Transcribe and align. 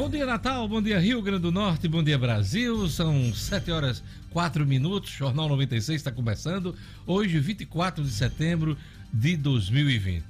Bom 0.00 0.08
dia, 0.08 0.24
Natal. 0.24 0.66
Bom 0.66 0.80
dia, 0.80 0.98
Rio 0.98 1.20
Grande 1.20 1.42
do 1.42 1.52
Norte. 1.52 1.86
Bom 1.86 2.02
dia, 2.02 2.16
Brasil. 2.16 2.88
São 2.88 3.34
7 3.34 3.70
horas 3.70 4.02
4 4.30 4.64
minutos. 4.64 5.10
Jornal 5.10 5.46
96 5.50 6.00
está 6.00 6.10
começando. 6.10 6.74
Hoje, 7.06 7.38
24 7.38 8.02
de 8.02 8.10
setembro 8.10 8.78
de 9.12 9.36
2020. 9.36 10.24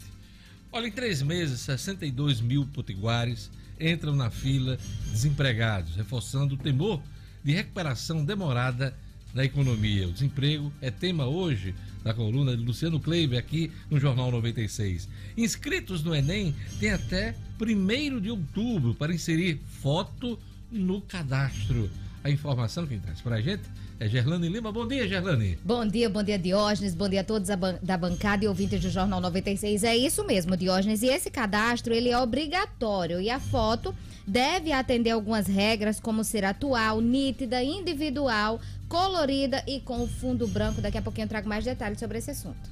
Olha, 0.72 0.88
em 0.88 0.90
três 0.90 1.22
meses, 1.22 1.60
62 1.60 2.40
mil 2.40 2.66
potiguares 2.66 3.48
entram 3.78 4.16
na 4.16 4.28
fila 4.28 4.76
desempregados, 5.12 5.94
reforçando 5.94 6.56
o 6.56 6.58
temor 6.58 7.00
de 7.44 7.52
recuperação 7.52 8.24
demorada 8.24 8.92
da 9.32 9.44
economia. 9.44 10.08
O 10.08 10.12
desemprego 10.12 10.72
é 10.80 10.90
tema 10.90 11.26
hoje 11.26 11.76
da 12.02 12.14
coluna 12.14 12.56
de 12.56 12.62
Luciano 12.62 13.00
Kleiber 13.00 13.38
aqui 13.38 13.70
no 13.90 13.98
Jornal 13.98 14.30
96. 14.30 15.08
Inscritos 15.36 16.02
no 16.02 16.14
Enem 16.14 16.54
têm 16.78 16.90
até 16.90 17.34
1 17.60 18.20
de 18.20 18.30
outubro 18.30 18.94
para 18.94 19.14
inserir 19.14 19.60
foto 19.80 20.38
no 20.70 21.00
cadastro. 21.00 21.90
A 22.22 22.30
informação 22.30 22.86
que 22.86 22.98
traz 22.98 23.20
para 23.20 23.36
a 23.36 23.40
gente 23.40 23.62
é 24.00 24.08
Gerlane 24.08 24.48
Lima. 24.48 24.72
Bom 24.72 24.88
dia, 24.88 25.06
Gerlane. 25.06 25.58
Bom 25.62 25.86
dia, 25.86 26.08
bom 26.08 26.22
dia, 26.22 26.38
Diógenes. 26.38 26.94
Bom 26.94 27.06
dia 27.06 27.20
a 27.20 27.24
todos 27.24 27.50
da 27.82 27.98
bancada 27.98 28.42
e 28.42 28.48
ouvintes 28.48 28.80
do 28.80 28.88
Jornal 28.88 29.20
96. 29.20 29.84
É 29.84 29.94
isso 29.94 30.24
mesmo, 30.24 30.56
Diógenes. 30.56 31.02
E 31.02 31.08
esse 31.08 31.30
cadastro, 31.30 31.92
ele 31.92 32.08
é 32.08 32.18
obrigatório. 32.18 33.20
E 33.20 33.28
a 33.28 33.38
foto 33.38 33.94
deve 34.26 34.72
atender 34.72 35.10
algumas 35.10 35.46
regras, 35.46 36.00
como 36.00 36.24
ser 36.24 36.46
atual, 36.46 37.02
nítida, 37.02 37.62
individual, 37.62 38.58
colorida 38.88 39.62
e 39.66 39.80
com 39.80 40.08
fundo 40.08 40.48
branco. 40.48 40.80
Daqui 40.80 40.96
a 40.96 41.02
pouquinho 41.02 41.26
eu 41.26 41.28
trago 41.28 41.46
mais 41.46 41.62
detalhes 41.62 41.98
sobre 41.98 42.16
esse 42.16 42.30
assunto. 42.30 42.70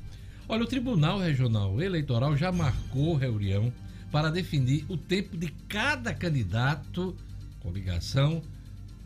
Olha, 0.48 0.62
o 0.62 0.66
Tribunal 0.66 1.18
Regional 1.18 1.78
Eleitoral 1.78 2.38
já 2.38 2.50
marcou 2.50 3.14
reunião 3.14 3.70
para 4.10 4.30
definir 4.30 4.86
o 4.88 4.96
tempo 4.96 5.36
de 5.36 5.48
cada 5.68 6.14
candidato 6.14 7.14
com 7.60 7.70
ligação 7.70 8.40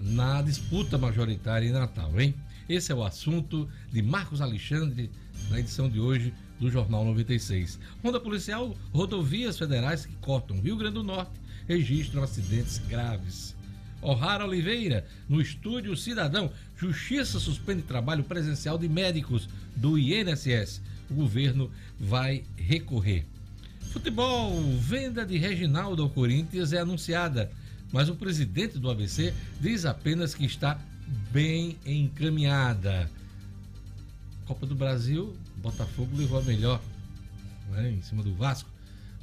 na 0.02 0.42
disputa 0.42 0.98
majoritária 0.98 1.66
em 1.66 1.72
Natal, 1.72 2.20
hein? 2.20 2.34
Esse 2.68 2.90
é 2.90 2.94
o 2.94 3.04
assunto 3.04 3.68
de 3.92 4.02
Marcos 4.02 4.40
Alexandre 4.40 5.10
na 5.48 5.60
edição 5.60 5.88
de 5.88 6.00
hoje 6.00 6.34
do 6.58 6.70
Jornal 6.70 7.04
96. 7.04 7.78
Ronda 8.02 8.18
policial, 8.18 8.76
rodovias 8.92 9.58
federais 9.58 10.04
que 10.04 10.14
cortam 10.16 10.60
Rio 10.60 10.76
Grande 10.76 10.94
do 10.94 11.02
Norte 11.04 11.32
registram 11.68 12.22
acidentes 12.22 12.78
graves. 12.88 13.54
O'Hara 14.00 14.44
Oliveira, 14.44 15.06
no 15.28 15.40
estúdio 15.40 15.96
Cidadão. 15.96 16.50
Justiça 16.76 17.38
suspende 17.38 17.82
trabalho 17.82 18.24
presencial 18.24 18.76
de 18.76 18.88
médicos 18.88 19.48
do 19.76 19.96
INSS. 19.96 20.82
O 21.08 21.14
governo 21.14 21.70
vai 22.00 22.42
recorrer. 22.56 23.24
Futebol, 23.92 24.60
venda 24.78 25.24
de 25.24 25.36
Reginaldo 25.36 26.02
ao 26.02 26.10
Corinthians 26.10 26.72
é 26.72 26.80
anunciada, 26.80 27.52
mas 27.92 28.08
o 28.08 28.16
presidente 28.16 28.78
do 28.78 28.90
ABC 28.90 29.34
diz 29.60 29.84
apenas 29.84 30.34
que 30.34 30.44
está 30.44 30.80
bem 31.30 31.76
encaminhada. 31.84 33.10
Copa 34.46 34.66
do 34.66 34.74
Brasil, 34.74 35.36
Botafogo 35.56 36.16
levou 36.16 36.38
a 36.38 36.42
melhor 36.42 36.80
né, 37.70 37.90
em 37.90 38.02
cima 38.02 38.22
do 38.22 38.34
Vasco. 38.34 38.68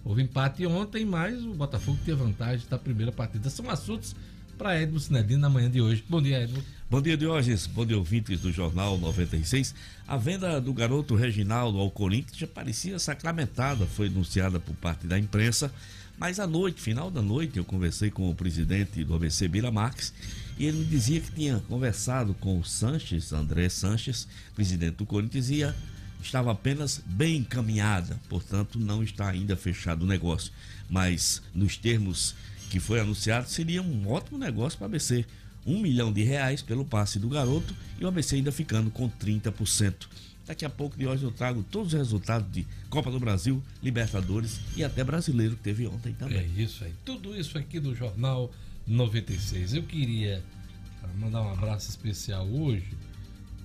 Houve 0.04 0.22
empate 0.22 0.66
ontem, 0.66 1.06
mas 1.06 1.44
o 1.44 1.54
Botafogo 1.54 1.98
teve 2.06 2.22
vantagem 2.24 2.66
da 2.70 2.78
primeira 2.78 3.12
partida. 3.12 3.50
São 3.50 3.70
assuntos 3.70 4.16
para 4.58 4.80
Edmo 4.82 5.00
Sinedino 5.00 5.42
na 5.42 5.50
manhã 5.50 5.70
de 5.70 5.82
hoje. 5.82 6.04
Bom 6.08 6.22
dia, 6.22 6.44
Edmo. 6.44 6.64
Bom 6.90 7.02
dia, 7.02 7.16
Diógenes. 7.16 7.68
Bom 7.68 7.86
dia, 7.86 7.98
ouvintes 7.98 8.42
do 8.42 8.52
Jornal 8.52 8.98
96. 8.98 9.74
A 10.08 10.18
venda 10.18 10.60
do 10.60 10.74
garoto 10.74 11.16
Reginaldo 11.16 11.80
ao 11.80 11.92
Corinthians 11.92 12.38
já 12.38 12.48
parecia 12.48 12.98
sacramentada, 13.00 13.86
foi 13.86 14.08
anunciada 14.08 14.60
por 14.60 14.76
parte 14.76 15.06
da 15.06 15.18
imprensa, 15.18 15.72
mas 16.20 16.40
à 16.40 16.46
noite, 16.46 16.82
final 16.82 17.10
da 17.10 17.22
noite, 17.22 17.58
eu 17.58 17.64
conversei 17.64 18.12
com 18.12 18.30
o 18.30 18.36
presidente 18.36 19.04
do 19.06 19.16
ABC, 19.16 19.48
Bira 19.48 19.72
Marques, 19.72 20.14
e 20.58 20.66
ele 20.66 20.80
me 20.80 20.86
dizia 20.86 21.22
que 21.22 21.32
tinha 21.32 21.60
conversado 21.70 22.34
com 22.34 22.60
o 22.60 22.66
Sanches, 22.66 23.32
André 23.32 23.70
Sanches, 23.70 24.28
presidente 24.54 24.98
do 24.98 25.06
Corinthians, 25.06 25.50
e 25.50 25.62
estava 26.22 26.52
apenas 26.52 27.02
bem 27.06 27.38
encaminhada, 27.38 28.20
portanto 28.28 28.78
não 28.78 29.02
está 29.02 29.30
ainda 29.30 29.56
fechado 29.56 30.04
o 30.04 30.08
negócio. 30.08 30.52
Mas 30.90 31.42
nos 31.56 31.78
termos 31.78 32.36
que 32.70 32.82
foi 32.82 33.00
anunciado, 33.00 33.50
seria 33.50 33.82
um 33.82 34.10
ótimo 34.10 34.38
negócio 34.38 34.78
para 34.78 34.86
o 34.86 34.88
ABC. 34.88 35.26
Um 35.66 35.80
milhão 35.80 36.12
de 36.12 36.24
reais 36.24 36.62
pelo 36.62 36.84
passe 36.84 37.18
do 37.18 37.30
garoto 37.30 37.74
e 38.00 38.04
o 38.04 38.08
ABC 38.08 38.36
ainda 38.36 38.52
ficando 38.52 38.92
com 38.92 39.10
30%. 39.10 40.08
Daqui 40.50 40.66
a 40.66 40.70
pouco 40.70 40.98
de 40.98 41.06
hoje 41.06 41.24
eu 41.24 41.32
trago 41.32 41.62
todos 41.62 41.94
os 41.94 42.00
resultados 42.00 42.52
de 42.52 42.66
Copa 42.90 43.12
do 43.12 43.20
Brasil, 43.20 43.62
Libertadores 43.84 44.60
e 44.76 44.84
até 44.84 45.04
brasileiro 45.04 45.56
que 45.56 45.62
teve 45.62 45.86
ontem 45.86 46.12
também. 46.12 46.40
É 46.40 46.44
isso 46.44 46.84
aí. 46.84 46.92
Tudo 47.06 47.40
isso 47.40 47.56
aqui 47.56 47.80
do 47.80 47.94
Jornal 47.94 48.52
96. 48.88 49.76
Eu 49.76 49.84
queria 49.84 50.44
ah, 51.04 51.08
mandar 51.20 51.44
um 51.44 51.54
abraço 51.54 51.88
especial 51.92 52.48
hoje 52.48 52.98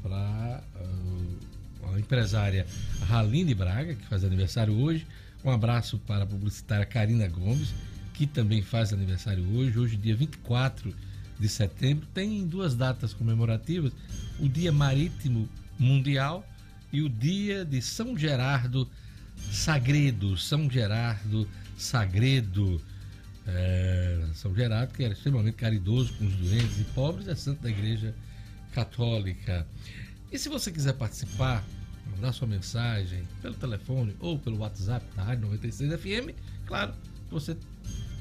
para 0.02 0.62
uh, 0.76 1.94
a 1.94 1.98
empresária 1.98 2.66
Raline 3.06 3.54
Braga, 3.54 3.94
que 3.94 4.04
faz 4.04 4.22
aniversário 4.22 4.74
hoje. 4.74 5.06
Um 5.42 5.50
abraço 5.50 5.98
para 6.00 6.24
a 6.24 6.26
publicitária 6.26 6.84
Karina 6.84 7.26
Gomes 7.28 7.72
que 8.12 8.26
também 8.26 8.60
faz 8.60 8.92
aniversário 8.92 9.44
hoje, 9.56 9.78
hoje 9.78 9.96
dia 9.96 10.14
24 10.14 10.94
de 11.40 11.48
setembro, 11.48 12.06
tem 12.14 12.46
duas 12.46 12.76
datas 12.76 13.12
comemorativas, 13.12 13.92
o 14.38 14.48
Dia 14.48 14.70
Marítimo 14.70 15.48
Mundial 15.76 16.46
e 16.94 17.02
o 17.02 17.08
Dia 17.08 17.64
de 17.64 17.82
São 17.82 18.16
Gerardo 18.16 18.88
Sagredo, 19.50 20.36
São 20.36 20.70
Gerardo 20.70 21.48
Sagredo, 21.76 22.80
é, 23.48 24.24
São 24.32 24.54
Gerardo 24.54 24.94
que 24.94 25.02
era 25.02 25.12
extremamente 25.12 25.56
caridoso 25.56 26.14
com 26.14 26.24
os 26.24 26.34
doentes 26.34 26.78
e 26.78 26.84
pobres, 26.94 27.26
é 27.26 27.34
santo 27.34 27.62
da 27.62 27.68
Igreja 27.68 28.14
Católica. 28.72 29.66
E 30.30 30.38
se 30.38 30.48
você 30.48 30.70
quiser 30.70 30.92
participar, 30.92 31.64
mandar 32.14 32.32
sua 32.32 32.46
mensagem 32.46 33.24
pelo 33.42 33.54
telefone 33.54 34.14
ou 34.20 34.38
pelo 34.38 34.58
WhatsApp 34.58 35.04
da 35.16 35.24
Rádio 35.24 35.46
96 35.46 36.00
FM, 36.00 36.30
claro, 36.64 36.94
você 37.28 37.56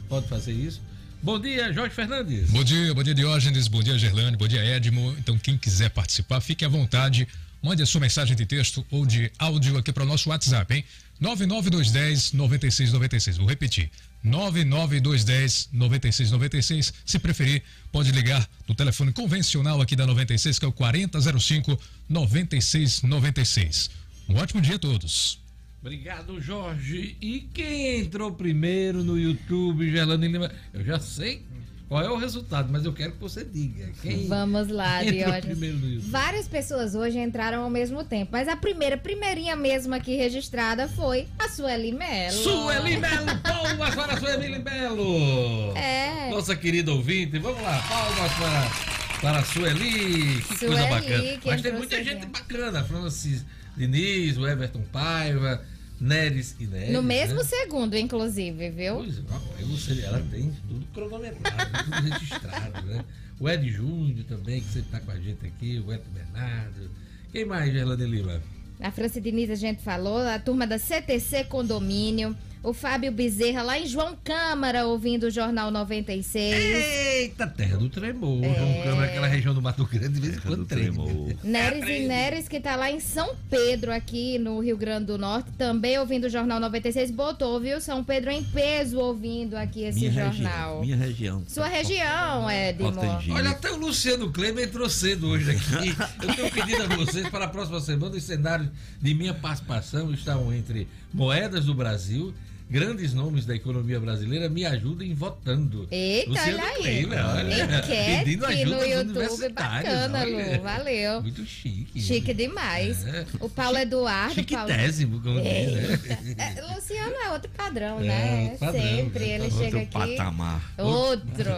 pode 0.10 0.28
fazer 0.28 0.52
isso. 0.52 0.82
Bom 1.22 1.40
dia, 1.40 1.72
Jorge 1.72 1.94
Fernandes. 1.94 2.50
Bom 2.50 2.64
dia, 2.64 2.92
bom 2.92 3.04
dia, 3.04 3.14
Diógenes, 3.14 3.68
bom 3.68 3.84
dia, 3.84 4.00
Gerlane, 4.00 4.36
bom 4.36 4.48
dia, 4.48 4.66
Edmo. 4.66 5.16
Então, 5.20 5.38
quem 5.38 5.60
quiser 5.60 5.90
participar, 5.92 6.42
fique 6.42 6.66
à 6.66 6.68
vontade. 6.68 7.28
Mande 7.64 7.82
a 7.82 7.86
sua 7.86 8.02
mensagem 8.02 8.36
de 8.36 8.46
texto 8.46 8.86
ou 8.92 9.06
de 9.06 9.32
áudio 9.40 9.78
aqui 9.78 9.94
para 9.94 10.04
o 10.04 10.06
nosso 10.06 10.30
WhatsApp, 10.30 10.74
hein? 10.76 10.84
99210 11.18 12.34
9696. 12.34 13.38
Vou 13.38 13.48
repetir. 13.48 13.90
99210 14.22 15.70
9696. 15.72 16.94
Se 17.06 17.18
preferir, 17.18 17.64
pode 17.90 18.12
ligar 18.12 18.46
no 18.68 18.76
telefone 18.76 19.14
convencional 19.14 19.80
aqui 19.80 19.96
da 19.96 20.06
96, 20.06 20.60
que 20.60 20.66
é 20.66 20.68
o 20.68 20.74
4005 20.74 21.80
9696. 22.10 23.90
Um 24.28 24.36
ótimo 24.36 24.60
dia 24.60 24.76
a 24.76 24.80
todos. 24.80 25.40
Obrigado, 25.80 26.42
Jorge. 26.42 27.16
E 27.22 27.48
quem 27.54 28.02
entrou 28.02 28.34
primeiro 28.34 29.06
no 29.06 29.18
YouTube, 29.18 29.90
Gelane 29.90 30.28
Lima? 30.28 30.52
Eu 30.74 30.84
já 30.84 31.00
sei 31.00 31.46
qual 31.88 32.02
é 32.02 32.10
o 32.10 32.18
resultado, 32.18 32.70
mas 32.72 32.86
eu 32.86 32.94
quero 32.94 33.12
que 33.14 33.20
você 33.20 33.44
diga. 33.44 33.92
Quem 34.02 34.28
Vamos 34.30 34.70
lá, 34.70 35.04
Diógenes. 35.04 36.08
Várias 36.08 36.48
pessoas 36.48 36.96
hoje 36.96 37.20
entraram 37.20 37.64
ao 37.64 37.70
mesmo 37.70 38.04
tempo, 38.04 38.32
mas 38.32 38.48
a 38.48 38.56
primeira, 38.56 38.98
primeirinha 38.98 39.56
mesmo 39.56 39.94
aqui 39.94 40.16
registrada 40.16 40.88
foi 40.88 41.28
a 41.38 41.50
Sueli 41.50 41.92
Melo. 41.92 42.34
Sueli 42.34 42.98
Melo, 42.98 43.38
palmas 43.44 43.96
para 43.96 44.14
a 44.14 44.20
Sueli 44.20 44.60
Melo. 44.60 45.78
É. 45.78 46.30
Nossa 46.30 46.56
querida 46.56 46.92
ouvinte, 46.92 47.38
vamos 47.38 47.62
lá, 47.62 47.84
palmas 47.88 48.32
para, 48.34 49.22
para 49.22 49.40
a 49.40 49.46
Sueli. 49.46 50.42
Que 50.42 50.58
Sueli, 50.58 50.76
coisa 50.76 50.88
bacana. 50.88 51.40
Mas 51.46 51.62
tem 51.62 51.74
muita 51.74 52.04
gente 52.04 52.26
bacana, 52.26 52.84
Francis 52.84 53.46
Diniz, 53.76 54.38
o 54.38 54.48
Everton 54.48 54.84
Paiva 54.92 55.62
Neres 56.00 56.56
e 56.60 56.66
Neres. 56.66 56.92
No 56.92 57.02
mesmo 57.02 57.38
né? 57.38 57.44
segundo, 57.44 57.98
inclusive, 57.98 58.70
viu? 58.70 58.96
Pois 58.96 59.18
é, 59.20 59.64
você, 59.66 60.02
ela 60.02 60.20
tem 60.32 60.52
tudo 60.68 60.86
cronometrado, 60.94 61.84
tudo 61.84 62.10
registrado, 62.10 62.86
né? 62.88 63.06
O 63.40 63.50
Ed 63.50 63.70
Júnior 63.70 64.26
também, 64.26 64.62
que 64.62 64.68
sempre 64.68 64.82
está 64.82 65.00
com 65.00 65.12
a 65.12 65.20
gente 65.20 65.46
aqui, 65.46 65.84
o 65.86 65.92
Ed 65.94 66.04
Bernardo. 66.14 66.92
Quem 67.32 67.46
mais, 67.46 67.72
Gerlane 67.72 68.06
Lima? 68.06 68.42
A 68.80 68.92
França 68.92 69.22
Diniz 69.22 69.50
a 69.50 69.56
gente 69.56 69.82
falou, 69.82 70.18
a 70.20 70.38
turma 70.40 70.68
da 70.68 70.78
CTC 70.78 71.46
Condomínio 71.46 72.36
o 72.64 72.72
Fábio 72.74 73.12
Bezerra 73.12 73.62
lá 73.62 73.78
em 73.78 73.86
João 73.86 74.18
Câmara 74.24 74.86
ouvindo 74.86 75.26
o 75.26 75.30
Jornal 75.30 75.70
96. 75.70 76.56
Eita, 76.56 77.46
terra 77.46 77.76
do 77.76 77.90
tremor. 77.90 78.42
É... 78.42 78.56
João 78.56 78.84
Câmara, 78.84 79.08
aquela 79.08 79.28
região 79.28 79.54
do 79.54 79.62
Mato 79.62 79.86
Grande, 79.86 80.14
de 80.14 80.20
vez 80.22 80.38
em 80.38 80.40
quando 80.40 80.66
tremor. 80.66 81.10
Neres 81.44 81.90
e 81.90 82.08
Neres, 82.08 82.48
que 82.48 82.62
tá 82.62 82.78
lá 82.78 82.90
em 82.90 83.02
São 83.02 83.36
Pedro, 83.50 83.92
aqui 83.92 84.40
no 84.40 84.62
Rio 84.62 84.78
Grande 84.78 85.08
do 85.08 85.18
Norte, 85.18 85.52
também 85.58 86.00
ouvindo 86.00 86.26
o 86.26 86.30
Jornal 86.30 86.58
96, 86.62 87.12
botou, 87.12 87.60
viu? 87.60 87.82
São 87.82 88.02
Pedro 88.02 88.32
em 88.32 88.42
peso 88.46 88.98
ouvindo 88.98 89.56
aqui 89.58 89.84
esse 89.84 90.00
minha 90.00 90.12
jornal. 90.12 90.80
Região, 90.80 90.82
minha 90.82 90.96
região. 90.96 91.44
Sua 91.50 91.68
região, 91.68 92.50
Edmo. 92.50 92.94
Olha, 93.32 93.50
até 93.50 93.72
o 93.72 93.76
Luciano 93.76 94.32
Kleber 94.32 94.64
entrou 94.64 94.90
cedo 94.90 95.28
hoje 95.28 95.52
aqui. 95.52 95.94
Eu 96.26 96.34
tenho 96.34 96.52
pedido 96.52 96.84
a 96.84 96.96
vocês 96.96 97.28
para 97.28 97.44
a 97.44 97.50
próxima 97.50 97.82
semana 97.82 98.16
os 98.16 98.24
cenários 98.24 98.70
de 99.02 99.14
minha 99.14 99.34
participação 99.34 100.14
estão 100.14 100.54
entre 100.54 100.88
moedas 101.14 101.66
do 101.66 101.74
Brasil 101.74 102.34
grandes 102.74 103.14
nomes 103.14 103.46
da 103.46 103.56
economia 103.56 104.00
brasileira 104.00 104.50
me 104.50 104.66
ajudem 104.66 105.14
votando. 105.14 105.88
Eita, 105.92 106.32
Luciano 106.32 106.58
olha 106.58 106.74
aí. 106.74 107.06
Kleber, 107.06 107.26
olha. 107.28 107.64
Enquete 107.64 108.24
Pedindo 108.24 108.46
ajuda 108.48 108.76
no 108.76 108.86
YouTube, 108.86 109.50
bacana, 109.50 110.20
olha. 110.22 110.58
Lu, 110.58 110.64
valeu. 110.64 111.22
Muito 111.22 111.46
chique. 111.46 112.02
Chique 112.02 112.34
demais. 112.34 113.06
É. 113.06 113.26
O 113.40 113.48
Paulo 113.48 113.78
Eduardo. 113.78 114.44
Paulo... 114.44 114.68
Chiquitésimo, 114.70 115.22
como 115.22 115.40
diz, 115.40 115.72
né? 115.72 116.36
É, 116.58 116.62
Luciano 116.74 117.16
é 117.16 117.30
outro 117.30 117.52
padrão, 117.56 118.00
É, 118.00 118.04
né? 118.06 118.58
padrão, 118.60 118.82
Sempre 118.82 119.20
né? 119.20 119.30
ele 119.36 119.44
Outro 119.44 119.58
chega 119.60 119.78
Outro 119.78 120.02
aqui. 120.02 120.16
patamar. 120.18 120.74
Outro, 120.80 121.52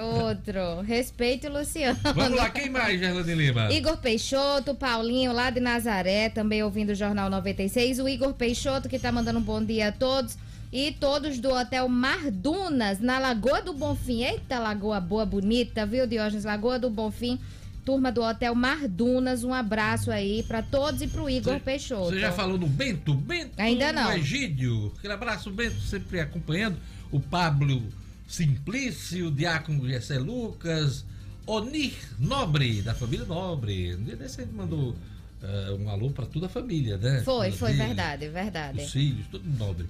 outro. 0.24 0.80
Respeito 0.80 1.46
o 1.48 1.58
Luciano. 1.58 1.98
Vamos 2.14 2.38
lá, 2.38 2.48
quem 2.48 2.70
mais, 2.70 2.98
Gerlane 2.98 3.34
Lima? 3.34 3.70
Igor 3.70 3.98
Peixoto, 3.98 4.74
Paulinho 4.74 5.30
lá 5.30 5.50
de 5.50 5.60
Nazaré, 5.60 6.30
também 6.30 6.62
ouvindo 6.62 6.90
o 6.90 6.94
Jornal 6.94 7.28
96. 7.28 7.98
O 7.98 8.08
Igor 8.08 8.32
Peixoto 8.32 8.88
que 8.88 8.98
tá 8.98 9.12
mandando 9.12 9.38
um 9.38 9.42
bom 9.42 9.62
dia 9.62 9.88
a 9.88 9.92
todos. 9.92 10.38
E 10.74 10.90
todos 10.90 11.38
do 11.38 11.50
Hotel 11.50 11.88
Mardunas, 11.88 12.98
na 12.98 13.20
Lagoa 13.20 13.62
do 13.62 13.72
Bonfim. 13.72 14.24
Eita, 14.24 14.58
Lagoa 14.58 15.00
boa, 15.00 15.24
bonita, 15.24 15.86
viu, 15.86 16.04
Diógenes? 16.04 16.44
Lagoa 16.44 16.80
do 16.80 16.90
Bonfim. 16.90 17.38
Turma 17.84 18.10
do 18.10 18.20
Hotel 18.20 18.52
Mardunas, 18.56 19.44
um 19.44 19.54
abraço 19.54 20.10
aí 20.10 20.42
pra 20.42 20.62
todos 20.62 21.00
e 21.00 21.06
pro 21.06 21.30
Igor 21.30 21.60
Peixoto. 21.60 22.10
Você 22.10 22.18
já 22.18 22.32
falou 22.32 22.58
no 22.58 22.66
Bento? 22.66 23.14
Bento 23.14 23.52
Ainda 23.56 23.92
não. 23.92 24.12
Egídio. 24.14 24.92
Aquele 24.98 25.12
abraço, 25.12 25.48
Bento, 25.48 25.80
sempre 25.80 26.18
acompanhando. 26.18 26.76
O 27.12 27.20
Pablo 27.20 27.80
Simplício, 28.26 29.28
o 29.28 29.30
Diácono 29.30 29.88
Gessé 29.88 30.18
Lucas, 30.18 31.04
Onir 31.46 31.94
Nobre, 32.18 32.82
da 32.82 32.96
família 32.96 33.24
Nobre. 33.24 33.94
Um 33.94 34.02
dia 34.02 34.16
desse 34.16 34.42
gente 34.42 34.52
mandou 34.52 34.96
eh, 35.40 35.76
um 35.78 35.88
alô 35.88 36.10
pra 36.10 36.26
toda 36.26 36.46
a 36.46 36.48
família, 36.48 36.98
né? 36.98 37.22
Foi, 37.24 37.52
foi 37.52 37.70
filhos, 37.70 37.86
verdade, 37.86 38.28
verdade. 38.28 38.82
Os 38.82 38.90
filhos, 38.90 39.24
todo 39.30 39.44
nobre. 39.56 39.86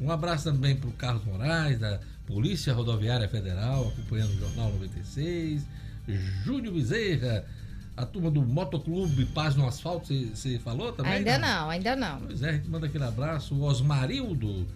Um 0.00 0.10
abraço 0.10 0.44
também 0.44 0.76
pro 0.76 0.90
Carlos 0.92 1.24
Moraes, 1.24 1.78
da 1.78 1.98
Polícia 2.26 2.72
Rodoviária 2.74 3.28
Federal, 3.28 3.88
acompanhando 3.88 4.30
o 4.30 4.38
Jornal 4.38 4.72
96. 4.72 5.62
Júnior 6.44 6.74
Bezerra, 6.74 7.44
a 7.96 8.04
turma 8.04 8.30
do 8.30 8.42
Motoclube 8.42 9.24
Paz 9.26 9.54
no 9.56 9.66
Asfalto, 9.66 10.12
você- 10.12 10.58
falou 10.58 10.92
também? 10.92 11.14
Ainda 11.14 11.38
não, 11.38 11.70
ainda 11.70 11.96
não. 11.96 12.20
Pois 12.20 12.42
é, 12.42 12.50
a 12.50 12.52
gente 12.52 12.68
manda 12.68 12.86
aquele 12.86 13.04
abraço. 13.04 13.54
O 13.54 13.62
Osmarildo 13.62 14.66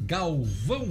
Galvão, 0.00 0.88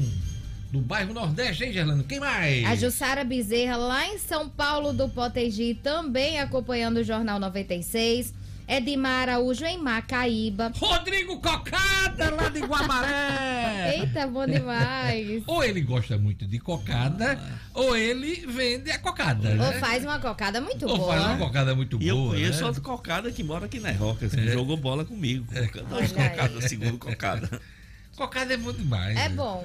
do 0.71 0.79
bairro 0.81 1.13
Nordeste, 1.13 1.63
hein, 1.63 1.73
Gerlando? 1.73 2.03
Quem 2.03 2.19
mais? 2.19 2.63
A 2.65 2.75
Jussara 2.75 3.23
Bezerra, 3.23 3.75
lá 3.75 4.07
em 4.07 4.19
São 4.19 4.47
Paulo 4.47 4.93
do 4.93 5.09
Potegi, 5.09 5.73
também 5.73 6.39
acompanhando 6.39 6.97
o 6.97 7.03
Jornal 7.03 7.39
96. 7.39 8.33
Edmar 8.69 9.23
Araújo 9.29 9.65
em 9.65 9.79
Macaíba. 9.81 10.71
Rodrigo 10.75 11.39
Cocada, 11.41 12.29
lá 12.29 12.49
de 12.49 12.59
Guamaré. 12.59 13.95
Eita, 13.99 14.27
bom 14.27 14.45
demais. 14.45 15.41
ou 15.47 15.63
ele 15.63 15.81
gosta 15.81 16.17
muito 16.19 16.45
de 16.45 16.59
cocada, 16.59 17.39
ou 17.73 17.97
ele 17.97 18.45
vende 18.45 18.91
a 18.91 18.99
cocada. 18.99 19.49
Ou 19.49 19.55
né? 19.55 19.79
faz 19.79 20.03
uma 20.03 20.19
cocada 20.19 20.61
muito 20.61 20.87
Ou 20.87 20.97
boa. 20.97 21.13
faz 21.15 21.25
uma 21.25 21.37
cocada 21.37 21.73
muito 21.75 21.97
E 22.01 22.07
eu 22.07 22.15
boa. 22.15 22.29
conheço 22.35 22.61
né? 22.61 22.67
outro 22.67 22.81
cocada 22.83 23.31
que 23.31 23.43
mora 23.43 23.65
aqui 23.65 23.79
na 23.79 23.91
Rocas, 23.91 24.33
que 24.35 24.47
jogou 24.51 24.77
bola 24.77 25.03
comigo. 25.03 25.45
Dois 25.89 26.13
Olha 26.13 26.23
aí. 26.23 26.29
cocadas, 26.29 26.63
segundo 26.65 26.97
cocada. 26.99 27.49
Cocada 28.15 28.53
é 28.53 28.57
bom 28.57 28.73
demais. 28.73 29.17
É 29.17 29.29
bom. 29.29 29.63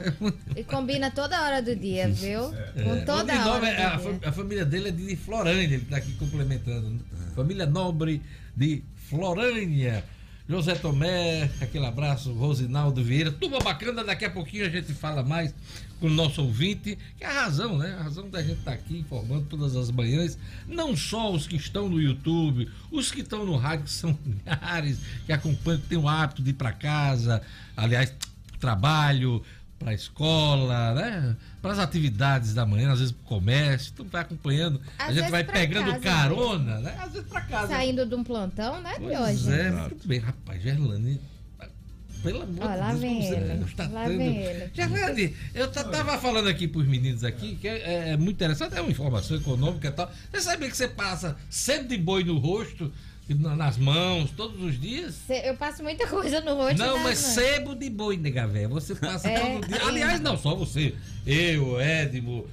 E 0.54 0.62
combina 0.62 1.10
toda 1.10 1.42
hora 1.42 1.60
do 1.60 1.74
dia, 1.74 2.06
viu? 2.08 2.40
Com 2.84 2.94
É. 2.94 3.00
toda 3.00 3.32
de 3.32 3.38
Nobre, 3.40 3.68
hora 3.68 3.88
a, 3.88 3.96
do 3.96 4.02
fa- 4.04 4.10
dia. 4.12 4.28
a 4.28 4.32
família 4.32 4.64
dele 4.64 4.88
é 4.90 4.92
de 4.92 5.16
Florânia, 5.16 5.64
ele 5.64 5.74
está 5.78 5.96
aqui 5.96 6.12
complementando. 6.12 7.00
Família 7.34 7.66
Nobre 7.66 8.22
de 8.56 8.84
Florânia. 9.14 10.04
José 10.46 10.74
Tomé, 10.74 11.44
aquele 11.60 11.86
abraço, 11.86 12.32
Rosinaldo 12.32 13.02
Vieira. 13.02 13.30
Turma 13.30 13.60
bacana, 13.60 14.02
daqui 14.04 14.24
a 14.24 14.30
pouquinho 14.30 14.66
a 14.66 14.68
gente 14.68 14.92
fala 14.92 15.22
mais 15.22 15.54
com 16.00 16.08
o 16.08 16.10
nosso 16.10 16.42
ouvinte, 16.42 16.98
que 17.16 17.24
é 17.24 17.28
a 17.28 17.44
razão, 17.44 17.78
né? 17.78 17.96
A 17.98 18.02
razão 18.02 18.28
da 18.28 18.42
gente 18.42 18.58
estar 18.58 18.72
aqui 18.72 18.98
informando 18.98 19.46
todas 19.48 19.74
as 19.76 19.90
manhãs, 19.90 20.36
não 20.66 20.94
só 20.94 21.32
os 21.32 21.46
que 21.46 21.56
estão 21.56 21.88
no 21.88 21.98
YouTube, 21.98 22.68
os 22.90 23.10
que 23.10 23.20
estão 23.20 23.46
no 23.46 23.56
rádio, 23.56 23.84
que 23.84 23.92
são 23.92 24.18
milhares, 24.26 24.98
que 25.24 25.32
acompanham, 25.32 25.80
que 25.80 25.86
têm 25.86 25.98
o 25.98 26.08
hábito 26.08 26.42
de 26.42 26.50
ir 26.50 26.54
para 26.54 26.72
casa, 26.72 27.40
aliás, 27.76 28.12
trabalho, 28.58 29.42
para 29.78 29.92
a 29.92 29.94
escola, 29.94 30.92
né? 30.94 31.36
Para 31.64 31.72
as 31.72 31.78
atividades 31.78 32.52
da 32.52 32.66
manhã, 32.66 32.92
às 32.92 32.98
vezes 32.98 33.12
para 33.14 33.22
o 33.22 33.26
comércio, 33.26 33.90
tu 33.96 34.04
vai 34.04 34.20
acompanhando, 34.20 34.78
a 34.98 35.04
Às 35.04 35.08
gente 35.14 35.14
vezes 35.16 35.30
vai 35.30 35.44
pegando 35.44 35.86
casa 35.92 36.00
carona, 36.00 36.78
né? 36.80 36.94
Às 37.02 37.12
vezes 37.12 37.26
para 37.26 37.40
casa. 37.40 37.68
Saindo 37.68 38.04
de 38.04 38.14
um 38.14 38.22
plantão, 38.22 38.82
né, 38.82 38.92
Pois 38.98 39.10
Diógenes? 39.10 39.48
é, 39.48 39.70
muito 39.70 40.06
bem, 40.06 40.18
rapaz, 40.20 40.62
Gerlane. 40.62 41.18
Pelo 42.22 42.42
amor 42.42 42.64
Ó, 42.64 42.66
lá 42.66 42.92
de 42.92 43.00
Deus, 43.00 43.00
vem 43.00 43.24
ele, 43.24 43.54
nos 43.54 43.74
lá 43.92 44.08
vem 44.08 44.36
ele. 44.36 44.70
Gerlane, 44.74 45.36
eu 45.54 45.68
ta- 45.72 45.84
tava 45.84 46.18
falando 46.18 46.48
aqui 46.50 46.68
pros 46.68 46.86
meninos 46.86 47.24
aqui, 47.24 47.56
que 47.56 47.66
é, 47.66 48.10
é 48.10 48.16
muito 48.18 48.32
interessante, 48.36 48.76
é 48.76 48.82
uma 48.82 48.90
informação 48.90 49.34
econômica 49.34 49.88
e 49.88 49.90
tal. 49.90 50.12
Você 50.30 50.42
sabia 50.42 50.68
que 50.70 50.76
você 50.76 50.88
passa 50.88 51.34
sebo 51.48 51.88
de 51.88 51.96
boi 51.96 52.24
no 52.24 52.36
rosto, 52.36 52.92
nas 53.28 53.78
mãos, 53.78 54.30
todos 54.36 54.60
os 54.62 54.78
dias? 54.80 55.16
Eu 55.28 55.54
passo 55.56 55.82
muita 55.82 56.06
coisa 56.08 56.40
no 56.42 56.54
rosto. 56.56 56.78
Não, 56.78 56.98
mas 56.98 57.20
mãos. 57.22 57.34
sebo 57.34 57.74
de 57.74 57.88
boi, 57.88 58.16
nega 58.16 58.46
véia. 58.46 58.68
Você 58.68 58.94
passa 58.94 59.28
É, 59.28 59.40
todo 59.40 59.66
dia. 59.66 59.86
Aliás, 59.86 60.20
não 60.20 60.36
só 60.36 60.54
você. 60.54 60.94
Eu, 61.26 61.80
Edmo, 61.80 62.46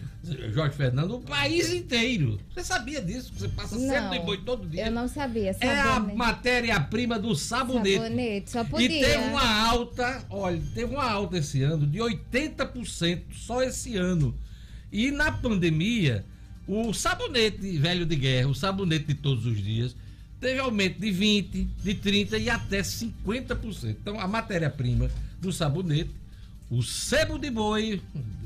Jorge 0.53 0.75
Fernando, 0.77 1.15
o 1.17 1.19
país 1.21 1.73
inteiro. 1.73 2.39
Você 2.53 2.63
sabia 2.63 3.01
disso? 3.01 3.33
Você 3.37 3.49
passa 3.49 3.77
sebo 3.77 4.09
de 4.11 4.19
boi 4.19 4.37
todo 4.37 4.65
dia? 4.67 4.85
Eu 4.85 4.91
não 4.91 5.07
sabia. 5.09 5.53
É 5.59 5.79
a 5.81 5.99
matéria-prima 5.99 7.19
do 7.19 7.35
sabonete. 7.35 7.97
Sabonete, 8.01 8.49
só 8.51 8.61
E 8.61 8.65
podia. 8.65 8.87
teve 8.87 9.23
uma 9.25 9.65
alta, 9.67 10.25
olha, 10.29 10.61
teve 10.73 10.93
uma 10.93 11.03
alta 11.09 11.37
esse 11.37 11.61
ano 11.63 11.85
de 11.85 11.99
80% 11.99 13.21
só 13.33 13.61
esse 13.61 13.97
ano. 13.97 14.33
E 14.91 15.11
na 15.11 15.31
pandemia, 15.33 16.25
o 16.67 16.93
sabonete 16.93 17.77
velho 17.77 18.05
de 18.05 18.15
guerra, 18.15 18.47
o 18.47 18.55
sabonete 18.55 19.05
de 19.07 19.15
todos 19.15 19.45
os 19.45 19.61
dias, 19.61 19.95
teve 20.41 20.59
aumento 20.59 20.99
de 20.99 21.11
20, 21.11 21.63
de 21.83 21.93
30 21.93 22.37
e 22.39 22.49
até 22.49 22.81
50%. 22.81 23.89
Então 23.89 24.19
a 24.19 24.27
matéria-prima 24.27 25.09
do 25.39 25.53
sabonete, 25.53 26.09
o 26.69 26.81
sebo 26.81 27.37
de 27.37 27.51
boi, 27.51 28.01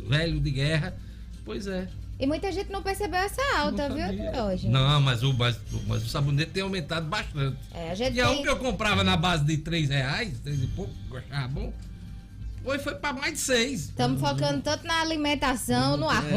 velho 0.08 0.40
de 0.40 0.52
guerra, 0.52 0.96
pois 1.46 1.66
é. 1.66 1.88
E 2.20 2.26
muita 2.26 2.52
gente 2.52 2.72
não 2.72 2.82
percebeu 2.82 3.20
essa 3.20 3.42
alta, 3.58 3.90
não 3.90 3.96
viu, 3.96 4.44
hoje? 4.46 4.70
Não, 4.70 5.02
mas 5.02 5.22
o, 5.24 5.34
mas, 5.34 5.60
mas 5.86 6.04
o 6.04 6.08
sabonete 6.08 6.52
tem 6.52 6.64
aumentado 6.64 7.08
bastante. 7.08 7.58
É, 7.74 7.92
a 7.92 7.96
gente 7.96 8.16
E 8.16 8.22
a 8.22 8.30
um 8.30 8.36
tem... 8.36 8.44
que 8.44 8.50
eu 8.50 8.58
comprava 8.58 9.04
na 9.04 9.18
base 9.18 9.44
de 9.44 9.58
3 9.58 9.90
reais, 9.90 10.40
3 10.40 10.64
e 10.64 10.68
pouco, 10.68 10.94
achava 11.16 11.48
bom, 11.48 11.74
foi, 12.66 12.80
foi 12.80 12.96
pra 12.96 13.14
mais 13.14 13.34
de 13.34 13.40
6. 13.40 13.80
Estamos 13.86 14.20
focando 14.20 14.62
tanto 14.62 14.86
na 14.86 15.00
alimentação, 15.02 15.96
no 15.96 16.10
arroz. 16.10 16.34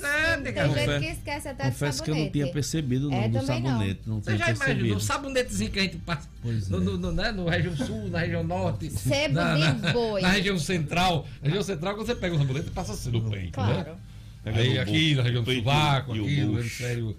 Pois 0.00 0.02
é, 0.02 0.34
tem 0.34 0.42
nega, 0.44 0.62
gente 0.66 0.74
confesso- 0.78 1.00
que 1.00 1.06
esquece 1.12 1.48
até 1.48 1.64
do 1.64 1.66
Confesso 1.72 2.02
que 2.02 2.10
eu 2.10 2.14
sabonete. 2.14 2.38
não 2.38 2.42
tinha 2.44 2.52
percebido 2.54 3.08
o 3.08 3.12
É, 3.12 3.16
nome 3.16 3.28
do 3.28 3.38
também 3.40 3.60
não. 3.62 3.70
sabonete. 3.70 4.00
Não, 4.06 4.14
Você 4.22 4.24
tinha 4.24 4.38
já 4.38 4.44
imaginou 4.52 4.66
percebido. 4.74 4.96
o 4.96 5.00
sabonetezinho 5.00 5.70
que 5.70 5.78
a 5.78 5.82
gente 5.82 5.96
passa 5.98 6.28
Pois 6.42 6.68
no, 6.68 6.76
é. 6.78 6.80
no, 6.80 6.96
no, 6.98 7.12
né, 7.12 7.32
no 7.32 7.48
região 7.48 7.76
sul, 7.76 8.08
na 8.08 8.18
região 8.20 8.44
norte, 8.44 8.90
Sebo 8.90 9.34
na, 9.34 9.56
na- 9.58 9.92
boi. 9.92 10.20
na 10.22 10.28
região 10.30 10.58
central. 10.58 11.26
Na 11.42 11.48
região 11.48 11.62
central, 11.62 11.94
quando 11.96 12.06
você 12.06 12.14
pega 12.14 12.34
o 12.34 12.38
sabonete, 12.38 12.70
passa 12.70 12.92
assim 12.92 13.10
no 13.10 13.30
peito, 13.30 13.52
Claro. 13.52 13.76
né? 13.76 14.52
Aí 14.54 14.78
aqui 14.78 15.14
na 15.14 15.22
região 15.22 15.42
do 15.42 15.52
sovaco, 15.54 16.12
o 16.12 16.14
aqui 16.14 16.40
no 16.42 16.58
hemisfério... 16.60 17.16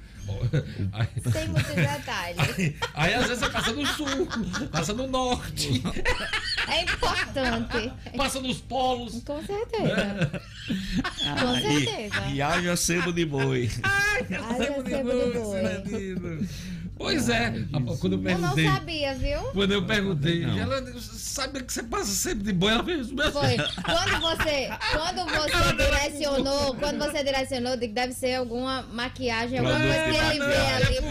Aí, 0.93 1.07
Sem 1.31 1.47
muitos 1.49 1.73
detalhes. 1.75 2.73
aí 2.93 3.13
às 3.13 3.27
vezes 3.27 3.39
você 3.43 3.49
passa 3.49 3.71
no 3.73 3.85
sul, 3.85 4.27
passa 4.71 4.93
no 4.93 5.07
norte, 5.07 5.81
É 6.67 6.81
importante. 6.83 7.91
passa 8.17 8.39
nos 8.41 8.61
polos. 8.61 9.21
Com 9.23 9.43
certeza. 9.45 10.41
Com 11.39 11.47
Ah, 11.47 11.61
certeza. 11.61 12.21
E, 12.27 12.35
e 12.35 12.41
haja 12.41 12.75
sebo 12.75 13.11
de 13.13 13.25
boi. 13.25 13.69
Haja 13.83 14.57
sebo 14.57 14.83
de 14.83 16.15
boi. 16.15 16.47
Pois 16.97 17.27
é, 17.27 17.51
quando 17.99 18.13
eu 18.13 18.29
Eu 18.29 18.37
não 18.39 18.55
perguntei... 18.55 18.67
sabia, 18.69 19.13
viu? 19.15 19.39
Quando 19.51 19.71
eu 19.73 19.85
perguntei, 19.85 20.45
Não. 20.45 20.57
ela 20.57 20.81
sabe 21.01 21.61
que 21.63 21.73
você 21.73 21.83
passa 21.83 22.05
sempre 22.11 22.43
de 22.45 22.53
boi? 22.53 22.71
Ela 22.71 22.83
fez 22.85 23.11
mesmo. 23.11 23.31
Foi. 23.33 23.57
Quando 23.57 24.21
você, 24.21 24.69
quando 24.93 25.25
você 25.29 25.73
direcionou, 25.75 26.75
quando 26.75 26.97
você 26.99 27.23
direcionou, 27.23 27.73
eu 27.73 27.77
deve 27.93 28.13
ser 28.13 28.35
alguma 28.35 28.83
maquiagem, 28.83 29.59
alguma 29.59 29.77
coisa 29.77 29.93
que 30.03 30.15
ele 30.35 30.45
vê 30.45 30.55
ali 30.55 30.97
É 30.97 31.01
porque 31.01 31.09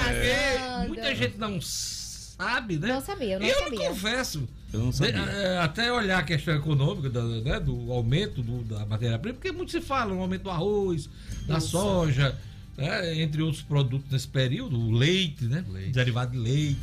passando. 0.70 0.88
muita 0.88 1.14
gente 1.14 1.38
não 1.38 1.60
sabe, 1.60 2.78
né? 2.78 2.88
Não 2.88 3.00
sabia, 3.02 3.34
eu 3.34 3.40
não 3.40 3.46
eu 3.46 3.58
sabia. 3.58 3.78
me 3.78 3.86
confesso. 3.88 4.48
Eu 4.72 4.80
não 4.80 4.90
sabia. 4.92 5.12
de- 5.12 5.30
é, 5.30 5.58
até 5.58 5.92
olhar 5.92 6.18
a 6.18 6.22
questão 6.22 6.54
econômica 6.56 7.08
da- 7.10 7.22
né, 7.22 7.60
do 7.60 7.92
aumento 7.92 8.42
do- 8.42 8.64
da 8.64 8.84
matéria-prima, 8.86 9.34
porque 9.34 9.52
muito 9.52 9.70
se 9.70 9.80
fala 9.80 10.12
no 10.14 10.20
aumento 10.20 10.42
do 10.44 10.50
arroz, 10.50 11.08
da 11.46 11.60
soja, 11.60 12.34
né, 12.76 13.22
entre 13.22 13.42
outros 13.42 13.62
produtos 13.62 14.10
nesse 14.10 14.28
período, 14.28 14.78
o 14.78 14.90
leite, 14.90 15.44
né? 15.44 15.64
Derivado 15.92 16.32
de 16.32 16.38
leite. 16.38 16.80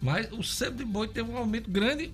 Mas 0.00 0.30
o 0.32 0.42
sebo 0.42 0.76
de 0.78 0.84
boi 0.84 1.08
teve 1.08 1.30
um 1.30 1.36
aumento 1.36 1.70
grande, 1.70 2.10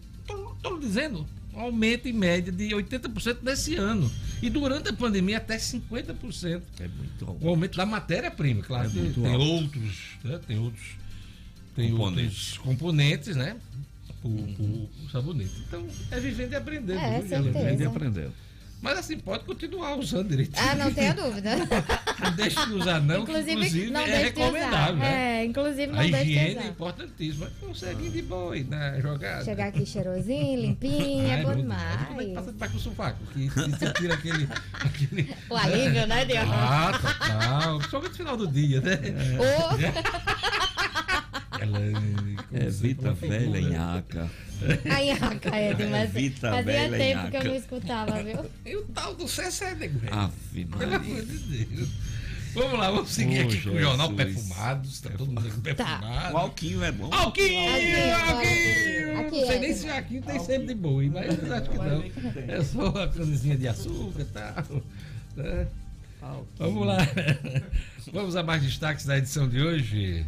estou 0.56 0.78
dizendo, 0.80 1.26
um 1.52 1.60
aumento 1.60 2.08
em 2.08 2.12
média 2.12 2.50
de 2.52 2.68
80% 2.70 3.38
nesse 3.42 3.76
ano. 3.76 4.10
E 4.42 4.48
durante 4.50 4.88
a 4.88 4.92
pandemia 4.92 5.36
até 5.36 5.56
50%. 5.56 6.62
É 6.80 6.88
muito 6.88 7.26
alto. 7.26 7.44
O 7.44 7.48
aumento 7.48 7.76
da 7.76 7.86
matéria-prima, 7.86 8.62
claro. 8.62 8.88
É 8.88 8.90
que 8.90 8.98
muito 8.98 9.20
tem 9.22 9.32
alto. 9.32 9.44
outros, 9.44 9.92
né? 10.24 10.40
Tem 10.46 10.58
outros, 10.58 10.84
tem 11.76 11.90
Componentes. 11.90 12.24
outros 12.26 12.58
componentes, 12.58 13.36
né? 13.36 13.56
O, 14.22 14.28
o- 14.28 14.90
o 15.04 15.10
sabonete. 15.10 15.52
Então, 15.68 15.86
é 16.10 16.18
vivendo 16.18 16.52
e 16.52 16.56
aprendendo. 16.56 16.98
É, 16.98 17.20
viu, 17.20 17.28
certeza. 17.28 17.42
Geraldo? 17.52 17.68
Vende 17.70 17.84
aprendendo. 17.84 18.32
Mas 18.84 18.98
assim, 18.98 19.18
pode 19.18 19.44
continuar 19.44 19.96
usando 19.98 20.28
direitinho. 20.28 20.62
Ah, 20.62 20.74
não 20.74 20.92
tenha 20.92 21.14
dúvida. 21.14 21.56
Não 22.22 22.30
deixe 22.36 22.66
de 22.66 22.72
usar, 22.72 23.00
não, 23.00 23.22
inclusive, 23.22 23.52
inclusive 23.52 23.90
não 23.90 24.00
é 24.00 24.16
recomendado. 24.18 24.96
Né? 24.96 25.40
É, 25.40 25.44
inclusive 25.44 25.86
não 25.88 25.98
A 25.98 26.02
deixe 26.02 26.22
higiene 26.22 26.46
de 26.46 26.56
usar. 26.56 26.64
é 26.64 26.68
importantíssima. 26.68 27.50
Consegue 27.60 28.08
de 28.08 28.22
boa 28.22 28.56
na 28.64 28.98
jogada. 29.00 29.44
Chegar 29.44 29.66
aqui 29.68 29.84
cheirosinho, 29.84 30.60
limpinho, 30.60 31.26
é 31.30 31.42
bom 31.42 31.50
Como 31.50 31.52
é 31.52 31.54
que 31.56 31.62
demais. 31.62 32.34
passa 32.34 32.52
debaixo 32.52 32.74
do 32.74 32.80
sovaco? 32.80 33.18
Que 33.32 33.48
você 33.50 33.92
tira 33.92 34.14
aquele. 34.14 34.48
aquele... 34.72 35.36
O 35.50 35.56
alívio, 35.56 36.06
né, 36.06 36.24
Deus? 36.24 36.48
Ah, 36.50 36.92
total. 36.98 37.78
Principalmente 37.78 38.10
no 38.10 38.16
final 38.16 38.36
do 38.38 38.46
dia, 38.48 38.80
né? 38.80 38.98
Ô, 39.38 40.63
Ela, 41.60 41.78
É 42.52 42.68
Vita 42.70 43.12
Velha 43.12 43.58
em 43.58 43.76
Aca. 43.76 44.30
a 44.90 44.98
Iaca, 45.00 45.60
Ed, 45.60 45.86
mas 45.86 46.10
Vita 46.10 46.50
fazia 46.50 46.88
velha 46.88 46.98
tempo 46.98 47.30
que 47.30 47.36
eu 47.36 47.44
não 47.44 47.54
escutava, 47.56 48.22
viu? 48.22 48.50
E 48.64 48.76
o 48.76 48.84
tal 48.86 49.14
do 49.14 49.28
Cessé, 49.28 49.74
nego, 49.74 49.98
velho. 49.98 50.14
Ave 50.14 50.64
Pelo 50.64 50.94
amor 50.94 51.22
de 51.22 51.38
Deus. 51.38 51.88
Vamos 52.54 52.78
lá, 52.78 52.88
vamos 52.88 53.10
seguir 53.10 53.40
Ô, 53.40 53.48
aqui 53.48 53.60
com 53.62 53.70
o 53.70 53.80
jornal 53.80 54.08
Jesus. 54.10 54.34
Perfumados. 54.34 55.00
Tá 55.00 55.10
todo 55.10 55.26
mundo 55.26 55.60
perfumado. 55.60 56.34
O 56.34 56.38
Alquinho 56.38 56.84
é 56.84 56.92
bom. 56.92 57.12
Alquinho! 57.12 57.70
Alquinho! 58.14 59.20
aqui, 59.20 59.40
Não 59.40 59.46
sei 59.46 59.56
é, 59.56 59.58
nem 59.58 59.74
se 59.74 59.90
Alquinho 59.90 60.22
tem 60.22 60.38
sempre 60.38 60.66
de 60.68 60.74
boi, 60.74 61.10
mas 61.12 61.36
eu 61.42 61.52
acho 61.52 61.70
que 61.70 61.76
não. 61.78 62.54
É 62.54 62.62
só 62.62 62.90
uma 62.90 63.08
camisinha 63.08 63.56
de 63.56 63.66
açúcar 63.66 64.20
e 64.20 64.24
tal. 64.26 64.82
né? 65.36 65.66
Vamos 66.56 66.86
lá. 66.86 66.98
Vamos 68.12 68.36
a 68.36 68.42
mais 68.42 68.62
destaques 68.62 69.04
da 69.04 69.18
edição 69.18 69.48
de 69.48 69.60
hoje. 69.60 70.24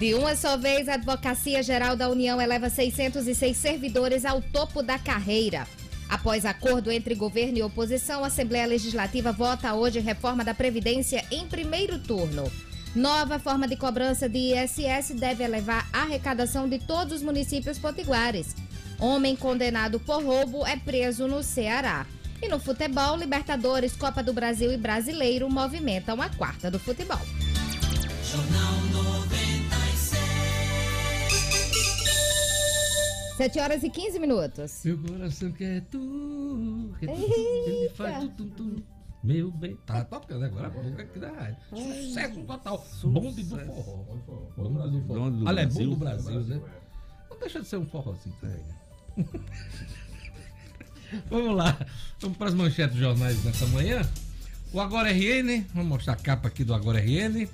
De 0.00 0.14
uma 0.14 0.34
só 0.34 0.56
vez, 0.56 0.88
a 0.88 0.94
Advocacia 0.94 1.62
Geral 1.62 1.94
da 1.94 2.08
União 2.08 2.40
eleva 2.40 2.70
606 2.70 3.54
servidores 3.54 4.24
ao 4.24 4.40
topo 4.40 4.82
da 4.82 4.98
carreira. 4.98 5.68
Após 6.08 6.46
acordo 6.46 6.90
entre 6.90 7.14
governo 7.14 7.58
e 7.58 7.62
oposição, 7.62 8.24
a 8.24 8.28
Assembleia 8.28 8.66
Legislativa 8.66 9.30
vota 9.30 9.74
hoje 9.74 10.00
reforma 10.00 10.42
da 10.42 10.54
Previdência 10.54 11.22
em 11.30 11.46
primeiro 11.46 11.98
turno. 11.98 12.50
Nova 12.96 13.38
forma 13.38 13.68
de 13.68 13.76
cobrança 13.76 14.26
de 14.26 14.54
ISS 14.54 15.10
deve 15.16 15.44
elevar 15.44 15.86
a 15.92 16.00
arrecadação 16.00 16.66
de 16.66 16.78
todos 16.78 17.16
os 17.16 17.22
municípios 17.22 17.78
potiguares. 17.78 18.56
Homem 18.98 19.36
condenado 19.36 20.00
por 20.00 20.24
roubo 20.24 20.66
é 20.66 20.78
preso 20.78 21.28
no 21.28 21.42
Ceará. 21.42 22.06
E 22.42 22.48
no 22.48 22.58
futebol, 22.58 23.18
Libertadores, 23.18 23.94
Copa 23.94 24.22
do 24.22 24.32
Brasil 24.32 24.72
e 24.72 24.78
Brasileiro 24.78 25.50
movimentam 25.50 26.22
a 26.22 26.30
quarta 26.30 26.70
do 26.70 26.78
futebol. 26.78 27.20
Jornal 28.24 28.80
96. 28.92 29.19
7 33.40 33.58
horas 33.58 33.82
e 33.82 33.88
15 33.88 34.18
minutos. 34.18 34.82
Meu 34.84 34.98
coração 34.98 35.50
quer 35.52 35.80
tu, 35.90 36.94
quer 37.00 37.06
tu, 37.06 37.12
ele 37.12 37.88
faz 37.94 38.24
tu, 38.24 38.28
tum, 38.28 38.50
tum. 38.50 38.82
Meu 39.24 39.50
bem. 39.50 39.76
Tá 39.86 40.04
tocando 40.04 40.44
agora 40.44 40.66
a 40.66 40.70
boca 40.70 41.02
aqui 41.02 41.18
da 41.18 41.30
rádio. 41.32 41.56
Sucesso 41.70 42.42
total. 42.42 42.86
Bonde 43.02 43.42
do 43.42 43.56
forró. 43.56 44.04
Bonde 44.58 44.90
do 44.90 45.06
forró. 45.06 45.20
Bonde 45.20 45.38
do 45.38 45.46
Olha, 45.46 45.60
é 45.60 45.64
Brasil. 45.64 45.88
bom 45.88 45.94
do 45.94 45.96
Brasil, 45.96 46.40
né? 46.40 46.60
Não 47.30 47.38
deixa 47.38 47.60
de 47.62 47.66
ser 47.66 47.76
um 47.78 47.86
forrozinho 47.86 48.36
também. 48.42 48.62
né? 49.16 49.24
Vamos 51.30 51.56
lá. 51.56 51.78
Vamos 52.20 52.36
para 52.36 52.48
as 52.48 52.54
manchetes 52.54 52.92
dos 52.94 53.00
jornais 53.02 53.42
nessa 53.42 53.66
manhã. 53.68 54.02
O 54.70 54.80
Agora 54.80 55.10
RN, 55.10 55.64
vamos 55.72 55.88
mostrar 55.88 56.12
a 56.12 56.16
capa 56.16 56.48
aqui 56.48 56.62
do 56.62 56.74
Agora 56.74 57.00
RN. 57.00 57.48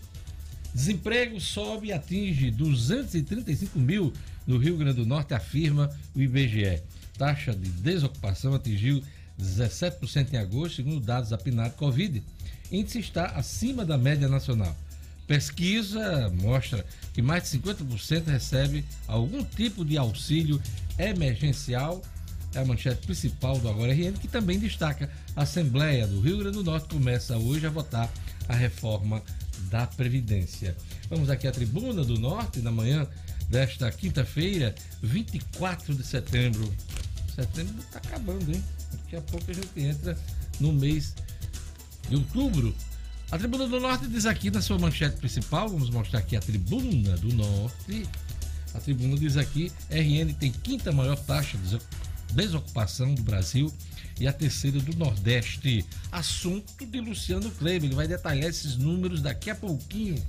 Desemprego 0.74 1.40
sobe 1.40 1.88
e 1.88 1.92
atinge 1.92 2.50
235 2.50 3.78
mil 3.78 4.12
no 4.46 4.58
Rio 4.58 4.76
Grande 4.76 4.96
do 4.96 5.06
Norte, 5.06 5.34
afirma 5.34 5.90
o 6.14 6.20
IBGE. 6.20 6.82
Taxa 7.18 7.54
de 7.54 7.68
desocupação 7.68 8.54
atingiu 8.54 9.02
17% 9.40 10.32
em 10.32 10.36
agosto, 10.36 10.76
segundo 10.76 11.00
dados 11.00 11.30
da 11.30 11.38
PNAD 11.38 11.74
Covid. 11.76 12.22
Índice 12.70 13.00
está 13.00 13.26
acima 13.26 13.84
da 13.84 13.98
média 13.98 14.28
nacional. 14.28 14.76
Pesquisa 15.26 16.32
mostra 16.40 16.86
que 17.12 17.20
mais 17.20 17.42
de 17.50 17.58
50% 17.58 18.26
recebe 18.26 18.84
algum 19.08 19.42
tipo 19.42 19.84
de 19.84 19.96
auxílio 19.96 20.60
emergencial. 20.98 22.02
É 22.54 22.60
a 22.60 22.64
manchete 22.64 23.04
principal 23.04 23.58
do 23.58 23.68
Agora 23.68 23.92
RN, 23.92 24.12
que 24.12 24.28
também 24.28 24.58
destaca 24.58 25.10
a 25.34 25.42
Assembleia 25.42 26.06
do 26.06 26.20
Rio 26.20 26.38
Grande 26.38 26.56
do 26.56 26.64
Norte 26.64 26.88
começa 26.88 27.36
hoje 27.36 27.66
a 27.66 27.70
votar 27.70 28.10
a 28.48 28.54
reforma 28.54 29.22
da 29.68 29.86
Previdência. 29.86 30.76
Vamos 31.10 31.28
aqui 31.28 31.46
à 31.46 31.52
tribuna 31.52 32.04
do 32.04 32.18
Norte, 32.18 32.60
na 32.60 32.70
manhã 32.70 33.06
desta 33.48 33.90
quinta-feira, 33.90 34.74
24 35.02 35.94
de 35.94 36.04
setembro. 36.04 36.72
Setembro 37.34 37.78
está 37.80 37.98
acabando, 37.98 38.50
hein? 38.50 38.62
Daqui 38.92 39.16
a 39.16 39.20
pouco 39.20 39.50
a 39.50 39.54
gente 39.54 39.80
entra 39.80 40.18
no 40.60 40.72
mês 40.72 41.14
de 42.08 42.16
outubro. 42.16 42.74
A 43.30 43.38
Tribuna 43.38 43.66
do 43.66 43.80
Norte 43.80 44.06
diz 44.06 44.24
aqui 44.24 44.50
na 44.50 44.62
sua 44.62 44.78
manchete 44.78 45.16
principal, 45.16 45.68
vamos 45.68 45.90
mostrar 45.90 46.20
aqui 46.20 46.36
a 46.36 46.40
Tribuna 46.40 47.16
do 47.16 47.32
Norte. 47.34 48.08
A 48.72 48.78
Tribuna 48.78 49.16
diz 49.16 49.36
aqui, 49.36 49.72
RN 49.90 50.32
tem 50.34 50.52
quinta 50.52 50.92
maior 50.92 51.16
taxa 51.16 51.58
de 51.58 51.78
desocupação 52.32 53.14
do 53.14 53.22
Brasil 53.22 53.72
e 54.20 54.26
a 54.26 54.32
terceira 54.32 54.78
do 54.80 54.96
Nordeste. 54.96 55.84
Assunto 56.12 56.86
de 56.86 57.00
Luciano 57.00 57.50
Kleber, 57.50 57.84
ele 57.84 57.94
vai 57.94 58.06
detalhar 58.06 58.48
esses 58.48 58.76
números 58.76 59.20
daqui 59.20 59.50
a 59.50 59.54
pouquinho 59.54 60.22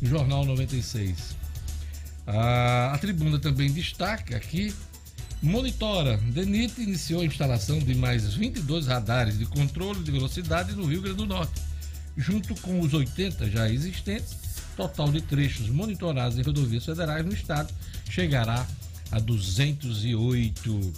Jornal 0.00 0.44
96. 0.44 1.36
A, 2.26 2.92
a 2.94 2.98
Tribuna 2.98 3.38
também 3.38 3.70
destaca 3.70 4.36
aqui 4.36 4.72
Monitora. 5.42 6.18
DENIT 6.18 6.80
iniciou 6.80 7.22
a 7.22 7.24
instalação 7.24 7.80
de 7.80 7.94
mais 7.96 8.34
22 8.34 8.86
radares 8.86 9.38
de 9.38 9.46
controle 9.46 10.00
de 10.00 10.10
velocidade 10.12 10.72
no 10.72 10.86
Rio 10.86 11.02
Grande 11.02 11.16
do 11.16 11.26
Norte. 11.26 11.60
Junto 12.16 12.54
com 12.60 12.78
os 12.80 12.94
80 12.94 13.50
já 13.50 13.68
existentes, 13.68 14.36
total 14.76 15.10
de 15.10 15.20
trechos 15.20 15.68
monitorados 15.68 16.38
em 16.38 16.42
rodovias 16.42 16.84
federais 16.84 17.24
no 17.24 17.32
estado 17.32 17.74
chegará 18.08 18.64
a 19.10 19.18
208. 19.18 20.92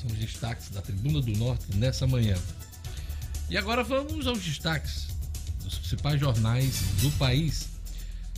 São 0.00 0.10
os 0.10 0.18
destaques 0.18 0.70
da 0.70 0.80
Tribuna 0.80 1.20
do 1.20 1.32
Norte 1.32 1.66
nessa 1.76 2.06
manhã. 2.06 2.36
E 3.50 3.58
agora 3.58 3.84
vamos 3.84 4.26
aos 4.26 4.42
destaques 4.42 5.08
dos 5.62 5.74
principais 5.74 6.18
jornais 6.18 6.80
do 7.02 7.10
país. 7.18 7.68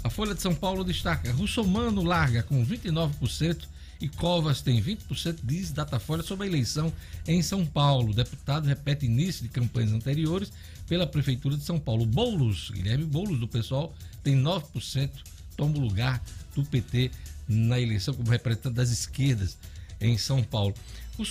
A 0.04 0.10
Folha 0.10 0.34
de 0.34 0.42
São 0.42 0.54
Paulo 0.54 0.82
destaca: 0.82 1.32
Russomano 1.32 2.02
larga 2.02 2.42
com 2.42 2.64
29% 2.64 3.64
e 4.00 4.08
Covas 4.08 4.60
tem 4.60 4.82
20%, 4.82 5.38
diz 5.44 5.70
Datafolha 5.70 6.24
sobre 6.24 6.46
a 6.46 6.50
eleição 6.50 6.92
em 7.26 7.40
São 7.40 7.64
Paulo. 7.64 8.10
O 8.10 8.14
deputado 8.14 8.66
repete 8.66 9.06
início 9.06 9.44
de 9.44 9.48
campanhas 9.48 9.92
anteriores 9.92 10.52
pela 10.88 11.06
Prefeitura 11.06 11.56
de 11.56 11.62
São 11.62 11.78
Paulo. 11.78 12.04
Boulos, 12.04 12.70
Guilherme 12.70 13.04
Boulos, 13.04 13.38
do 13.38 13.46
pessoal, 13.46 13.94
tem 14.24 14.36
9%, 14.36 15.10
toma 15.56 15.78
o 15.78 15.80
lugar 15.80 16.20
do 16.52 16.64
PT 16.64 17.12
na 17.46 17.78
eleição 17.78 18.12
como 18.12 18.28
representante 18.28 18.74
das 18.74 18.90
esquerdas 18.90 19.56
em 20.00 20.18
São 20.18 20.42
Paulo. 20.42 20.74
O 21.16 21.24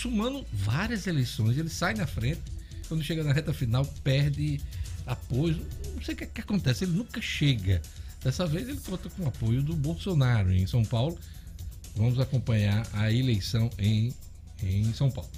várias 0.50 1.06
eleições, 1.06 1.58
ele 1.58 1.68
sai 1.68 1.92
na 1.92 2.06
frente, 2.06 2.40
quando 2.88 3.04
chega 3.04 3.22
na 3.22 3.34
reta 3.34 3.52
final, 3.52 3.84
perde 4.02 4.60
apoio. 5.06 5.60
Não 5.94 6.02
sei 6.02 6.14
o 6.14 6.16
que, 6.16 6.26
que 6.26 6.40
acontece, 6.40 6.84
ele 6.84 6.92
nunca 6.92 7.20
chega. 7.20 7.82
Dessa 8.22 8.46
vez 8.46 8.68
ele 8.68 8.78
conta 8.78 9.08
com 9.10 9.24
o 9.24 9.28
apoio 9.28 9.62
do 9.62 9.74
Bolsonaro 9.74 10.52
em 10.52 10.66
São 10.66 10.84
Paulo. 10.84 11.18
Vamos 11.96 12.18
acompanhar 12.20 12.86
a 12.92 13.12
eleição 13.12 13.68
em, 13.78 14.14
em 14.62 14.92
São 14.94 15.10
Paulo, 15.10 15.30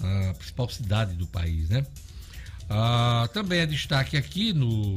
a 0.00 0.34
principal 0.34 0.68
cidade 0.68 1.14
do 1.14 1.26
país, 1.26 1.68
né? 1.68 1.86
Ah, 2.68 3.28
também 3.32 3.60
é 3.60 3.66
destaque 3.66 4.16
aqui 4.16 4.52
no 4.52 4.94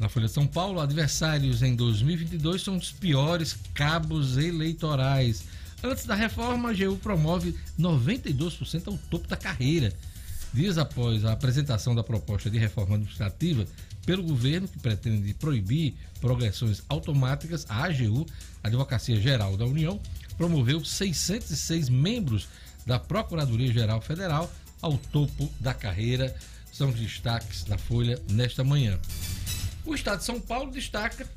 na 0.00 0.08
Folha 0.08 0.26
de 0.26 0.32
São 0.32 0.46
Paulo, 0.46 0.80
adversários 0.80 1.62
em 1.62 1.76
2022 1.76 2.62
são 2.62 2.78
os 2.78 2.90
piores 2.90 3.58
cabos 3.74 4.38
eleitorais. 4.38 5.44
Antes 5.84 6.06
da 6.06 6.14
reforma, 6.14 6.70
a 6.70 6.72
AGU 6.72 6.96
promove 6.96 7.54
92% 7.78 8.88
ao 8.88 8.96
topo 9.10 9.28
da 9.28 9.36
carreira. 9.36 9.92
Dias 10.52 10.78
após 10.78 11.24
a 11.24 11.32
apresentação 11.32 11.94
da 11.94 12.02
proposta 12.02 12.50
de 12.50 12.58
reforma 12.58 12.96
administrativa 12.96 13.64
pelo 14.04 14.22
governo, 14.22 14.66
que 14.66 14.78
pretende 14.78 15.32
proibir 15.34 15.94
progressões 16.20 16.82
automáticas, 16.88 17.64
a 17.68 17.84
AGU, 17.84 18.26
Advocacia 18.62 19.20
Geral 19.20 19.56
da 19.56 19.64
União, 19.64 20.00
promoveu 20.36 20.84
606 20.84 21.88
membros 21.88 22.48
da 22.84 22.98
Procuradoria-Geral 22.98 24.00
Federal 24.00 24.50
ao 24.82 24.98
topo 24.98 25.48
da 25.60 25.72
carreira. 25.72 26.34
São 26.72 26.88
os 26.88 26.96
destaques 26.96 27.62
da 27.64 27.78
Folha 27.78 28.20
nesta 28.30 28.64
manhã. 28.64 28.98
O 29.84 29.94
Estado 29.94 30.18
de 30.18 30.24
São 30.24 30.40
Paulo 30.40 30.72
destaca 30.72 31.28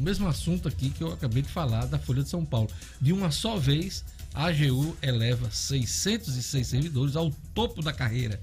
mesmo 0.00 0.26
assunto 0.26 0.66
aqui 0.68 0.90
que 0.90 1.02
eu 1.02 1.12
acabei 1.12 1.42
de 1.42 1.48
falar 1.48 1.86
da 1.86 1.98
Folha 1.98 2.22
de 2.22 2.28
São 2.28 2.44
Paulo. 2.44 2.68
De 3.00 3.12
uma 3.12 3.30
só 3.30 3.56
vez, 3.56 4.04
a 4.32 4.46
AGU 4.46 4.96
eleva 5.02 5.50
606 5.50 6.66
servidores 6.66 7.16
ao 7.16 7.30
topo 7.54 7.82
da 7.82 7.92
carreira. 7.92 8.40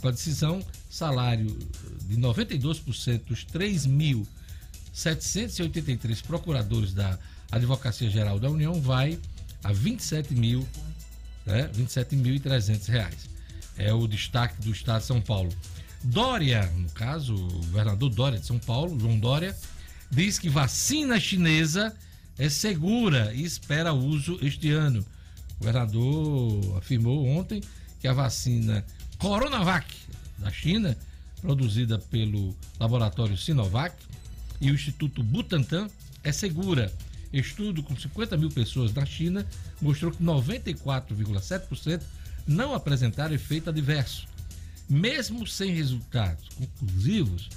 Com 0.00 0.08
a 0.08 0.10
decisão, 0.10 0.62
salário 0.90 1.56
de 2.06 2.16
92% 2.16 3.24
dos 3.24 3.46
3.783 3.46 6.22
procuradores 6.22 6.92
da 6.92 7.18
Advocacia 7.50 8.10
Geral 8.10 8.38
da 8.40 8.50
União 8.50 8.80
vai 8.80 9.18
a 9.62 9.72
27 9.72 10.34
mil, 10.34 10.66
né? 11.46 11.70
27.300 11.74 12.88
reais. 12.88 13.30
É 13.76 13.92
o 13.92 14.06
destaque 14.06 14.60
do 14.60 14.72
estado 14.72 15.00
de 15.00 15.06
São 15.06 15.20
Paulo. 15.20 15.50
Dória, 16.04 16.66
no 16.76 16.90
caso, 16.90 17.34
o 17.34 17.48
governador 17.66 18.10
Dória 18.10 18.38
de 18.38 18.46
São 18.46 18.58
Paulo, 18.58 18.98
João 18.98 19.18
Dória, 19.18 19.56
diz 20.12 20.38
que 20.38 20.50
vacina 20.50 21.18
chinesa 21.18 21.96
é 22.38 22.48
segura 22.48 23.32
e 23.34 23.42
espera 23.42 23.94
uso 23.94 24.38
este 24.42 24.70
ano. 24.70 25.04
O 25.56 25.64
governador 25.64 26.78
afirmou 26.78 27.26
ontem 27.26 27.62
que 27.98 28.06
a 28.06 28.12
vacina 28.12 28.84
Coronavac 29.18 29.86
da 30.38 30.50
China, 30.50 30.96
produzida 31.40 31.98
pelo 31.98 32.54
laboratório 32.78 33.38
Sinovac 33.38 33.96
e 34.60 34.70
o 34.70 34.74
Instituto 34.74 35.22
Butantan, 35.22 35.88
é 36.22 36.30
segura. 36.30 36.92
Estudo 37.32 37.82
com 37.82 37.96
50 37.96 38.36
mil 38.36 38.50
pessoas 38.50 38.92
na 38.92 39.06
China 39.06 39.46
mostrou 39.80 40.12
que 40.12 40.22
94,7% 40.22 42.02
não 42.46 42.74
apresentaram 42.74 43.34
efeito 43.34 43.70
adverso. 43.70 44.28
Mesmo 44.90 45.46
sem 45.46 45.72
resultados 45.72 46.48
conclusivos 46.50 47.48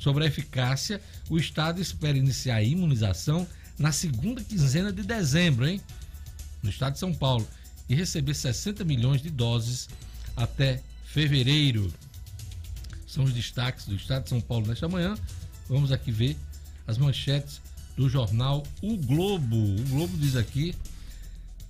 sobre 0.00 0.24
a 0.24 0.26
eficácia, 0.26 1.00
o 1.28 1.38
Estado 1.38 1.80
espera 1.80 2.16
iniciar 2.16 2.56
a 2.56 2.62
imunização 2.62 3.46
na 3.78 3.92
segunda 3.92 4.42
quinzena 4.42 4.90
de 4.90 5.02
dezembro, 5.02 5.68
hein? 5.68 5.80
No 6.62 6.70
estado 6.70 6.94
de 6.94 6.98
São 6.98 7.14
Paulo, 7.14 7.46
e 7.88 7.94
receber 7.94 8.34
60 8.34 8.82
milhões 8.84 9.22
de 9.22 9.30
doses 9.30 9.88
até 10.36 10.82
fevereiro. 11.04 11.92
São 13.06 13.24
os 13.24 13.32
destaques 13.32 13.86
do 13.86 13.94
estado 13.94 14.24
de 14.24 14.30
São 14.30 14.40
Paulo 14.40 14.66
nesta 14.66 14.88
manhã. 14.88 15.14
Vamos 15.68 15.92
aqui 15.92 16.10
ver 16.10 16.36
as 16.86 16.96
manchetes 16.96 17.60
do 17.96 18.08
jornal 18.08 18.66
O 18.80 18.96
Globo. 18.96 19.56
O 19.56 19.84
Globo 19.88 20.16
diz 20.16 20.36
aqui, 20.36 20.74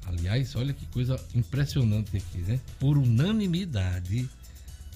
aliás, 0.07 0.55
olha 0.55 0.73
que 0.73 0.87
coisa 0.87 1.21
impressionante 1.35 2.17
aqui, 2.17 2.39
né? 2.39 2.61
Por 2.79 2.97
unanimidade, 2.97 4.29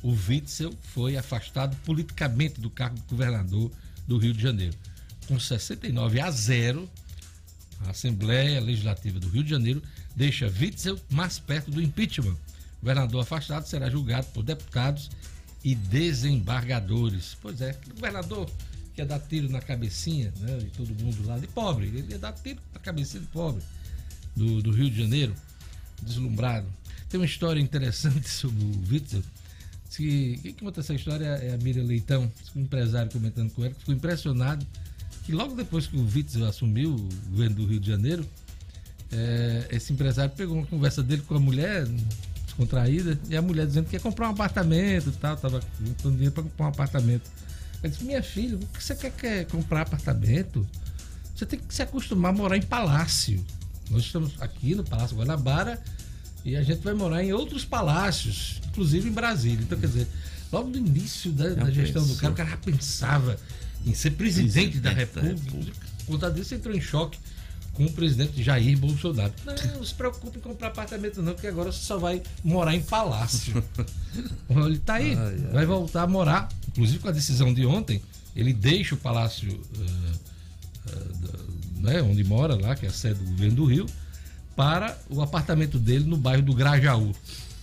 o 0.04 0.14
Witzel 0.28 0.70
foi 0.92 1.16
afastado 1.16 1.74
politicamente 1.78 2.60
do 2.60 2.68
cargo 2.68 2.94
de 2.94 3.02
governador 3.08 3.70
do 4.06 4.18
Rio 4.18 4.34
de 4.34 4.42
Janeiro. 4.42 4.76
Com 5.26 5.40
69 5.40 6.20
a 6.20 6.30
0, 6.30 6.86
a 7.86 7.90
Assembleia 7.90 8.60
Legislativa 8.60 9.18
do 9.18 9.30
Rio 9.30 9.42
de 9.42 9.48
Janeiro 9.48 9.82
deixa 10.14 10.52
Witzel 10.60 11.00
mais 11.10 11.38
perto 11.38 11.70
do 11.70 11.80
impeachment. 11.80 12.34
O 12.34 12.80
governador 12.82 13.22
afastado 13.22 13.66
será 13.66 13.88
julgado 13.88 14.26
por 14.26 14.42
deputados 14.42 15.10
e 15.64 15.74
desembargadores. 15.74 17.38
Pois 17.40 17.62
é, 17.62 17.74
o 17.90 17.94
governador 17.94 18.50
que 18.94 19.00
ia 19.00 19.06
dar 19.06 19.20
tiro 19.20 19.48
na 19.48 19.62
cabecinha 19.62 20.34
né, 20.38 20.58
de 20.58 20.66
todo 20.66 20.94
mundo 21.02 21.26
lá, 21.26 21.38
de 21.38 21.46
pobre, 21.46 21.86
ele 21.86 22.12
ia 22.12 22.18
dar 22.18 22.32
tiro 22.32 22.60
na 22.74 22.78
cabecinha 22.78 23.22
de 23.22 23.28
pobre 23.28 23.62
do, 24.36 24.62
do 24.62 24.70
Rio 24.70 24.90
de 24.90 25.00
Janeiro, 25.00 25.34
deslumbrado. 26.02 26.68
Tem 27.08 27.18
uma 27.18 27.24
história 27.24 27.58
interessante 27.58 28.28
sobre 28.28 28.62
o 28.62 28.92
Witzel. 28.92 29.22
Que, 29.96 30.38
quem 30.42 30.52
conta 30.54 30.80
essa 30.80 30.94
história 30.94 31.26
é 31.26 31.54
a 31.54 31.58
Miriam 31.58 31.84
Leitão, 31.84 32.30
um 32.56 32.60
empresário 32.60 33.10
comentando 33.12 33.50
com 33.52 33.64
ela, 33.64 33.72
que 33.72 33.80
ficou 33.80 33.94
impressionado 33.94 34.66
que 35.24 35.32
logo 35.32 35.54
depois 35.54 35.86
que 35.86 35.96
o 35.96 36.04
Witzel 36.04 36.46
assumiu 36.46 36.94
o 36.94 37.30
governo 37.30 37.56
do 37.56 37.66
Rio 37.66 37.80
de 37.80 37.90
Janeiro, 37.90 38.26
é, 39.10 39.68
esse 39.70 39.92
empresário 39.92 40.34
pegou 40.36 40.56
uma 40.56 40.66
conversa 40.66 41.02
dele 41.02 41.22
com 41.22 41.34
a 41.34 41.40
mulher 41.40 41.86
descontraída 42.44 43.18
e 43.28 43.36
a 43.36 43.40
mulher 43.40 43.66
dizendo 43.66 43.88
que 43.88 43.96
ia 43.96 44.00
comprar 44.00 44.28
um 44.28 44.32
apartamento 44.32 45.08
e 45.08 45.12
tal, 45.12 45.36
tava 45.36 45.60
juntando 45.80 46.14
dinheiro 46.14 46.32
para 46.32 46.42
comprar 46.42 46.66
um 46.66 46.68
apartamento. 46.68 47.30
Ele 47.82 47.90
disse, 47.90 48.04
minha 48.04 48.22
filha, 48.22 48.56
o 48.56 48.58
que 48.58 48.82
você 48.82 48.94
quer, 48.94 49.12
quer 49.12 49.46
comprar 49.46 49.82
apartamento? 49.82 50.66
Você 51.34 51.46
tem 51.46 51.58
que 51.58 51.74
se 51.74 51.82
acostumar 51.82 52.32
a 52.32 52.36
morar 52.36 52.56
em 52.56 52.62
palácio. 52.62 53.44
Nós 53.90 54.02
estamos 54.02 54.40
aqui 54.40 54.74
no 54.74 54.84
Palácio 54.84 55.16
Guanabara 55.16 55.82
e 56.44 56.56
a 56.56 56.62
gente 56.62 56.80
vai 56.82 56.94
morar 56.94 57.22
em 57.24 57.32
outros 57.32 57.64
palácios, 57.64 58.60
inclusive 58.68 59.08
em 59.08 59.12
Brasília. 59.12 59.60
Então, 59.62 59.78
quer 59.78 59.86
dizer, 59.86 60.06
logo 60.52 60.68
no 60.68 60.76
início 60.76 61.30
da, 61.32 61.48
da 61.50 61.70
gestão 61.70 62.02
do 62.02 62.08
pensou. 62.08 62.20
cara, 62.20 62.32
o 62.32 62.36
cara 62.36 62.50
já 62.50 62.56
pensava 62.58 63.38
em 63.86 63.94
ser 63.94 64.10
presidente, 64.12 64.78
da, 64.80 64.92
Presidente 64.92 65.14
da 65.14 65.20
República. 65.22 65.50
República. 65.50 65.86
Por 65.98 66.06
conta 66.06 66.30
disso, 66.30 66.54
entrou 66.54 66.74
em 66.74 66.80
choque 66.80 67.18
com 67.72 67.86
o 67.86 67.90
presidente 67.92 68.42
Jair 68.42 68.78
Bolsonaro. 68.78 69.32
Não, 69.44 69.54
não 69.78 69.84
se 69.84 69.94
preocupe 69.94 70.38
em 70.38 70.40
comprar 70.40 70.68
apartamento, 70.68 71.20
não, 71.22 71.32
porque 71.32 71.46
agora 71.48 71.72
você 71.72 71.80
só 71.84 71.98
vai 71.98 72.22
morar 72.44 72.74
em 72.74 72.80
palácio. 72.82 73.62
Ele 74.48 74.78
tá 74.78 74.94
aí, 74.94 75.14
Ai, 75.14 75.24
ai. 75.46 75.52
vai 75.52 75.66
voltar 75.66 76.02
a 76.02 76.06
morar. 76.06 76.48
Inclusive 76.68 76.98
com 77.00 77.08
a 77.08 77.12
decisão 77.12 77.52
de 77.54 77.64
ontem, 77.66 78.00
ele 78.36 78.52
deixa 78.52 78.94
o 78.94 78.98
palácio 78.98 79.60
eh, 79.76 80.92
da- 80.92 81.90
né, 81.92 82.02
onde 82.02 82.22
mora 82.24 82.54
lá, 82.54 82.74
que 82.76 82.86
é 82.86 82.88
a 82.88 82.92
sede 82.92 83.18
do 83.20 83.24
governo 83.30 83.56
do 83.56 83.64
Rio, 83.64 83.86
para 84.56 84.98
o 85.08 85.20
apartamento 85.20 85.78
dele 85.78 86.04
no 86.04 86.16
bairro 86.16 86.42
do 86.42 86.54
Grajaú. 86.54 87.12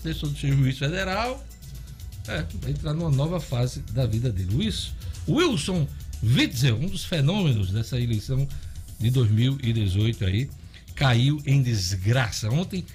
Deixou 0.03 0.29
de 0.29 0.39
ser 0.39 0.53
juiz 0.53 0.77
federal, 0.77 1.43
é, 2.27 2.45
vai 2.61 2.71
entrar 2.71 2.93
numa 2.93 3.09
nova 3.09 3.39
fase 3.39 3.81
da 3.91 4.05
vida 4.05 4.31
dele. 4.31 4.55
Wilson, 4.55 4.91
Wilson 5.27 5.87
Witzel, 6.23 6.75
um 6.75 6.87
dos 6.87 7.03
fenômenos 7.03 7.71
dessa 7.71 7.99
eleição 7.99 8.47
de 8.99 9.09
2018 9.09 10.25
aí, 10.25 10.49
caiu 10.95 11.41
em 11.45 11.61
desgraça. 11.61 12.49
Ontem, 12.49 12.85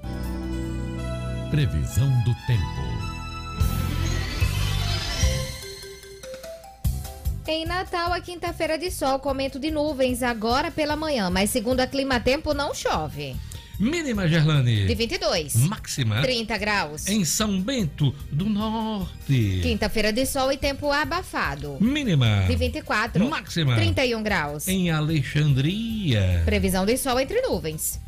Previsão 1.51 2.09
do 2.23 2.33
tempo. 2.47 2.92
Em 7.45 7.65
Natal, 7.65 8.13
a 8.13 8.21
quinta-feira 8.21 8.77
de 8.77 8.89
sol 8.89 9.19
com 9.19 9.27
aumento 9.27 9.59
de 9.59 9.69
nuvens 9.69 10.23
agora 10.23 10.71
pela 10.71 10.95
manhã, 10.95 11.29
mas 11.29 11.49
segundo 11.49 11.81
a 11.81 11.87
Climatempo 11.87 12.53
não 12.53 12.73
chove. 12.73 13.35
Mínima, 13.77 14.27
Gerlane. 14.29 14.85
De 14.85 14.95
22. 14.95 15.55
Máxima. 15.67 16.21
30 16.21 16.57
graus. 16.57 17.07
Em 17.07 17.25
São 17.25 17.59
Bento 17.59 18.15
do 18.31 18.45
Norte. 18.45 19.59
Quinta-feira 19.61 20.13
de 20.13 20.25
sol 20.25 20.53
e 20.53 20.57
tempo 20.57 20.89
abafado. 20.89 21.77
Mínima. 21.81 22.45
De 22.47 22.55
24. 22.55 23.27
Máxima. 23.29 23.75
31 23.75 24.23
graus. 24.23 24.67
Em 24.67 24.89
Alexandria. 24.89 26.43
Previsão 26.45 26.85
de 26.85 26.95
sol 26.97 27.19
entre 27.19 27.41
nuvens. 27.41 27.99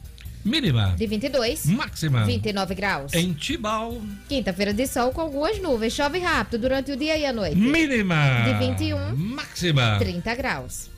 Mínima. 0.45 0.93
De 0.95 1.07
22. 1.07 1.65
Máxima. 1.65 2.23
29 2.23 2.75
graus. 2.75 3.13
Em 3.15 3.33
Tibau. 3.33 3.99
Quinta-feira 4.29 4.71
de 4.71 4.85
sol 4.85 5.11
com 5.11 5.21
algumas 5.21 5.59
nuvens. 5.59 5.91
Chove 5.91 6.19
rápido 6.19 6.61
durante 6.61 6.91
o 6.91 6.95
dia 6.95 7.17
e 7.17 7.25
a 7.25 7.33
noite. 7.33 7.55
Mínima. 7.55 8.43
De 8.45 8.53
21. 8.67 9.15
Máxima. 9.15 9.97
30 9.97 10.35
graus. 10.35 10.91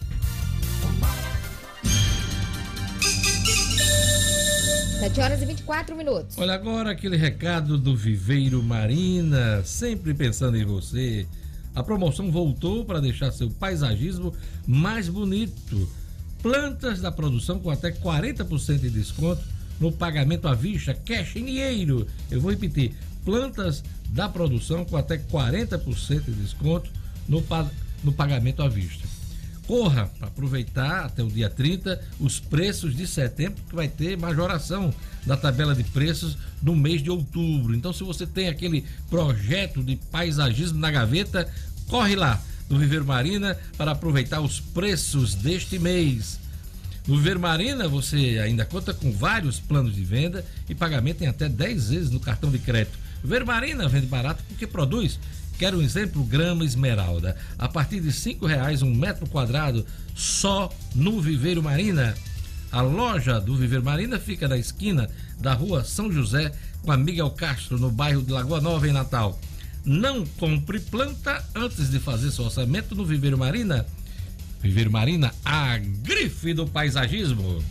Sete 5.00 5.22
horas 5.22 5.42
e 5.42 5.46
24 5.46 5.96
minutos. 5.96 6.38
Olha 6.38 6.54
agora 6.54 6.92
aquele 6.92 7.16
recado 7.16 7.78
do 7.78 7.96
Viveiro 7.96 8.62
Marina, 8.62 9.64
sempre 9.64 10.14
pensando 10.14 10.58
em 10.58 10.66
você. 10.66 11.26
A 11.74 11.82
promoção 11.82 12.30
voltou 12.30 12.84
para 12.84 13.00
deixar 13.00 13.32
seu 13.32 13.50
paisagismo 13.50 14.34
mais 14.68 15.08
bonito. 15.08 15.88
Plantas 16.48 17.02
da 17.02 17.12
produção 17.12 17.60
com 17.60 17.70
até 17.70 17.92
40% 17.92 18.80
de 18.80 18.90
desconto 18.90 19.44
no 19.82 19.92
pagamento 19.92 20.48
à 20.48 20.54
vista, 20.54 20.94
cash 20.94 21.36
em 21.36 21.44
dinheiro. 21.44 22.08
Eu 22.32 22.40
vou 22.40 22.52
repetir: 22.52 22.94
plantas 23.26 23.84
da 24.12 24.30
produção 24.30 24.86
com 24.86 24.96
até 24.96 25.18
40% 25.18 26.24
de 26.24 26.32
desconto 26.32 26.90
no, 27.28 27.44
no 28.02 28.14
pagamento 28.14 28.64
à 28.64 28.70
vista. 28.70 29.06
Corra 29.68 30.10
para 30.18 30.30
aproveitar 30.30 31.08
até 31.08 31.22
o 31.22 31.28
dia 31.28 31.50
30 31.50 32.02
os 32.18 32.40
preços 32.40 32.96
de 32.96 33.06
setembro, 33.06 33.62
que 33.68 33.76
vai 33.76 33.90
ter 33.90 34.18
majoração 34.18 34.94
da 35.26 35.36
tabela 35.36 35.76
de 35.76 35.84
preços 35.84 36.38
no 36.64 36.78
mês 36.78 37.04
de 37.04 37.10
outubro. 37.10 37.76
Então, 37.76 37.92
se 37.92 38.06
você 38.06 38.26
tem 38.26 38.48
aquele 38.48 38.86
projeto 39.10 39.84
de 39.84 39.98
paisagismo 39.98 40.80
na 40.80 40.92
gaveta, 40.92 41.52
corre 41.90 42.16
lá 42.16 42.42
no 42.70 42.78
Viver 42.78 43.04
Marina 43.04 43.58
para 43.78 43.92
aproveitar 43.92 44.42
os 44.42 44.60
preços 44.60 45.36
deste 45.36 45.80
mês. 45.80 46.40
No 47.08 47.18
Viver 47.18 47.40
Marina, 47.40 47.88
você 47.88 48.40
ainda 48.44 48.66
conta 48.66 48.94
com 48.94 49.12
vários 49.12 49.60
planos 49.60 49.96
de 49.96 50.04
venda 50.04 50.46
e 50.70 50.76
pagamento 50.76 51.24
em 51.24 51.28
até 51.28 51.48
10 51.48 51.90
vezes 51.90 52.10
no 52.10 52.20
cartão 52.20 52.52
de 52.52 52.60
crédito. 52.60 52.98
Viver 53.24 53.46
Marina 53.46 53.88
vende 53.88 54.08
barato 54.08 54.44
porque 54.48 54.68
produz. 54.68 55.20
Quer 55.58 55.74
um 55.74 55.82
exemplo? 55.82 56.24
Grama 56.24 56.64
esmeralda. 56.64 57.36
A 57.58 57.68
partir 57.68 58.00
de 58.00 58.10
R$ 58.10 58.38
reais 58.46 58.82
um 58.82 58.94
metro 58.94 59.28
quadrado 59.28 59.86
só 60.14 60.72
no 60.94 61.20
Viveiro 61.20 61.64
Marina. 61.64 62.14
A 62.72 62.82
loja 62.82 63.40
do 63.40 63.56
Viver 63.56 63.82
Marina 63.82 64.20
fica 64.20 64.48
na 64.48 64.58
esquina 64.58 65.10
da 65.40 65.54
rua 65.54 65.84
São 65.84 66.12
José 66.12 66.52
com 66.84 66.92
a 66.92 66.98
Miguel 66.98 67.32
Castro, 67.32 67.80
no 67.80 67.90
bairro 67.90 68.22
de 68.22 68.32
Lagoa 68.32 68.62
Nova, 68.62 68.88
em 68.88 68.92
Natal. 68.92 69.40
Não 69.88 70.26
compre 70.26 70.82
planta 70.82 71.42
antes 71.56 71.90
de 71.90 71.98
fazer 71.98 72.30
seu 72.32 72.44
orçamento 72.44 72.94
no 72.94 73.06
Viveiro 73.06 73.38
Marina. 73.38 73.86
Viveiro 74.62 74.92
Marina, 74.92 75.34
a 75.46 75.78
grife 75.78 76.54
do 76.54 76.68
paisagismo. 76.68 77.64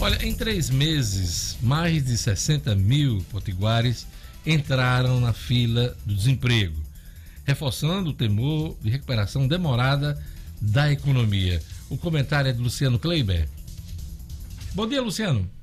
Olha, 0.00 0.26
em 0.26 0.34
três 0.34 0.68
meses, 0.68 1.56
mais 1.62 2.04
de 2.04 2.18
60 2.18 2.74
mil 2.74 3.24
potiguares 3.30 4.04
entraram 4.44 5.20
na 5.20 5.32
fila 5.32 5.96
do 6.04 6.12
desemprego, 6.12 6.82
reforçando 7.44 8.10
o 8.10 8.12
temor 8.12 8.76
de 8.82 8.90
recuperação 8.90 9.46
demorada 9.46 10.20
da 10.60 10.90
economia. 10.90 11.62
O 11.88 11.96
comentário 11.96 12.48
é 12.48 12.52
do 12.52 12.64
Luciano 12.64 12.98
Kleiber. 12.98 13.48
Bom 14.74 14.88
dia, 14.88 15.00
Luciano. 15.00 15.55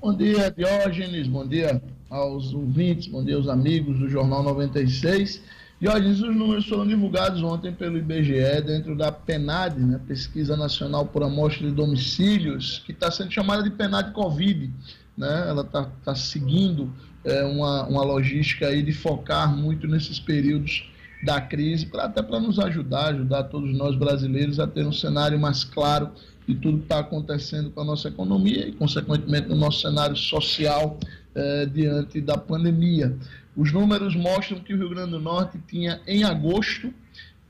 Bom 0.00 0.14
dia, 0.14 0.48
Diógenes. 0.48 1.26
Bom 1.26 1.44
dia 1.44 1.82
aos 2.08 2.54
ouvintes, 2.54 3.08
bom 3.08 3.24
dia 3.24 3.34
aos 3.34 3.48
amigos 3.48 3.98
do 3.98 4.08
Jornal 4.08 4.44
96. 4.44 5.42
Diógenes, 5.80 6.20
os 6.20 6.36
números 6.36 6.68
foram 6.68 6.86
divulgados 6.86 7.42
ontem 7.42 7.72
pelo 7.72 7.98
IBGE 7.98 8.62
dentro 8.64 8.96
da 8.96 9.10
PENAD, 9.10 9.80
né, 9.80 10.00
Pesquisa 10.06 10.56
Nacional 10.56 11.06
por 11.06 11.24
Amostra 11.24 11.66
de 11.66 11.74
Domicílios, 11.74 12.80
que 12.86 12.92
está 12.92 13.10
sendo 13.10 13.32
chamada 13.32 13.60
de 13.60 13.70
PENAD 13.70 14.12
Covid. 14.12 14.72
Né? 15.16 15.46
Ela 15.48 15.62
está 15.62 15.90
tá 16.04 16.14
seguindo 16.14 16.92
é, 17.24 17.42
uma, 17.44 17.84
uma 17.88 18.04
logística 18.04 18.68
aí 18.68 18.84
de 18.84 18.92
focar 18.92 19.52
muito 19.52 19.88
nesses 19.88 20.20
períodos 20.20 20.88
da 21.24 21.40
crise, 21.40 21.86
pra, 21.86 22.04
até 22.04 22.22
para 22.22 22.38
nos 22.38 22.60
ajudar, 22.60 23.08
ajudar 23.08 23.44
todos 23.44 23.76
nós 23.76 23.96
brasileiros 23.96 24.60
a 24.60 24.66
ter 24.68 24.86
um 24.86 24.92
cenário 24.92 25.40
mais 25.40 25.64
claro 25.64 26.12
de 26.48 26.54
tudo 26.54 26.78
que 26.78 26.84
está 26.84 27.00
acontecendo 27.00 27.70
com 27.70 27.82
a 27.82 27.84
nossa 27.84 28.08
economia 28.08 28.66
e, 28.66 28.72
consequentemente, 28.72 29.48
no 29.48 29.56
nosso 29.56 29.82
cenário 29.82 30.16
social 30.16 30.98
eh, 31.34 31.66
diante 31.66 32.22
da 32.22 32.38
pandemia. 32.38 33.14
Os 33.54 33.70
números 33.70 34.16
mostram 34.16 34.58
que 34.60 34.72
o 34.72 34.78
Rio 34.78 34.88
Grande 34.88 35.10
do 35.10 35.20
Norte 35.20 35.58
tinha, 35.68 36.00
em 36.06 36.24
agosto, 36.24 36.92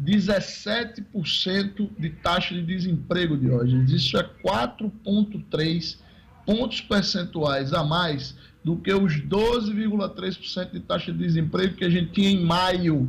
17% 0.03 1.91
de 1.97 2.11
taxa 2.11 2.55
de 2.55 2.63
desemprego 2.63 3.37
de 3.37 3.49
hoje. 3.49 3.85
Isso 3.95 4.17
é 4.17 4.29
4,3 4.45 5.97
pontos 6.45 6.81
percentuais 6.81 7.73
a 7.73 7.85
mais 7.85 8.35
do 8.65 8.77
que 8.77 8.93
os 8.93 9.15
12,3% 9.15 10.73
de 10.73 10.81
taxa 10.81 11.13
de 11.13 11.19
desemprego 11.19 11.77
que 11.77 11.85
a 11.85 11.91
gente 11.91 12.11
tinha 12.11 12.31
em 12.31 12.45
maio. 12.45 13.09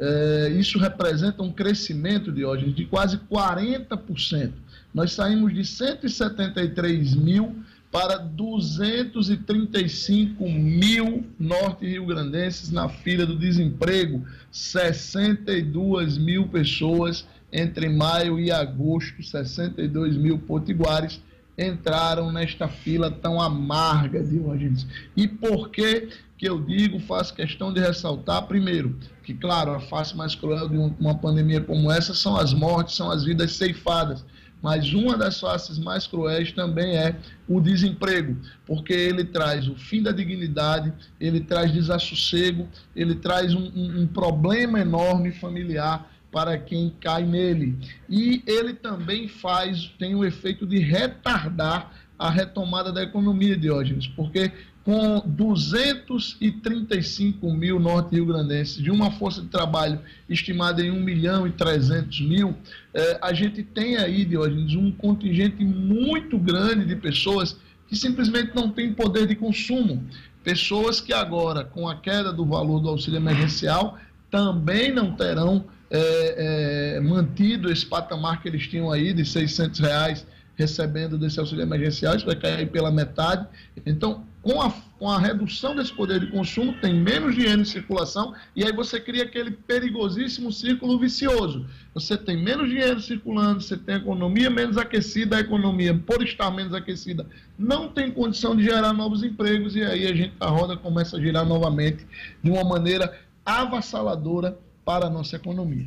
Eh, 0.00 0.56
isso 0.58 0.78
representa 0.78 1.42
um 1.42 1.52
crescimento 1.52 2.32
de 2.32 2.44
hoje 2.44 2.72
de 2.72 2.86
quase 2.86 3.18
40%. 3.18 4.52
Nós 4.92 5.12
saímos 5.12 5.54
de 5.54 5.64
173 5.64 7.14
mil 7.14 7.62
para 7.90 8.18
235 8.18 10.46
mil 10.48 11.24
norte-riograndenses 11.38 12.70
na 12.70 12.86
fila 12.88 13.24
do 13.24 13.34
desemprego, 13.36 14.26
62 14.50 16.18
mil 16.18 16.48
pessoas 16.48 17.26
entre 17.50 17.88
maio 17.88 18.38
e 18.38 18.50
agosto, 18.50 19.22
62 19.22 20.18
mil 20.18 20.38
potiguares 20.38 21.18
entraram 21.56 22.30
nesta 22.30 22.68
fila 22.68 23.10
tão 23.10 23.40
amarga 23.40 24.22
de 24.22 24.38
hoje. 24.38 24.86
E 25.16 25.26
por 25.26 25.70
que 25.70 26.10
que 26.36 26.46
eu 26.48 26.62
digo, 26.62 27.00
faço 27.00 27.34
questão 27.34 27.72
de 27.72 27.80
ressaltar, 27.80 28.46
primeiro, 28.46 28.96
que 29.24 29.34
claro, 29.34 29.72
a 29.72 29.80
face 29.80 30.16
mais 30.16 30.36
cruel 30.36 30.68
de 30.68 30.76
uma 30.76 31.16
pandemia 31.16 31.60
como 31.60 31.90
essa 31.90 32.14
são 32.14 32.36
as 32.36 32.54
mortes, 32.54 32.94
são 32.94 33.10
as 33.10 33.24
vidas 33.24 33.50
ceifadas 33.52 34.24
mas 34.62 34.92
uma 34.92 35.16
das 35.16 35.40
faces 35.40 35.78
mais 35.78 36.06
cruéis 36.06 36.52
também 36.52 36.96
é 36.96 37.16
o 37.48 37.60
desemprego, 37.60 38.36
porque 38.66 38.92
ele 38.92 39.24
traz 39.24 39.68
o 39.68 39.74
fim 39.74 40.02
da 40.02 40.12
dignidade, 40.12 40.92
ele 41.20 41.40
traz 41.40 41.72
desassossego, 41.72 42.68
ele 42.94 43.14
traz 43.14 43.54
um, 43.54 43.70
um, 43.74 44.02
um 44.02 44.06
problema 44.06 44.80
enorme 44.80 45.32
familiar 45.32 46.10
para 46.30 46.58
quem 46.58 46.92
cai 47.00 47.24
nele. 47.24 47.76
E 48.08 48.42
ele 48.46 48.74
também 48.74 49.28
faz, 49.28 49.90
tem 49.98 50.14
o 50.14 50.24
efeito 50.24 50.66
de 50.66 50.78
retardar 50.78 51.92
a 52.18 52.28
retomada 52.28 52.92
da 52.92 53.02
economia, 53.02 53.56
Diógenes, 53.56 54.08
porque 54.08 54.52
com 54.88 55.20
235 55.26 57.52
mil 57.52 57.78
norte-riograndenses, 57.78 58.82
de 58.82 58.90
uma 58.90 59.10
força 59.10 59.42
de 59.42 59.48
trabalho 59.48 60.00
estimada 60.28 60.82
em 60.82 60.90
1 60.90 60.98
milhão 60.98 61.46
e 61.46 61.52
300 61.52 62.22
mil, 62.22 62.56
eh, 62.98 63.18
a 63.22 63.32
gente 63.32 63.62
tem 63.62 63.96
aí, 63.96 64.24
Diógenes, 64.24 64.74
um 64.74 64.90
contingente 64.90 65.64
muito 65.64 66.36
grande 66.36 66.84
de 66.84 66.96
pessoas 66.96 67.56
que 67.88 67.94
simplesmente 67.94 68.52
não 68.56 68.70
têm 68.70 68.92
poder 68.92 69.26
de 69.26 69.36
consumo. 69.36 70.04
Pessoas 70.42 71.00
que 71.00 71.12
agora, 71.12 71.64
com 71.64 71.88
a 71.88 71.94
queda 71.94 72.32
do 72.32 72.44
valor 72.44 72.80
do 72.80 72.88
auxílio 72.88 73.18
emergencial, 73.18 73.96
também 74.30 74.92
não 74.92 75.14
terão 75.14 75.64
eh, 75.90 76.96
eh, 76.96 77.00
mantido 77.00 77.70
esse 77.70 77.86
patamar 77.86 78.42
que 78.42 78.48
eles 78.48 78.66
tinham 78.66 78.90
aí 78.90 79.12
de 79.12 79.24
600 79.24 79.78
reais 79.78 80.26
recebendo 80.56 81.16
desse 81.16 81.38
auxílio 81.38 81.62
emergencial, 81.62 82.16
isso 82.16 82.26
vai 82.26 82.34
cair 82.34 82.68
pela 82.68 82.90
metade. 82.90 83.46
Então, 83.86 84.24
com 84.48 84.62
a, 84.62 84.72
com 84.98 85.10
a 85.10 85.18
redução 85.18 85.76
desse 85.76 85.92
poder 85.92 86.20
de 86.20 86.28
consumo, 86.28 86.72
tem 86.80 86.94
menos 86.94 87.34
dinheiro 87.34 87.60
em 87.60 87.66
circulação 87.66 88.34
e 88.56 88.64
aí 88.64 88.72
você 88.72 88.98
cria 88.98 89.24
aquele 89.24 89.50
perigosíssimo 89.50 90.50
círculo 90.50 90.98
vicioso. 90.98 91.66
Você 91.92 92.16
tem 92.16 92.42
menos 92.42 92.66
dinheiro 92.70 92.98
circulando, 92.98 93.60
você 93.60 93.76
tem 93.76 93.96
a 93.96 93.98
economia 93.98 94.48
menos 94.48 94.78
aquecida, 94.78 95.36
a 95.36 95.40
economia, 95.40 95.94
por 95.94 96.22
estar 96.22 96.50
menos 96.50 96.72
aquecida, 96.72 97.26
não 97.58 97.90
tem 97.90 98.10
condição 98.10 98.56
de 98.56 98.64
gerar 98.64 98.94
novos 98.94 99.22
empregos 99.22 99.76
e 99.76 99.82
aí 99.82 100.06
a 100.06 100.14
gente, 100.14 100.32
a 100.40 100.48
roda 100.48 100.78
começa 100.78 101.18
a 101.18 101.20
girar 101.20 101.44
novamente 101.44 102.06
de 102.42 102.50
uma 102.50 102.64
maneira 102.64 103.18
avassaladora 103.44 104.58
para 104.82 105.08
a 105.08 105.10
nossa 105.10 105.36
economia. 105.36 105.86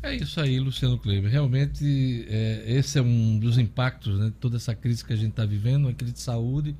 É 0.00 0.14
isso 0.14 0.40
aí, 0.40 0.60
Luciano 0.60 0.96
Kleber. 0.96 1.28
Realmente, 1.28 2.24
é, 2.28 2.62
esse 2.68 3.00
é 3.00 3.02
um 3.02 3.36
dos 3.36 3.58
impactos 3.58 4.16
né, 4.20 4.26
de 4.26 4.32
toda 4.32 4.58
essa 4.58 4.76
crise 4.76 5.04
que 5.04 5.12
a 5.12 5.16
gente 5.16 5.30
está 5.30 5.44
vivendo, 5.44 5.86
uma 5.86 5.94
crise 5.94 6.12
de 6.12 6.20
saúde 6.20 6.76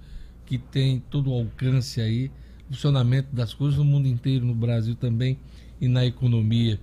que 0.46 0.58
tem 0.58 1.00
todo 1.10 1.30
o 1.30 1.34
alcance 1.34 2.00
aí, 2.00 2.30
funcionamento 2.68 3.34
das 3.34 3.54
coisas 3.54 3.78
no 3.78 3.84
mundo 3.84 4.08
inteiro, 4.08 4.44
no 4.44 4.54
Brasil 4.54 4.94
também 4.94 5.38
e 5.80 5.88
na 5.88 6.04
economia. 6.04 6.80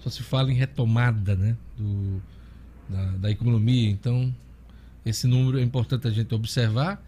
Só 0.00 0.10
se 0.10 0.22
fala 0.22 0.50
em 0.50 0.54
retomada 0.54 1.34
né, 1.36 1.56
do, 1.76 2.22
da, 2.88 3.04
da 3.16 3.30
economia. 3.30 3.90
Então, 3.90 4.34
esse 5.04 5.26
número 5.26 5.58
é 5.58 5.62
importante 5.62 6.06
a 6.06 6.10
gente 6.10 6.34
observar 6.34 7.02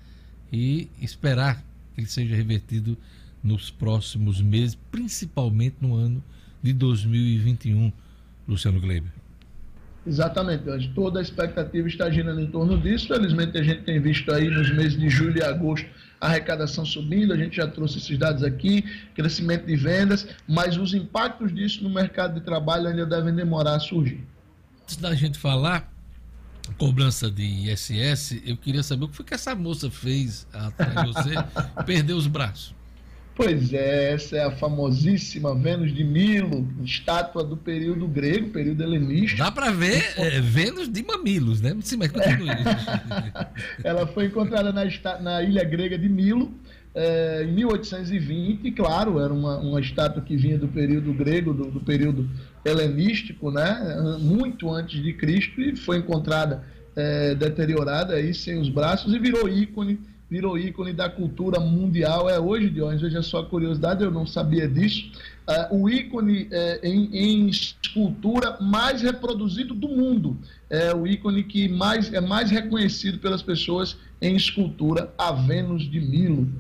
e 0.53 0.89
esperar 1.01 1.65
que 1.95 2.01
ele 2.01 2.09
seja 2.09 2.35
revertido 2.35 2.97
nos 3.43 3.71
próximos 3.71 4.41
meses, 4.41 4.77
principalmente 4.91 5.77
no 5.81 5.95
ano 5.95 6.23
de 6.63 6.73
2021, 6.73 7.93
Luciano 8.49 8.81
Gleiber. 8.81 9.24
Exatamente, 10.07 10.65
Jorge. 10.65 10.93
Toda 10.95 11.19
a 11.19 11.23
expectativa 11.23 11.89
está 11.89 12.11
girando 12.11 12.41
em 12.41 12.47
torno 12.47 12.79
disso. 12.79 13.09
Felizmente, 13.09 13.57
a 13.57 13.63
gente 13.63 13.83
tem 13.83 14.01
visto 14.01 14.31
aí 14.33 14.51
nos 14.51 14.71
meses 14.71 14.99
de 14.99 15.09
julho 15.09 15.39
e 15.39 15.43
agosto 15.43 15.87
a 16.25 16.29
arrecadação 16.29 16.87
subindo, 16.87 17.35
a 17.35 17.37
gente 17.37 17.57
já 17.57 17.67
trouxe 17.67 17.99
esses 17.99 18.19
dados 18.19 18.43
aqui, 18.43 18.83
crescimento 19.15 19.67
de 19.67 19.77
vendas, 19.77 20.27
mas 20.49 20.77
os 20.79 20.95
impactos 20.95 21.55
disso 21.55 21.85
no 21.85 21.91
mercado 21.91 22.35
de 22.35 22.41
trabalho 22.41 22.89
ainda 22.89 23.05
devem 23.05 23.35
demorar 23.35 23.75
a 23.75 23.81
surgir. 23.81 24.27
Antes 24.83 24.97
da 24.97 25.15
gente 25.15 25.39
falar 25.39 25.93
cobrança 26.79 27.31
de 27.31 27.43
ISS, 27.43 28.41
eu 28.47 28.57
queria 28.57 28.83
saber 28.83 29.05
o 29.05 29.09
que 29.09 29.17
foi 29.17 29.25
que 29.27 29.35
essa 29.35 29.55
moça 29.55 29.91
fez 29.91 30.47
atrás 30.51 30.95
de 30.95 31.13
você 31.13 31.35
perder 31.85 32.15
os 32.15 32.27
braços. 32.27 32.75
Pois 33.37 33.73
é, 33.73 34.13
essa 34.13 34.37
é 34.37 34.45
a 34.45 34.51
famosíssima 34.53 35.55
Vênus 35.57 35.93
de 35.93 36.05
Milo, 36.05 36.69
estátua 36.85 37.43
do 37.43 37.57
período 37.57 38.07
grego, 38.07 38.51
período 38.51 38.83
helenístico. 38.83 39.43
Dá 39.43 39.51
para 39.51 39.73
ver 39.73 40.15
é, 40.17 40.41
Vênus 40.41 40.89
de 40.89 41.03
mamilos, 41.03 41.61
né? 41.61 41.77
Sim, 41.83 41.97
mas 41.97 42.13
continue. 42.13 42.49
Ela 43.83 44.07
foi 44.07 44.27
encontrada 44.27 44.73
na, 44.73 44.85
na 45.21 45.43
ilha 45.43 45.65
grega 45.65 45.99
de 45.99 46.09
Milo, 46.09 46.55
é, 46.95 47.43
em 47.43 47.53
1820, 47.53 48.71
claro, 48.71 49.19
era 49.19 49.35
uma, 49.35 49.59
uma 49.59 49.81
estátua 49.81 50.23
que 50.23 50.37
vinha 50.37 50.57
do 50.57 50.69
período 50.69 51.13
grego, 51.13 51.53
do, 51.53 51.69
do, 51.69 51.81
período 51.81 52.31
helenístico, 52.65 53.51
né? 53.51 54.17
muito 54.21 54.71
antes 54.71 55.03
de 55.03 55.13
Cristo, 55.13 55.61
e 55.61 55.75
foi 55.75 55.99
encontrada 55.99 56.63
é, 56.95 57.35
deteriorada 57.35 58.15
aí, 58.15 58.33
sem 58.33 58.61
os 58.61 58.69
braços, 58.69 59.13
e 59.13 59.19
virou 59.19 59.49
ícone 59.49 59.99
virou 60.31 60.59
ícone 60.59 60.93
da 60.93 61.09
cultura 61.09 61.61
mundial. 61.61 62.29
É 62.29 62.39
hoje, 62.39 62.71
Dionis, 62.71 63.01
veja 63.01 63.23
só 63.23 63.41
a 63.41 63.47
curiosidade, 63.47 64.03
eu 64.03 64.11
não 64.11 64.27
sabia 64.27 64.69
disso. 64.69 65.11
Uh, 65.71 65.83
o 65.83 65.91
ícone 65.91 66.45
uh, 66.45 66.49
em, 66.83 67.17
em, 67.17 67.49
escultura 67.49 68.59
mais 68.61 69.03
reproduzido 69.03 69.75
do 69.75 69.89
mundo. 69.89 70.39
É 70.71 70.95
o 70.95 71.07
ícone 71.07 71.45
que 71.45 71.69
mais, 71.69 72.13
é 72.13 72.21
mais 72.21 72.51
reconhecido 72.51 73.19
pelas 73.19 73.43
pessoas 73.43 73.97
em 74.21 74.35
escultura, 74.35 75.13
a 75.19 75.33
Vênus 75.33 75.89
de 75.91 76.01
Milo. 76.01 76.51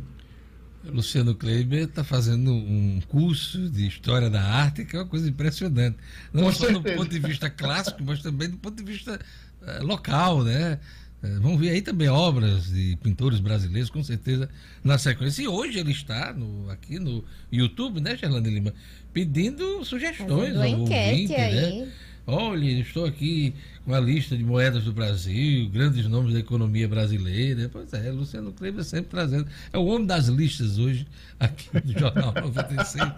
Luciano 0.85 1.35
Kleiber 1.35 1.85
está 1.85 2.05
fazendo 2.05 2.53
um 2.53 3.01
curso 3.09 3.71
de 3.71 3.87
História 3.87 4.29
da 4.29 4.43
Arte, 4.43 4.85
que 4.85 4.95
é 4.95 4.99
uma 4.99 5.09
coisa 5.09 5.29
impressionante. 5.29 5.97
Não 6.33 6.45
Com 6.45 6.53
só 6.53 6.67
certeza. 6.67 6.81
do 6.81 6.99
ponto 6.99 7.11
de 7.11 7.19
vista 7.19 7.49
clássico, 7.49 8.03
mas 8.05 8.21
também 8.21 8.51
do 8.51 8.59
ponto 8.59 8.77
de 8.77 8.93
vista 8.93 9.19
uh, 9.63 9.85
local, 9.85 10.45
né? 10.45 10.79
É, 11.25 11.39
vamos 11.41 11.59
ver 11.59 11.71
aí 11.71 11.81
também 11.81 12.07
obras 12.07 12.67
de 12.67 12.99
pintores 13.03 13.41
brasileiros, 13.41 13.89
com 13.89 14.05
certeza, 14.05 14.47
na 14.83 14.99
sequência. 14.99 15.43
E 15.43 15.49
hoje 15.49 15.79
ele 15.79 15.93
está 15.93 16.35
no, 16.35 16.69
aqui 16.69 16.99
no 16.99 17.25
YouTube, 17.51 17.99
né, 17.99 18.15
Gerlane 18.15 18.51
Lima? 18.51 18.75
Pedindo 19.11 19.83
sugestões 19.87 20.55
ao 20.55 20.81
ouvinte, 20.81 21.33
né? 21.33 21.89
Olha, 22.27 22.71
estou 22.81 23.07
aqui 23.07 23.55
com 23.85 23.95
a 23.95 24.01
lista 24.01 24.37
de 24.37 24.45
moedas 24.45 24.85
do 24.85 24.93
Brasil, 24.93 25.69
grandes 25.71 26.07
nomes 26.07 26.35
da 26.35 26.41
economia 26.41 26.87
brasileira. 26.87 27.71
Pois 27.73 27.93
é, 27.95 28.11
Luciano 28.11 28.53
Kleber 28.53 28.85
sempre 28.85 29.11
trazendo. 29.11 29.47
É 29.73 29.79
o 29.79 29.85
homem 29.87 30.07
das 30.07 30.27
listas 30.27 30.79
hoje, 30.79 31.07
aqui 31.41 31.69
no 31.85 31.99
Jornal 31.99 32.35
96. 32.35 33.13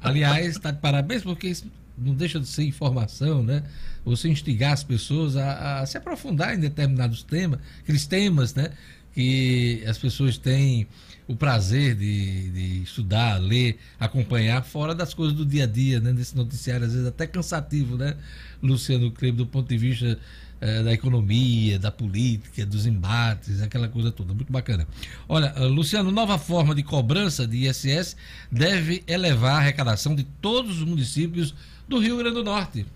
Aliás, 0.00 0.46
está 0.46 0.70
de 0.70 0.80
parabéns, 0.80 1.22
porque 1.22 1.52
não 2.00 2.14
deixa 2.14 2.38
de 2.40 2.46
ser 2.46 2.64
informação, 2.64 3.42
né? 3.42 3.62
Você 4.04 4.28
instigar 4.28 4.72
as 4.72 4.82
pessoas 4.82 5.36
a, 5.36 5.80
a 5.80 5.86
se 5.86 5.96
aprofundar 5.96 6.54
em 6.54 6.60
determinados 6.60 7.22
temas, 7.22 7.60
aqueles 7.80 8.06
temas, 8.06 8.54
né? 8.54 8.70
Que 9.12 9.82
as 9.86 9.98
pessoas 9.98 10.38
têm 10.38 10.86
o 11.26 11.36
prazer 11.36 11.94
de, 11.94 12.50
de, 12.50 12.82
estudar, 12.82 13.38
ler, 13.38 13.78
acompanhar, 14.00 14.64
fora 14.64 14.94
das 14.94 15.12
coisas 15.12 15.36
do 15.36 15.44
dia 15.44 15.64
a 15.64 15.66
dia, 15.66 16.00
né? 16.00 16.12
Desse 16.12 16.36
noticiário, 16.36 16.86
às 16.86 16.92
vezes 16.92 17.06
até 17.06 17.26
cansativo, 17.26 17.96
né? 17.96 18.16
Luciano 18.62 19.10
Kleber, 19.10 19.36
do 19.36 19.46
ponto 19.46 19.68
de 19.68 19.76
vista 19.76 20.18
eh, 20.60 20.82
da 20.82 20.92
economia, 20.92 21.78
da 21.78 21.88
política, 21.88 22.66
dos 22.66 22.84
embates, 22.84 23.62
aquela 23.62 23.88
coisa 23.88 24.10
toda. 24.10 24.34
Muito 24.34 24.52
bacana. 24.52 24.88
Olha, 25.28 25.52
eh, 25.56 25.64
Luciano, 25.66 26.10
nova 26.10 26.36
forma 26.36 26.74
de 26.74 26.82
cobrança 26.82 27.46
de 27.46 27.68
ISS 27.68 28.16
deve 28.50 29.04
elevar 29.06 29.52
a 29.52 29.58
arrecadação 29.58 30.16
de 30.16 30.24
todos 30.24 30.78
os 30.78 30.84
municípios 30.84 31.54
do 31.88 31.98
Rio 31.98 32.18
Grande 32.18 32.34
do 32.34 32.44
Norte. 32.44 32.86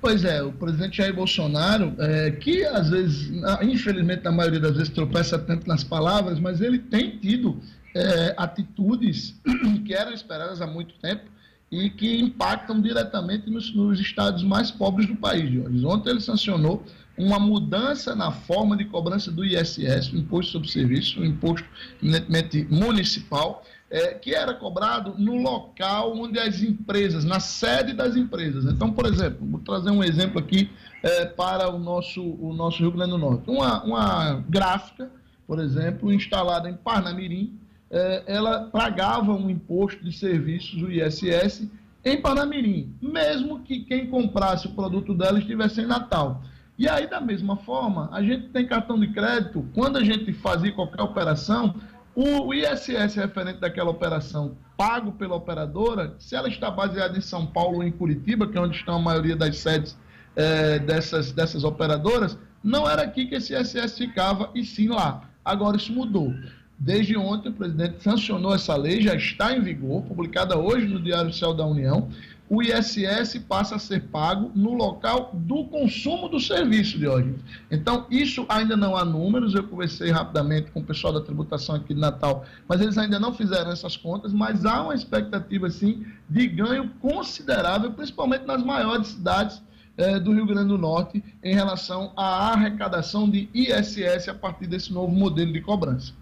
Pois 0.00 0.24
é, 0.24 0.40
o 0.42 0.52
presidente 0.52 0.98
Jair 0.98 1.12
Bolsonaro, 1.12 1.92
é, 1.98 2.30
que 2.30 2.64
às 2.64 2.88
vezes, 2.88 3.32
infelizmente, 3.62 4.22
na 4.22 4.30
maioria 4.30 4.60
das 4.60 4.76
vezes 4.76 4.90
tropeça 4.90 5.36
tanto 5.38 5.66
nas 5.66 5.82
palavras, 5.82 6.38
mas 6.38 6.60
ele 6.60 6.78
tem 6.78 7.18
tido 7.18 7.60
é, 7.94 8.34
atitudes 8.36 9.34
que 9.84 9.92
eram 9.92 10.12
esperadas 10.12 10.60
há 10.60 10.66
muito 10.66 10.94
tempo 11.00 11.24
e 11.70 11.90
que 11.90 12.18
impactam 12.18 12.80
diretamente 12.80 13.50
nos, 13.50 13.74
nos 13.74 14.00
estados 14.00 14.42
mais 14.44 14.70
pobres 14.70 15.08
do 15.08 15.16
país. 15.16 15.52
Ontem 15.84 16.10
ele 16.10 16.20
sancionou 16.20 16.84
uma 17.16 17.40
mudança 17.40 18.14
na 18.14 18.30
forma 18.30 18.76
de 18.76 18.84
cobrança 18.84 19.30
do 19.30 19.44
ISS, 19.44 20.12
o 20.12 20.16
Imposto 20.16 20.52
sobre 20.52 20.68
Serviço, 20.68 21.20
o 21.20 21.24
imposto 21.24 21.68
eminentemente 22.00 22.66
municipal, 22.70 23.64
é, 23.90 24.14
que 24.14 24.34
era 24.34 24.52
cobrado 24.52 25.14
no 25.16 25.36
local 25.36 26.16
onde 26.16 26.38
as 26.38 26.60
empresas, 26.60 27.24
na 27.24 27.40
sede 27.40 27.92
das 27.92 28.16
empresas. 28.16 28.64
Então, 28.66 28.92
por 28.92 29.06
exemplo, 29.06 29.46
vou 29.46 29.60
trazer 29.60 29.90
um 29.90 30.04
exemplo 30.04 30.38
aqui 30.38 30.70
é, 31.02 31.24
para 31.24 31.70
o 31.70 31.78
nosso, 31.78 32.22
o 32.22 32.52
nosso 32.52 32.78
Rio 32.78 32.92
Grande 32.92 33.12
do 33.12 33.18
Norte. 33.18 33.48
Uma, 33.48 33.82
uma 33.84 34.44
gráfica, 34.48 35.10
por 35.46 35.58
exemplo, 35.58 36.12
instalada 36.12 36.68
em 36.68 36.74
Parnamirim, 36.74 37.58
é, 37.90 38.24
ela 38.26 38.64
pagava 38.64 39.32
um 39.32 39.48
imposto 39.48 40.04
de 40.04 40.12
serviços, 40.12 40.82
o 40.82 40.90
ISS, 40.90 41.66
em 42.04 42.20
Parnamirim, 42.20 42.94
mesmo 43.00 43.60
que 43.60 43.80
quem 43.80 44.06
comprasse 44.06 44.66
o 44.66 44.70
produto 44.70 45.14
dela 45.14 45.38
estivesse 45.38 45.80
em 45.80 45.86
Natal. 45.86 46.42
E 46.78 46.88
aí, 46.88 47.08
da 47.08 47.20
mesma 47.20 47.56
forma, 47.56 48.08
a 48.12 48.22
gente 48.22 48.50
tem 48.50 48.66
cartão 48.66 49.00
de 49.00 49.08
crédito, 49.08 49.66
quando 49.74 49.96
a 49.96 50.04
gente 50.04 50.32
fazia 50.32 50.70
qualquer 50.72 51.02
operação, 51.02 51.74
o 52.20 52.52
ISS 52.52 53.14
referente 53.14 53.60
daquela 53.60 53.90
operação 53.90 54.56
pago 54.76 55.12
pela 55.12 55.36
operadora, 55.36 56.16
se 56.18 56.34
ela 56.34 56.48
está 56.48 56.68
baseada 56.68 57.16
em 57.16 57.20
São 57.20 57.46
Paulo 57.46 57.76
ou 57.76 57.84
em 57.84 57.92
Curitiba, 57.92 58.48
que 58.48 58.58
é 58.58 58.60
onde 58.60 58.76
estão 58.76 58.96
a 58.96 58.98
maioria 58.98 59.36
das 59.36 59.58
sedes 59.58 59.96
é, 60.34 60.80
dessas, 60.80 61.30
dessas 61.30 61.62
operadoras, 61.62 62.36
não 62.62 62.90
era 62.90 63.02
aqui 63.02 63.26
que 63.26 63.36
esse 63.36 63.54
ISS 63.56 63.96
ficava, 63.96 64.50
e 64.52 64.64
sim 64.64 64.88
lá. 64.88 65.30
Agora 65.44 65.76
isso 65.76 65.92
mudou. 65.92 66.34
Desde 66.76 67.16
ontem, 67.16 67.50
o 67.50 67.52
presidente 67.52 68.02
sancionou 68.02 68.52
essa 68.52 68.74
lei, 68.74 69.00
já 69.00 69.14
está 69.14 69.56
em 69.56 69.62
vigor, 69.62 70.02
publicada 70.02 70.58
hoje 70.58 70.88
no 70.88 71.00
Diário 71.00 71.28
Oficial 71.28 71.54
da 71.54 71.64
União, 71.64 72.08
o 72.48 72.62
ISS 72.62 73.38
passa 73.46 73.76
a 73.76 73.78
ser 73.78 74.04
pago 74.04 74.50
no 74.54 74.72
local 74.72 75.30
do 75.34 75.64
consumo 75.64 76.28
do 76.28 76.40
serviço, 76.40 76.98
Diógenes. 76.98 77.40
Então, 77.70 78.06
isso 78.10 78.46
ainda 78.48 78.76
não 78.76 78.96
há 78.96 79.04
números, 79.04 79.54
eu 79.54 79.64
conversei 79.64 80.10
rapidamente 80.10 80.70
com 80.70 80.80
o 80.80 80.84
pessoal 80.84 81.12
da 81.12 81.20
tributação 81.20 81.74
aqui 81.74 81.92
de 81.92 82.00
Natal, 82.00 82.44
mas 82.66 82.80
eles 82.80 82.96
ainda 82.96 83.18
não 83.18 83.34
fizeram 83.34 83.70
essas 83.70 83.96
contas, 83.96 84.32
mas 84.32 84.64
há 84.64 84.82
uma 84.82 84.94
expectativa, 84.94 85.68
sim, 85.68 86.06
de 86.28 86.46
ganho 86.46 86.90
considerável, 87.00 87.92
principalmente 87.92 88.46
nas 88.46 88.64
maiores 88.64 89.08
cidades 89.08 89.62
eh, 89.98 90.18
do 90.18 90.32
Rio 90.32 90.46
Grande 90.46 90.68
do 90.68 90.78
Norte, 90.78 91.22
em 91.42 91.54
relação 91.54 92.12
à 92.16 92.52
arrecadação 92.52 93.28
de 93.28 93.48
ISS 93.52 94.28
a 94.28 94.34
partir 94.34 94.66
desse 94.66 94.92
novo 94.92 95.12
modelo 95.12 95.52
de 95.52 95.60
cobrança. 95.60 96.12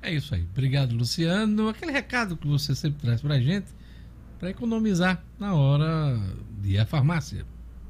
É 0.00 0.12
isso 0.12 0.34
aí. 0.34 0.46
Obrigado, 0.52 0.94
Luciano. 0.94 1.68
Aquele 1.68 1.90
recado 1.90 2.36
que 2.36 2.46
você 2.46 2.74
sempre 2.74 3.00
traz 3.00 3.20
para 3.20 3.34
a 3.34 3.40
gente, 3.40 3.66
para 4.38 4.50
economizar 4.50 5.22
na 5.38 5.54
hora 5.54 6.18
de 6.60 6.74
ir 6.74 6.78
à 6.78 6.86
farmácia. 6.86 7.44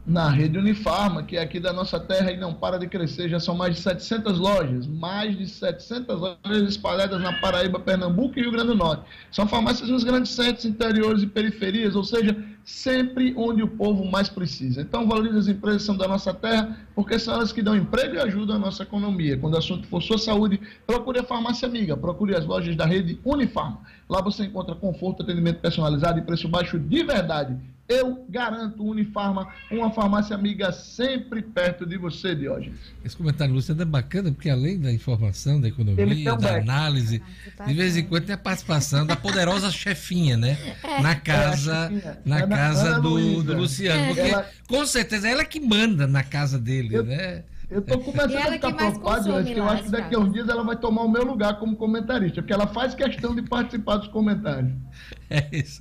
Na 0.07 0.31
rede 0.31 0.57
Unifarma, 0.57 1.23
que 1.23 1.37
é 1.37 1.43
aqui 1.43 1.61
da 1.61 1.71
nossa 1.71 2.01
terra 2.01 2.33
e 2.33 2.37
não 2.39 2.55
para 2.55 2.79
de 2.79 2.89
crescer, 2.89 3.29
já 3.29 3.39
são 3.39 3.55
mais 3.55 3.77
de 3.77 3.83
700 3.83 4.39
lojas, 4.39 4.87
mais 4.87 5.37
de 5.37 5.47
700 5.47 6.19
lojas 6.19 6.69
espalhadas 6.71 7.21
na 7.21 7.35
Paraíba, 7.35 7.79
Pernambuco 7.79 8.39
e 8.39 8.43
Rio 8.43 8.51
Grande 8.51 8.69
do 8.69 8.75
Norte. 8.75 9.03
São 9.31 9.47
farmácias 9.47 9.91
nos 9.91 10.05
grandes 10.05 10.33
centros, 10.33 10.65
interiores 10.65 11.23
e 11.23 11.27
periferias, 11.27 11.95
ou 11.95 12.03
seja, 12.03 12.35
sempre 12.69 13.33
onde 13.35 13.63
o 13.63 13.67
povo 13.67 14.05
mais 14.05 14.29
precisa. 14.29 14.83
Então, 14.83 15.09
valorize 15.09 15.39
as 15.39 15.49
empresas 15.49 15.85
são 15.85 15.97
da 15.97 16.07
nossa 16.07 16.35
terra, 16.35 16.79
porque 16.95 17.19
são 17.19 17.33
elas 17.33 17.51
que 17.51 17.63
dão 17.63 17.75
emprego 17.75 18.17
e 18.17 18.19
ajudam 18.19 18.57
a 18.57 18.59
nossa 18.59 18.83
economia. 18.83 19.39
Quando 19.39 19.55
o 19.55 19.57
assunto 19.59 19.89
for 19.89 20.03
sua 20.03 20.19
saúde, 20.19 20.61
procure 20.87 21.19
a 21.19 21.25
farmácia 21.25 21.67
amiga, 21.67 21.97
procure 21.97 22.37
as 22.37 22.45
lojas 22.45 22.77
da 22.77 22.85
rede 22.85 23.19
Unifarma. 23.25 23.81
Lá 24.07 24.21
você 24.21 24.45
encontra 24.45 24.75
conforto, 24.75 25.23
atendimento 25.23 25.61
personalizado 25.61 26.19
e 26.19 26.23
preço 26.23 26.47
baixo 26.47 26.79
de 26.79 27.03
verdade. 27.03 27.57
Eu 27.89 28.27
garanto 28.29 28.85
Unifarma, 28.85 29.49
uma 29.71 29.91
farmácia 29.91 30.37
amiga 30.37 30.71
sempre 30.73 31.41
perto 31.43 31.87
de 31.87 31.97
você, 31.97 32.35
Diógenes. 32.35 32.79
Esse 33.05 33.17
comentário, 33.17 33.55
Luciano, 33.55 33.81
é 33.81 33.85
bacana, 33.85 34.31
porque 34.31 34.51
além 34.51 34.79
da 34.79 34.93
informação, 34.93 35.61
da 35.61 35.69
economia, 35.69 36.37
da 36.37 36.57
análise, 36.59 37.23
de 37.67 37.75
vez 37.75 37.97
em 37.97 38.05
quando 38.05 38.27
tem 38.27 38.35
a 38.35 38.39
participação 38.39 39.07
da 39.07 39.17
poderosa 39.17 39.71
chefinha, 39.71 40.37
né? 40.37 40.59
É. 40.85 41.01
Na 41.01 41.15
casa, 41.15 41.91
É, 41.93 42.19
na 42.25 42.47
casa 42.47 43.01
do, 43.01 43.43
do 43.43 43.55
Luciano. 43.57 44.03
É. 44.03 44.07
Porque, 44.09 44.21
Ela- 44.21 44.51
com 44.69 44.85
certeza, 44.87 45.29
ela 45.29 45.45
que 45.45 45.59
manda 45.59 46.07
na 46.07 46.23
casa 46.23 46.59
dele, 46.59 46.95
Eu- 46.95 47.05
né? 47.05 47.43
Eu 47.71 47.83
tô 47.83 47.99
começando 47.99 48.35
a 48.35 48.53
ficar 48.53 48.73
preocupado, 48.73 49.25
consome 49.29 49.45
Diógenes, 49.45 49.53
que 49.53 49.61
eu 49.61 49.69
acho 49.69 49.83
que 49.85 49.91
daqui 49.91 50.15
a 50.15 50.19
uns 50.19 50.33
dias 50.33 50.49
ela 50.49 50.65
vai 50.65 50.77
tomar 50.77 51.03
o 51.03 51.09
meu 51.09 51.23
lugar 51.23 51.59
como 51.59 51.77
comentarista, 51.77 52.41
porque 52.41 52.53
ela 52.53 52.67
faz 52.67 52.95
questão 52.95 53.35
de 53.35 53.43
participar 53.43 53.97
dos 53.97 54.09
comentários. 54.09 54.73
É 55.31 55.47
isso. 55.53 55.81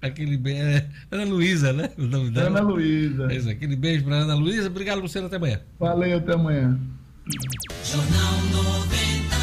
Aquele 0.00 0.38
beijo. 0.38 0.62
É 0.62 0.86
Ana 1.10 1.24
Luísa, 1.24 1.70
né? 1.70 1.90
O 1.98 2.02
nome 2.04 2.30
dela. 2.30 2.48
Ana 2.48 2.60
Luísa. 2.60 3.30
É 3.30 3.36
isso, 3.36 3.50
aquele 3.50 3.76
beijo 3.76 4.04
pra 4.04 4.16
Ana 4.16 4.34
Luísa. 4.34 4.68
Obrigado, 4.68 5.02
Luciano. 5.02 5.26
Até 5.26 5.36
amanhã. 5.36 5.60
Valeu, 5.78 6.16
até 6.16 6.32
amanhã. 6.32 6.80
Jornal 7.84 8.32
96. 8.52 9.35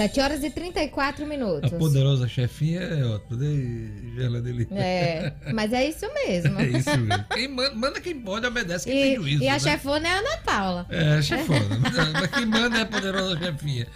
7 0.00 0.18
horas 0.20 0.42
e 0.42 0.48
34 0.48 1.24
A 1.24 1.28
minutos. 1.28 1.70
poderosa 1.72 2.26
chefinha 2.26 2.80
é 2.80 3.04
ótimo, 3.04 3.36
né? 3.36 3.90
Gela 4.16 4.40
dele. 4.40 4.66
É, 4.70 5.30
mas 5.52 5.74
é 5.74 5.86
isso 5.86 6.06
mesmo. 6.14 6.58
É 6.58 6.68
isso 6.68 6.96
mesmo. 6.96 7.24
Quem 7.34 7.48
manda, 7.48 7.74
manda 7.74 8.00
quem 8.00 8.18
pode, 8.18 8.46
obedece 8.46 8.86
quem 8.90 8.94
tem 9.02 9.12
E, 9.12 9.16
juízo. 9.16 9.42
e 9.42 9.48
a 9.48 9.52
né? 9.52 9.58
chefona 9.58 10.08
é 10.08 10.10
a 10.10 10.18
Ana 10.20 10.36
Paula. 10.38 10.86
É, 10.88 11.20
chefona. 11.20 11.78
Mas 11.78 12.30
quem 12.30 12.46
manda 12.46 12.78
é 12.78 12.80
a 12.80 12.86
poderosa 12.86 13.38
chefinha. 13.38 13.86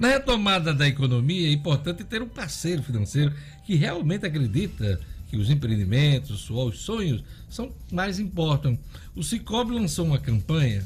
Na 0.00 0.08
retomada 0.08 0.74
da 0.74 0.88
economia, 0.88 1.48
é 1.48 1.52
importante 1.52 2.02
ter 2.02 2.20
um 2.22 2.28
parceiro 2.28 2.82
financeiro 2.82 3.32
que 3.64 3.76
realmente 3.76 4.26
acredita 4.26 4.98
que 5.30 5.36
os 5.36 5.48
empreendimentos, 5.48 6.50
os 6.50 6.80
sonhos, 6.80 7.22
são 7.48 7.70
mais 7.92 8.18
importam. 8.18 8.76
O 9.14 9.22
Cicobi 9.22 9.72
lançou 9.74 10.06
uma 10.06 10.18
campanha 10.18 10.84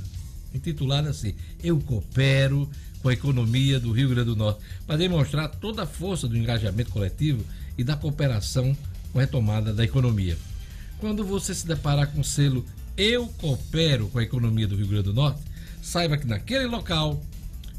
intitulada 0.54 1.08
assim: 1.08 1.34
Eu 1.62 1.80
coopero 1.80 2.68
com 3.02 3.08
a 3.08 3.12
economia 3.12 3.80
do 3.80 3.92
Rio 3.92 4.10
Grande 4.10 4.30
do 4.30 4.36
Norte, 4.36 4.60
para 4.86 4.96
demonstrar 4.96 5.48
toda 5.48 5.82
a 5.82 5.86
força 5.86 6.28
do 6.28 6.36
engajamento 6.36 6.90
coletivo 6.90 7.44
e 7.76 7.84
da 7.84 7.96
cooperação 7.96 8.76
com 9.12 9.18
a 9.18 9.22
retomada 9.22 9.72
da 9.72 9.84
economia. 9.84 10.36
Quando 10.98 11.24
você 11.24 11.54
se 11.54 11.66
deparar 11.66 12.12
com 12.12 12.20
o 12.20 12.24
selo 12.24 12.64
Eu 12.96 13.26
Coopero 13.26 14.08
com 14.08 14.18
a 14.18 14.22
Economia 14.22 14.68
do 14.68 14.76
Rio 14.76 14.86
Grande 14.86 15.04
do 15.04 15.14
Norte, 15.14 15.40
saiba 15.82 16.18
que 16.18 16.26
naquele 16.26 16.66
local 16.66 17.22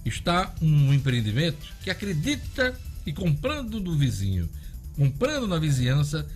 está 0.03 0.53
um 0.61 0.93
empreendimento 0.93 1.67
que 1.83 1.91
acredita 1.91 2.75
que 3.03 3.13
comprando 3.13 3.79
do 3.79 3.95
vizinho, 3.95 4.49
comprando 4.95 5.47
na 5.47 5.59
vizinhança, 5.59 6.27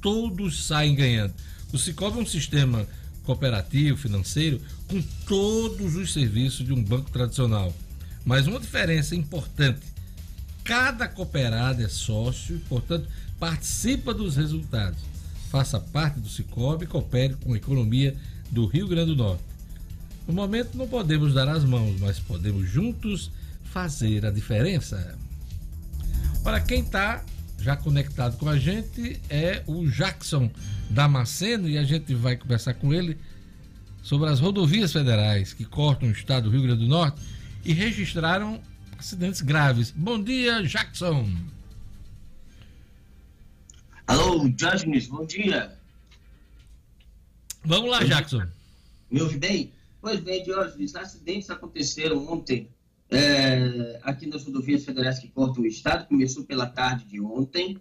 todos 0.00 0.66
saem 0.66 0.94
ganhando. 0.94 1.32
O 1.72 1.78
Cicobi 1.78 2.18
é 2.18 2.22
um 2.22 2.26
sistema 2.26 2.86
cooperativo, 3.24 3.96
financeiro, 3.96 4.60
com 4.86 5.02
todos 5.26 5.96
os 5.96 6.12
serviços 6.12 6.64
de 6.64 6.72
um 6.72 6.82
banco 6.82 7.10
tradicional. 7.10 7.74
Mas 8.24 8.46
uma 8.46 8.58
diferença 8.58 9.14
importante: 9.14 9.82
cada 10.62 11.06
cooperado 11.06 11.82
é 11.82 11.88
sócio 11.88 12.60
portanto, 12.68 13.08
participa 13.38 14.14
dos 14.14 14.36
resultados. 14.36 14.98
Faça 15.50 15.78
parte 15.78 16.18
do 16.18 16.28
Cicobi 16.28 16.84
e 16.84 16.88
coopere 16.88 17.34
com 17.34 17.52
a 17.52 17.56
economia 17.56 18.16
do 18.50 18.66
Rio 18.66 18.88
Grande 18.88 19.14
do 19.14 19.16
Norte. 19.16 19.42
No 20.26 20.32
momento 20.32 20.76
não 20.76 20.88
podemos 20.88 21.34
dar 21.34 21.48
as 21.48 21.64
mãos, 21.64 22.00
mas 22.00 22.18
podemos 22.18 22.68
juntos 22.68 23.30
fazer 23.64 24.24
a 24.24 24.30
diferença. 24.30 25.16
Para 26.42 26.60
quem 26.60 26.80
está 26.80 27.22
já 27.58 27.76
conectado 27.76 28.36
com 28.36 28.48
a 28.48 28.58
gente 28.58 29.20
é 29.30 29.62
o 29.66 29.86
Jackson 29.88 30.50
Damasceno 30.90 31.68
e 31.68 31.78
a 31.78 31.84
gente 31.84 32.14
vai 32.14 32.36
conversar 32.36 32.74
com 32.74 32.92
ele 32.92 33.16
sobre 34.02 34.28
as 34.28 34.40
rodovias 34.40 34.92
federais 34.92 35.52
que 35.52 35.64
cortam 35.64 36.08
o 36.08 36.12
estado 36.12 36.44
do 36.44 36.50
Rio 36.50 36.62
Grande 36.62 36.82
do 36.82 36.88
Norte 36.88 37.20
e 37.64 37.72
registraram 37.72 38.60
acidentes 38.98 39.40
graves. 39.40 39.90
Bom 39.90 40.22
dia, 40.22 40.62
Jackson. 40.62 41.28
Alô, 44.06 44.48
Diógenes, 44.48 45.06
bom 45.06 45.24
dia. 45.24 45.76
Vamos 47.64 47.90
lá, 47.90 48.04
Jackson. 48.04 48.46
Me 49.10 49.22
ouve 49.22 49.38
bem? 49.38 49.72
Pois 50.00 50.20
bem, 50.20 50.42
Diógenes, 50.44 50.94
acidentes 50.94 51.48
aconteceram 51.48 52.30
ontem 52.30 52.68
é, 53.10 53.98
aqui 54.02 54.26
nas 54.26 54.44
rodovias 54.44 54.84
federais 54.84 55.18
que 55.18 55.28
cortam 55.28 55.62
o 55.62 55.66
estado. 55.66 56.06
Começou 56.06 56.44
pela 56.44 56.66
tarde 56.66 57.06
de 57.06 57.20
ontem, 57.20 57.78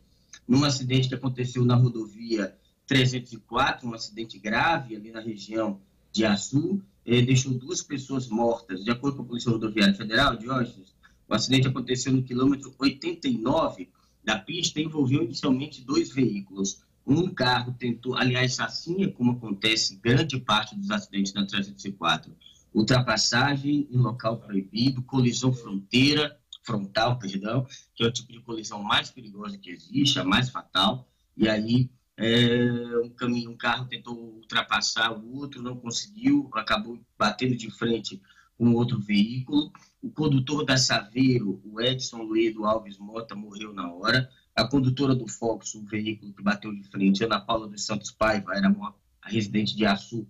num 0.47 0.63
acidente 0.63 1.09
que 1.09 1.15
aconteceu 1.15 1.65
na 1.65 1.75
rodovia 1.75 2.55
304, 2.87 3.87
um 3.87 3.93
acidente 3.93 4.39
grave 4.39 4.95
ali 4.95 5.11
na 5.11 5.19
região 5.19 5.81
de 6.13 6.23
Açu, 6.23 6.81
eh, 7.05 7.23
deixou 7.23 7.53
duas 7.53 7.81
pessoas 7.81 8.27
mortas. 8.27 8.83
De 8.83 8.91
acordo 8.91 9.17
com 9.17 9.23
a 9.23 9.25
Polícia 9.25 9.51
Rodoviária 9.51 9.95
Federal, 9.95 10.37
Diógenes, 10.37 10.93
o 11.27 11.33
acidente 11.33 11.67
aconteceu 11.67 12.13
no 12.13 12.23
quilômetro 12.23 12.73
89 12.77 13.89
da 14.23 14.37
pista 14.37 14.79
e 14.79 14.83
envolveu 14.83 15.23
inicialmente 15.23 15.83
dois 15.83 16.13
veículos. 16.13 16.83
Um 17.05 17.33
carro 17.33 17.75
tentou, 17.77 18.15
aliás, 18.15 18.53
sacinha, 18.53 19.11
como 19.11 19.31
acontece 19.31 19.97
grande 19.97 20.39
parte 20.39 20.75
dos 20.75 20.89
acidentes 20.91 21.33
na 21.33 21.45
304, 21.45 22.33
ultrapassagem 22.73 23.87
em 23.91 23.97
local 23.97 24.37
proibido, 24.37 25.01
colisão 25.01 25.51
fronteira, 25.51 26.37
frontal, 26.61 27.19
perdão, 27.19 27.67
que 27.95 28.03
é 28.03 28.07
o 28.07 28.11
tipo 28.11 28.31
de 28.31 28.39
colisão 28.39 28.81
mais 28.81 29.09
perigosa 29.09 29.57
que 29.57 29.71
existe, 29.71 30.19
a 30.19 30.23
mais 30.23 30.49
fatal, 30.49 31.09
e 31.35 31.49
aí 31.49 31.89
é, 32.17 32.99
um 33.03 33.09
caminho, 33.09 33.51
um 33.51 33.57
carro 33.57 33.87
tentou 33.87 34.15
ultrapassar 34.15 35.11
o 35.11 35.35
outro, 35.35 35.61
não 35.61 35.75
conseguiu, 35.75 36.49
acabou 36.53 36.99
batendo 37.17 37.55
de 37.55 37.71
frente 37.71 38.21
com 38.57 38.73
outro 38.73 38.99
veículo. 38.99 39.71
O 40.01 40.11
condutor 40.11 40.65
da 40.65 40.77
Saveiro, 40.77 41.61
o 41.63 41.81
Edson 41.81 42.23
Ledo 42.23 42.65
Alves 42.65 42.97
Mota, 42.97 43.35
morreu 43.35 43.73
na 43.73 43.91
hora. 43.91 44.29
A 44.55 44.67
condutora 44.67 45.15
do 45.15 45.27
Fox, 45.27 45.73
o 45.73 45.83
veículo 45.83 46.33
que 46.33 46.43
bateu 46.43 46.73
de 46.73 46.83
frente, 46.83 47.23
Ana 47.23 47.39
Paula 47.39 47.67
dos 47.67 47.83
Santos 47.83 48.11
Paiva, 48.11 48.53
era 48.53 48.69
uma 48.69 48.93
residente 49.23 49.75
de 49.75 49.85
Açu, 49.85 50.27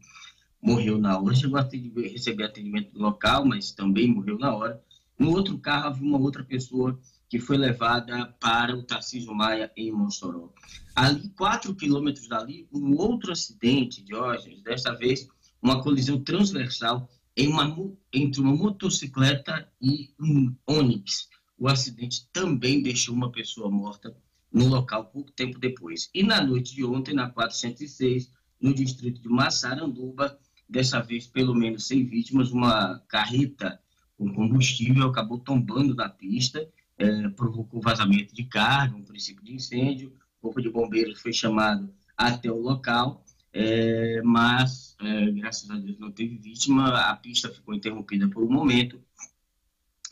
morreu 0.62 0.98
na 0.98 1.20
hora. 1.20 1.36
Chegou 1.36 1.60
a 1.60 1.70
receber 1.96 2.46
atendimento 2.46 2.98
local, 2.98 3.46
mas 3.46 3.72
também 3.72 4.08
morreu 4.08 4.38
na 4.38 4.56
hora. 4.56 4.82
No 5.20 5.32
outro 5.32 5.58
carro 5.58 5.88
havia 5.88 6.08
uma 6.08 6.18
outra 6.18 6.44
pessoa 6.44 6.98
que 7.34 7.40
foi 7.40 7.58
levada 7.58 8.28
para 8.40 8.78
o 8.78 8.84
Tarcísio 8.84 9.34
Maia, 9.34 9.72
em 9.76 9.92
Mossoró. 9.92 10.54
Ali, 10.96 11.30
quatro 11.30 11.74
quilômetros 11.74 12.28
dali, 12.28 12.68
um 12.72 12.96
outro 12.96 13.32
acidente, 13.32 14.04
Diógenes, 14.04 14.62
desta 14.62 14.94
vez 14.94 15.28
uma 15.60 15.82
colisão 15.82 16.24
transversal 16.24 17.10
uma 17.36 17.76
entre 18.14 18.40
uma 18.40 18.56
motocicleta 18.56 19.68
e 19.82 20.14
um 20.20 20.56
Onix. 20.68 21.28
O 21.58 21.68
acidente 21.68 22.30
também 22.32 22.84
deixou 22.84 23.16
uma 23.16 23.32
pessoa 23.32 23.68
morta 23.68 24.16
no 24.52 24.68
local 24.68 25.06
pouco 25.06 25.32
tempo 25.32 25.58
depois. 25.58 26.12
E 26.14 26.22
na 26.22 26.40
noite 26.40 26.76
de 26.76 26.86
ontem, 26.86 27.16
na 27.16 27.32
406, 27.32 28.30
no 28.62 28.76
distrito 28.76 29.20
de 29.20 29.28
Massaranduba, 29.28 30.38
dessa 30.70 31.00
vez 31.00 31.26
pelo 31.26 31.56
menos 31.56 31.88
sem 31.88 32.06
vítimas, 32.06 32.52
uma 32.52 33.00
carreta 33.08 33.80
com 34.20 34.32
combustível 34.32 35.08
acabou 35.08 35.40
tombando 35.40 35.96
na 35.96 36.08
pista, 36.08 36.70
eh, 37.04 37.30
provocou 37.30 37.82
vazamento 37.82 38.34
de 38.34 38.46
carga, 38.46 38.96
um 38.96 39.04
princípio 39.04 39.44
de 39.44 39.54
incêndio, 39.54 40.14
o 40.40 40.42
corpo 40.42 40.62
de 40.62 40.70
bombeiros 40.70 41.20
foi 41.20 41.34
chamado 41.34 41.94
até 42.18 42.50
o 42.52 42.60
local, 42.60 43.26
eh, 43.52 44.22
mas 44.24 44.96
eh, 45.02 45.32
graças 45.32 45.70
a 45.70 45.78
Deus 45.78 46.00
não 46.00 46.12
teve 46.12 46.38
vítima, 46.38 46.90
a 47.10 47.16
pista 47.16 47.50
ficou 47.50 47.74
interrompida 47.74 48.28
por 48.30 48.44
um 48.44 48.52
momento, 48.52 49.02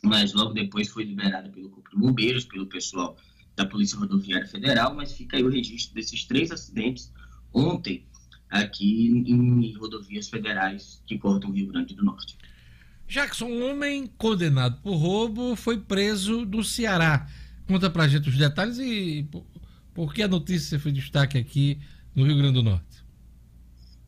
mas 0.02 0.32
logo 0.34 0.52
depois 0.52 0.88
foi 0.88 1.04
liberada 1.04 1.48
pelo 1.48 1.70
corpo 1.70 1.90
de 1.90 1.96
bombeiros, 1.96 2.44
pelo 2.44 2.66
pessoal 2.66 3.16
da 3.56 3.64
Polícia 3.64 3.98
Rodoviária 3.98 4.46
Federal, 4.46 4.94
mas 4.94 5.12
fica 5.12 5.36
aí 5.36 5.44
o 5.44 5.50
registro 5.50 5.94
desses 5.94 6.24
três 6.24 6.50
acidentes 6.50 7.12
ontem 7.54 8.06
aqui 8.50 9.08
em 9.08 9.72
rodovias 9.76 10.28
federais 10.28 11.02
que 11.06 11.18
cortam 11.18 11.50
o 11.50 11.52
Rio 11.54 11.68
Grande 11.68 11.94
do 11.94 12.04
Norte. 12.04 12.36
Jackson, 13.12 13.44
um 13.44 13.70
homem 13.70 14.06
condenado 14.16 14.80
por 14.80 14.96
roubo 14.96 15.54
foi 15.54 15.78
preso 15.78 16.46
no 16.46 16.64
Ceará. 16.64 17.28
Conta 17.68 17.90
pra 17.90 18.08
gente 18.08 18.30
os 18.30 18.38
detalhes 18.38 18.78
e 18.78 19.28
por, 19.92 20.14
que 20.14 20.22
a 20.22 20.28
notícia 20.28 20.80
foi 20.80 20.92
destaque 20.92 21.36
aqui 21.36 21.78
no 22.14 22.24
Rio 22.24 22.38
Grande 22.38 22.54
do 22.54 22.62
Norte. 22.62 23.04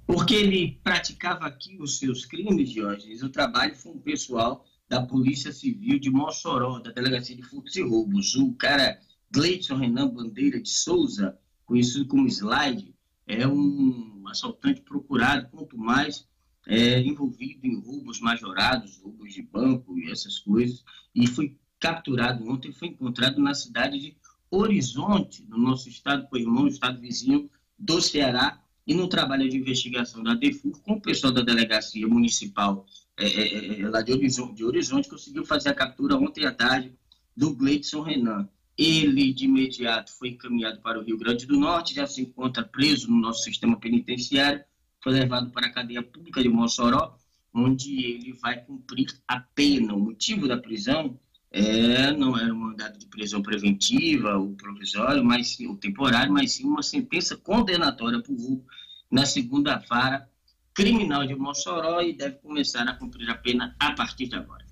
Porque 0.07 0.35
ele 0.35 0.81
praticava 0.83 1.45
aqui 1.45 1.77
os 1.79 1.99
seus 1.99 2.25
crimes, 2.25 2.71
Diógenes, 2.71 3.23
o 3.23 3.29
trabalho 3.29 3.75
foi 3.75 3.93
um 3.93 3.99
pessoal 3.99 4.65
da 4.89 5.03
Polícia 5.03 5.53
Civil 5.53 5.99
de 5.99 6.09
Mossoró, 6.09 6.79
da 6.79 6.91
Delegacia 6.91 7.37
de 7.37 7.43
Furtos 7.43 7.77
e 7.77 7.83
Roubos. 7.83 8.35
O 8.37 8.55
cara 8.55 8.99
Gleidson 9.31 9.77
Renan 9.77 10.09
Bandeira 10.09 10.59
de 10.59 10.71
Souza, 10.71 11.39
conhecido 11.67 12.07
como 12.07 12.27
Slide, 12.27 12.95
é 13.27 13.47
um 13.47 14.25
assaltante 14.29 14.81
procurado, 14.81 15.47
quanto 15.51 15.77
mais 15.77 16.27
é, 16.67 17.01
envolvido 17.01 17.67
em 17.67 17.81
roubos 17.81 18.21
majorados, 18.21 19.01
roubos 19.03 19.33
de 19.33 19.43
banco 19.43 19.99
e 19.99 20.11
essas 20.11 20.39
coisas, 20.39 20.85
e 21.15 21.27
foi 21.27 21.57
capturado 21.79 22.49
ontem, 22.49 22.73
foi 22.73 22.89
encontrado 22.89 23.41
na 23.41 23.55
cidade 23.55 23.99
de 23.99 24.17
Horizonte, 24.51 25.45
no 25.49 25.59
nosso 25.59 25.89
estado 25.89 26.29
co-irmão, 26.29 26.67
estado 26.67 27.01
vizinho 27.01 27.51
do 27.79 28.01
Ceará, 28.01 28.65
e 28.87 28.95
no 28.95 29.09
trabalho 29.09 29.49
de 29.49 29.57
investigação 29.57 30.23
da 30.23 30.35
DEFUR 30.35 30.79
com 30.83 30.93
o 30.95 31.01
pessoal 31.01 31.33
da 31.33 31.41
Delegacia 31.41 32.07
Municipal 32.07 32.87
é, 33.17 33.27
é, 33.27 33.81
é, 33.81 33.89
lá 33.89 34.03
de 34.03 34.13
Horizonte, 34.13 34.57
de 34.57 34.65
Horizonte, 34.65 35.09
conseguiu 35.09 35.45
fazer 35.45 35.71
a 35.71 35.75
captura 35.75 36.17
ontem 36.17 36.45
à 36.45 36.53
tarde 36.53 36.93
do 37.37 37.55
Gleidson 37.55 38.03
Renan. 38.03 38.49
Ele, 38.77 39.33
de 39.33 39.45
imediato, 39.45 40.13
foi 40.13 40.31
encaminhado 40.31 40.81
para 40.81 40.99
o 40.99 41.03
Rio 41.03 41.17
Grande 41.17 41.47
do 41.47 41.59
Norte, 41.59 41.95
já 41.95 42.07
se 42.07 42.21
encontra 42.21 42.65
preso 42.65 43.09
no 43.09 43.17
nosso 43.17 43.45
sistema 43.45 43.79
penitenciário, 43.79 44.65
foi 45.05 45.13
levado 45.13 45.51
para 45.51 45.67
a 45.67 45.71
cadeia 45.71 46.03
pública 46.03 46.43
de 46.43 46.49
Mossoró, 46.49 47.19
onde 47.55 48.03
ele 48.03 48.33
vai 48.33 48.57
cumprir 48.65 49.07
a 49.29 49.39
pena. 49.39 49.95
O 49.95 50.01
motivo 50.01 50.49
da 50.49 50.57
prisão 50.57 51.21
é, 51.53 52.11
não 52.13 52.37
era 52.39 52.53
um 52.53 52.57
mandado 52.57 52.99
de 52.99 53.07
prisão 53.07 53.43
preventiva 53.43 54.39
ou 54.39 54.57
provisório, 54.57 55.23
mas 55.23 55.49
sim, 55.51 55.67
ou 55.67 55.77
temporário, 55.77 56.33
mas 56.33 56.53
sim 56.53 56.65
uma 56.65 56.83
sentença 56.83 57.37
condenatória 57.37 58.21
por 58.23 58.35
vulgo 58.35 58.65
na 59.11 59.27
segunda 59.27 59.77
vara 59.89 60.27
criminal 60.73 61.25
de 61.27 61.37
Mossoró 61.37 62.01
e 62.01 62.15
deve 62.15 62.37
começar 62.37 62.89
a 62.89 62.95
cumprir 62.95 63.29
a 63.29 63.35
pena 63.35 63.77
a 63.79 63.93
partir 63.93 64.27
de 64.27 64.37
agora. 64.37 64.65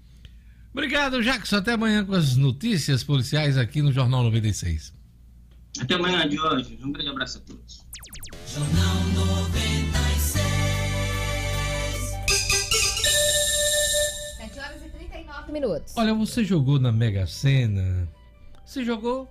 Obrigado, 0.73 1.23
Jackson. 1.23 1.57
Até 1.57 1.75
amanhã 1.75 2.05
com 2.05 2.15
as 2.15 2.37
notícias 2.37 3.05
policiais 3.05 3.59
aqui 3.59 3.83
no 3.83 3.93
Jornal 3.93 4.25
96. 4.25 4.95
Até 5.79 5.95
amanhã, 5.95 6.27
de 6.27 6.41
hoje. 6.41 6.79
Um 6.83 6.91
grande 6.91 7.11
abraço 7.11 7.39
a 7.39 7.41
todos. 7.43 7.85
Jornal 8.49 9.05
96. 9.15 9.62
39 15.53 15.61
minutos. 15.61 15.95
Olha, 15.97 16.15
você 16.15 16.43
jogou 16.43 16.79
na 16.81 16.91
Mega 16.91 17.27
Sena. 17.27 18.09
Se 18.65 18.85
jogou, 18.85 19.29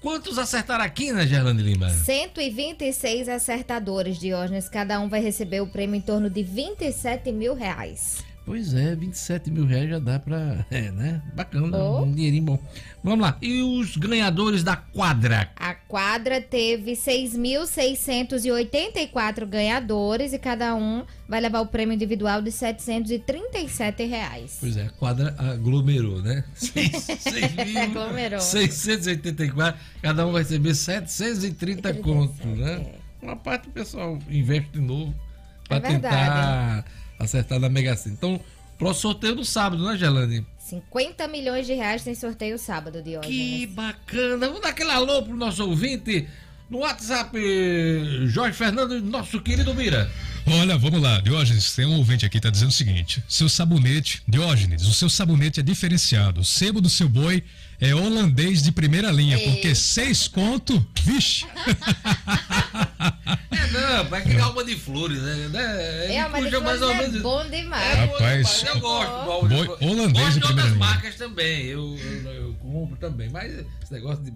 Quantos 0.00 0.38
acertaram 0.38 0.82
aqui, 0.82 1.12
né, 1.12 1.26
Gerlane 1.26 1.62
Lima? 1.62 1.90
126 1.90 3.28
acertadores, 3.28 4.18
Diógenes. 4.18 4.66
Cada 4.66 4.98
um 4.98 5.10
vai 5.10 5.20
receber 5.20 5.60
o 5.60 5.66
prêmio 5.66 5.96
em 5.96 6.00
torno 6.00 6.30
de 6.30 6.42
27 6.42 7.30
mil 7.30 7.54
reais. 7.54 8.24
Pois 8.46 8.72
é, 8.74 8.96
27 8.96 9.50
mil 9.50 9.64
reais 9.66 9.88
já 9.90 9.98
dá 9.98 10.18
pra. 10.18 10.64
É, 10.70 10.90
né? 10.90 11.22
Bacana, 11.36 11.76
Oh. 11.78 12.02
um 12.02 12.12
dinheirinho 12.12 12.42
bom. 12.44 12.58
Vamos 13.04 13.20
lá. 13.20 13.36
E 13.40 13.62
os 13.62 13.96
ganhadores 13.96 14.64
da 14.64 14.74
quadra? 14.76 15.50
A 15.56 15.74
quadra 15.74 16.40
teve 16.40 16.92
6.684 16.96 19.46
ganhadores 19.46 20.32
e 20.32 20.38
cada 20.38 20.74
um 20.74 21.04
vai 21.28 21.40
levar 21.40 21.60
o 21.60 21.66
prêmio 21.66 21.94
individual 21.94 22.42
de 22.42 22.50
737 22.50 24.04
reais. 24.04 24.56
Pois 24.60 24.76
é, 24.76 24.86
a 24.86 24.90
quadra 24.90 25.34
aglomerou, 25.38 26.20
né? 26.22 26.42
Seis- 26.54 27.04
seis 27.20 27.52
mil 27.54 27.80
Aglomerou. 27.82 28.40
684, 28.40 29.80
cada 30.02 30.26
um 30.26 30.32
vai 30.32 30.42
receber 30.42 30.74
730 30.74 31.94
contos, 32.02 32.44
né? 32.44 32.94
Uma 33.22 33.36
parte 33.36 33.66
do 33.68 33.72
pessoal 33.72 34.18
investe 34.28 34.70
de 34.72 34.80
novo 34.80 35.14
para 35.68 35.86
É 35.86 35.90
verdade. 35.92 36.84
Acertar 37.20 37.60
na 37.60 37.68
Mega 37.68 37.94
Sena. 37.96 38.14
Então, 38.16 38.40
pro 38.78 38.92
sorteio 38.94 39.34
no 39.34 39.44
sábado, 39.44 39.84
né, 39.84 39.96
Gelane? 39.96 40.44
50 40.58 41.28
milhões 41.28 41.66
de 41.66 41.74
reais 41.74 42.02
tem 42.02 42.14
sorteio 42.14 42.58
sábado, 42.58 42.98
Que 42.98 43.10
Diógenes. 43.10 43.74
bacana! 43.74 44.46
Vamos 44.46 44.62
dar 44.62 44.68
aquele 44.70 44.90
alô 44.90 45.22
pro 45.22 45.36
nosso 45.36 45.64
ouvinte 45.68 46.26
no 46.70 46.78
WhatsApp, 46.78 47.36
Jorge 48.28 48.56
Fernando, 48.56 49.00
nosso 49.02 49.40
querido 49.40 49.74
Mira. 49.74 50.10
Olha, 50.46 50.78
vamos 50.78 51.00
lá, 51.02 51.20
Diógenes, 51.20 51.74
tem 51.74 51.84
um 51.84 51.96
ouvinte 51.98 52.24
aqui 52.24 52.38
que 52.38 52.40
tá 52.40 52.50
dizendo 52.50 52.70
o 52.70 52.72
seguinte: 52.72 53.22
seu 53.28 53.48
sabonete, 53.48 54.22
Diógenes, 54.26 54.86
o 54.86 54.94
seu 54.94 55.10
sabonete 55.10 55.60
é 55.60 55.62
diferenciado. 55.62 56.40
O 56.40 56.44
sebo 56.44 56.80
do 56.80 56.88
seu 56.88 57.08
boi 57.08 57.42
é 57.80 57.94
holandês 57.94 58.62
de 58.62 58.70
primeira 58.72 59.10
linha, 59.10 59.38
Ei. 59.38 59.44
porque 59.50 59.74
seis 59.74 60.28
conto, 60.28 60.84
vixe. 61.02 61.46
É, 63.50 63.66
não, 63.72 64.04
vai 64.08 64.22
criar 64.22 64.44
alma 64.44 64.64
de 64.64 64.76
flores, 64.76 65.20
né? 65.22 65.48
né? 65.48 66.14
É, 66.14 66.28
mas 66.28 66.44
Puxa 66.44 66.50
depois 66.58 66.82
é 66.82 67.08
bom 67.20 67.48
demais. 67.48 67.82
É 67.98 68.04
Rapaz, 68.04 68.64
eu 68.66 68.80
gosto. 68.80 69.48
de 69.48 69.54
boi 69.54 69.64
flores. 69.66 69.82
holandês 69.82 70.12
gosto 70.12 70.34
de 70.34 70.40
de 70.40 70.40
primeira 70.40 70.48
outras 70.48 70.66
linha. 70.66 70.78
marcas 70.78 71.14
também, 71.16 71.64
eu, 71.66 71.98
eu, 71.98 72.32
eu 72.32 72.54
compro 72.54 72.96
também, 72.96 73.28
mas 73.30 73.52
esse 73.52 73.92
negócio 73.92 74.22
de 74.22 74.30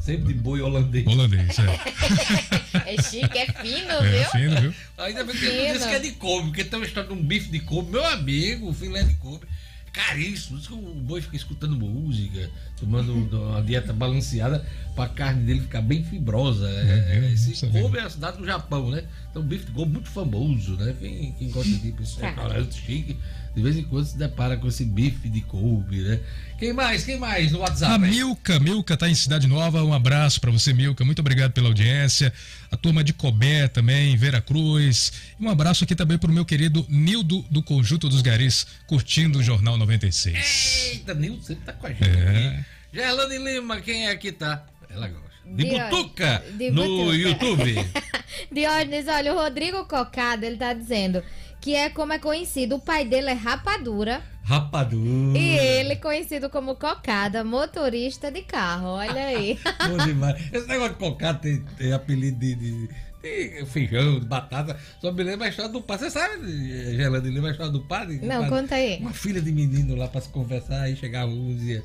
sempre 0.00 0.32
de 0.32 0.34
boi 0.34 0.60
holandês. 0.60 1.06
Holandês, 1.06 1.56
é. 1.58 2.82
É 2.94 3.02
chique, 3.02 3.38
é 3.38 3.46
fino, 3.52 3.90
É 3.92 4.10
viu? 4.10 4.30
fino, 4.30 4.60
viu? 4.60 4.74
Ainda 4.98 5.24
bem 5.24 5.36
que 5.36 5.44
ele 5.44 5.72
disse 5.72 5.88
que 5.88 5.94
é 5.94 5.98
de 6.00 6.10
couve, 6.12 6.46
porque 6.48 6.64
tem 6.64 6.78
uma 6.78 6.86
história 6.86 7.08
de 7.08 7.14
um 7.14 7.22
bife 7.22 7.48
de 7.50 7.60
couve, 7.60 7.90
meu 7.92 8.04
amigo, 8.04 8.68
o 8.70 8.74
filé 8.74 9.02
de 9.04 9.14
couve. 9.14 9.46
Caríssimo, 9.92 10.56
diz 10.58 10.66
que 10.66 10.72
o 10.72 10.78
boi 10.78 11.20
fica 11.20 11.36
escutando 11.36 11.76
música, 11.76 12.48
tomando 12.80 13.12
uma 13.12 13.60
dieta 13.62 13.92
balanceada 13.92 14.66
pra 14.94 15.06
carne 15.06 15.44
dele 15.44 15.60
ficar 15.60 15.82
bem 15.82 16.02
fibrosa. 16.02 16.66
É, 16.66 17.18
É, 17.18 17.32
esse. 17.32 17.66
Kobe 17.66 17.98
é 17.98 18.02
a 18.02 18.08
cidade 18.10 18.38
do 18.38 18.46
Japão, 18.46 18.90
né? 18.90 19.04
Então, 19.30 19.42
bife 19.42 19.66
de 19.66 19.72
couve 19.72 19.92
muito 19.92 20.08
famoso, 20.08 20.76
né? 20.76 20.94
Quem, 20.98 21.32
quem 21.32 21.50
gosta 21.50 21.70
de 21.70 21.88
ir 21.88 21.94
esse 22.00 22.16
Cara. 22.16 22.28
restaurante 22.32 22.74
chique, 22.74 23.18
de 23.54 23.62
vez 23.62 23.76
em 23.76 23.82
quando 23.84 24.06
se 24.06 24.16
depara 24.16 24.56
com 24.56 24.66
esse 24.68 24.84
bife 24.84 25.28
de 25.28 25.40
couve, 25.42 26.00
né? 26.02 26.20
Quem 26.58 26.72
mais? 26.72 27.04
Quem 27.04 27.18
mais 27.18 27.50
no 27.52 27.58
WhatsApp? 27.58 27.92
A? 27.94 27.98
Milka, 27.98 28.58
Milka 28.60 28.96
tá 28.96 29.08
em 29.10 29.14
Cidade 29.14 29.46
Nova. 29.46 29.82
Um 29.84 29.92
abraço 29.92 30.40
pra 30.40 30.50
você, 30.50 30.72
Milka. 30.72 31.04
Muito 31.04 31.18
obrigado 31.18 31.52
pela 31.52 31.66
audiência. 31.68 32.32
A 32.70 32.76
turma 32.76 33.02
de 33.02 33.12
Cobé 33.12 33.66
também, 33.68 34.16
Vera 34.16 34.40
Cruz. 34.40 35.12
E 35.38 35.44
um 35.44 35.50
abraço 35.50 35.84
aqui 35.84 35.94
também 35.96 36.16
pro 36.16 36.32
meu 36.32 36.44
querido 36.44 36.86
Nildo 36.88 37.44
do 37.50 37.62
Conjunto 37.62 38.08
dos 38.08 38.22
Garis, 38.22 38.66
curtindo 38.86 39.40
o 39.40 39.42
Jornal 39.42 39.76
96. 39.76 40.90
Eita, 40.92 41.14
Nilson 41.14 41.42
sempre 41.42 41.64
tá 41.64 41.72
com 41.72 41.86
a 41.86 41.90
gente 41.90 42.04
É. 42.04 42.48
aqui. 42.48 42.64
Gerlane 42.94 43.38
Lima, 43.38 43.80
quem 43.80 44.06
é 44.06 44.16
que 44.16 44.30
tá? 44.32 44.64
Ela 44.88 45.08
gosta. 45.08 45.32
De, 45.44 45.64
De 45.64 45.70
Butuca, 45.70 46.44
de 46.56 46.70
no 46.70 46.82
Butuca. 46.84 47.16
YouTube. 47.16 47.74
Diógenes, 48.52 49.06
olha, 49.08 49.32
o 49.34 49.36
Rodrigo 49.36 49.84
Cocada, 49.86 50.46
ele 50.46 50.56
tá 50.56 50.72
dizendo 50.72 51.22
que 51.62 51.74
é 51.74 51.88
como 51.88 52.12
é 52.12 52.18
conhecido, 52.18 52.74
o 52.76 52.78
pai 52.80 53.06
dele 53.06 53.30
é 53.30 53.32
Rapadura 53.32 54.20
Rapadura. 54.44 55.38
e 55.38 55.56
ele 55.56 55.96
conhecido 55.96 56.50
como 56.50 56.74
Cocada, 56.74 57.42
motorista 57.44 58.30
de 58.30 58.42
carro, 58.42 58.88
olha 58.88 59.26
aí. 59.28 59.58
Bom 59.88 60.04
demais. 60.04 60.36
Esse 60.52 60.66
negócio 60.68 60.92
de 60.94 60.98
cocada 60.98 61.38
tem, 61.38 61.62
tem 61.78 61.92
apelido 61.92 62.38
de, 62.40 62.54
de- 62.56 62.88
de 63.22 63.64
feijão, 63.66 64.18
de 64.18 64.26
batata. 64.26 64.76
Só 65.00 65.12
me 65.12 65.22
lembra 65.22 65.46
a 65.46 65.50
história 65.50 65.70
do 65.70 65.80
padre. 65.80 66.06
Você 66.06 66.10
sabe, 66.10 66.96
Gerlane 66.96 67.30
Lima, 67.30 67.48
a 67.48 67.50
história 67.52 67.70
do 67.72 67.82
padre? 67.84 68.18
Do 68.18 68.26
Não, 68.26 68.48
conta 68.48 68.74
aí. 68.74 68.98
Uma 69.00 69.12
filha 69.12 69.40
de 69.40 69.52
menino 69.52 69.94
lá 69.94 70.08
pra 70.08 70.20
se 70.20 70.28
conversar, 70.28 70.80
aí 70.82 70.96
chegava 70.96 71.30
um 71.30 71.52
e 71.52 71.54
dizia: 71.54 71.84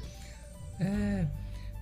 É, 0.80 1.25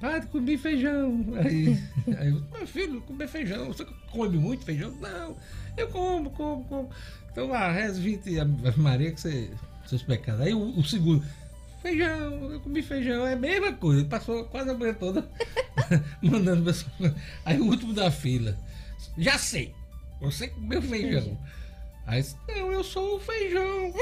padre, 0.02 0.28
comi 0.28 0.58
feijão. 0.58 1.24
Aí, 1.38 1.80
aí 2.20 2.30
eu, 2.32 2.41
meu 2.54 2.68
filho, 2.68 3.00
comer 3.04 3.30
feijão. 3.30 3.68
Você 3.68 3.86
come 4.12 4.38
muito 4.38 4.66
feijão? 4.66 4.91
Não, 5.00 5.38
eu 5.78 5.88
como, 5.88 6.30
como, 6.32 6.66
como. 6.66 6.89
Então, 7.36 7.54
ah, 7.54 7.70
reza 7.70 8.00
20 8.00 8.40
Ave 8.40 8.80
Maria 8.80 9.12
que 9.12 9.20
você, 9.20 9.52
seus 9.86 10.02
pecados. 10.02 10.40
Aí 10.40 10.54
o, 10.54 10.80
o 10.80 10.84
segundo, 10.86 11.22
feijão, 11.82 12.50
eu 12.50 12.62
comi 12.62 12.82
feijão, 12.82 13.28
é 13.28 13.34
a 13.34 13.36
mesma 13.36 13.74
coisa. 13.74 14.00
Ele 14.00 14.08
passou 14.08 14.46
quase 14.46 14.70
a 14.70 14.74
manhã 14.74 14.94
toda 14.94 15.30
mandando 16.24 16.64
pessoas. 16.64 17.12
Aí 17.44 17.60
o 17.60 17.66
último 17.66 17.94
da 17.94 18.10
fila, 18.10 18.58
já 19.18 19.38
sei, 19.38 19.76
você 20.22 20.48
comeu 20.48 20.82
feijão. 20.82 21.38
Aí, 22.08 22.26
não, 22.48 22.72
eu 22.72 22.86
sou 22.86 23.18
o 23.18 23.20
feijão. 23.20 23.62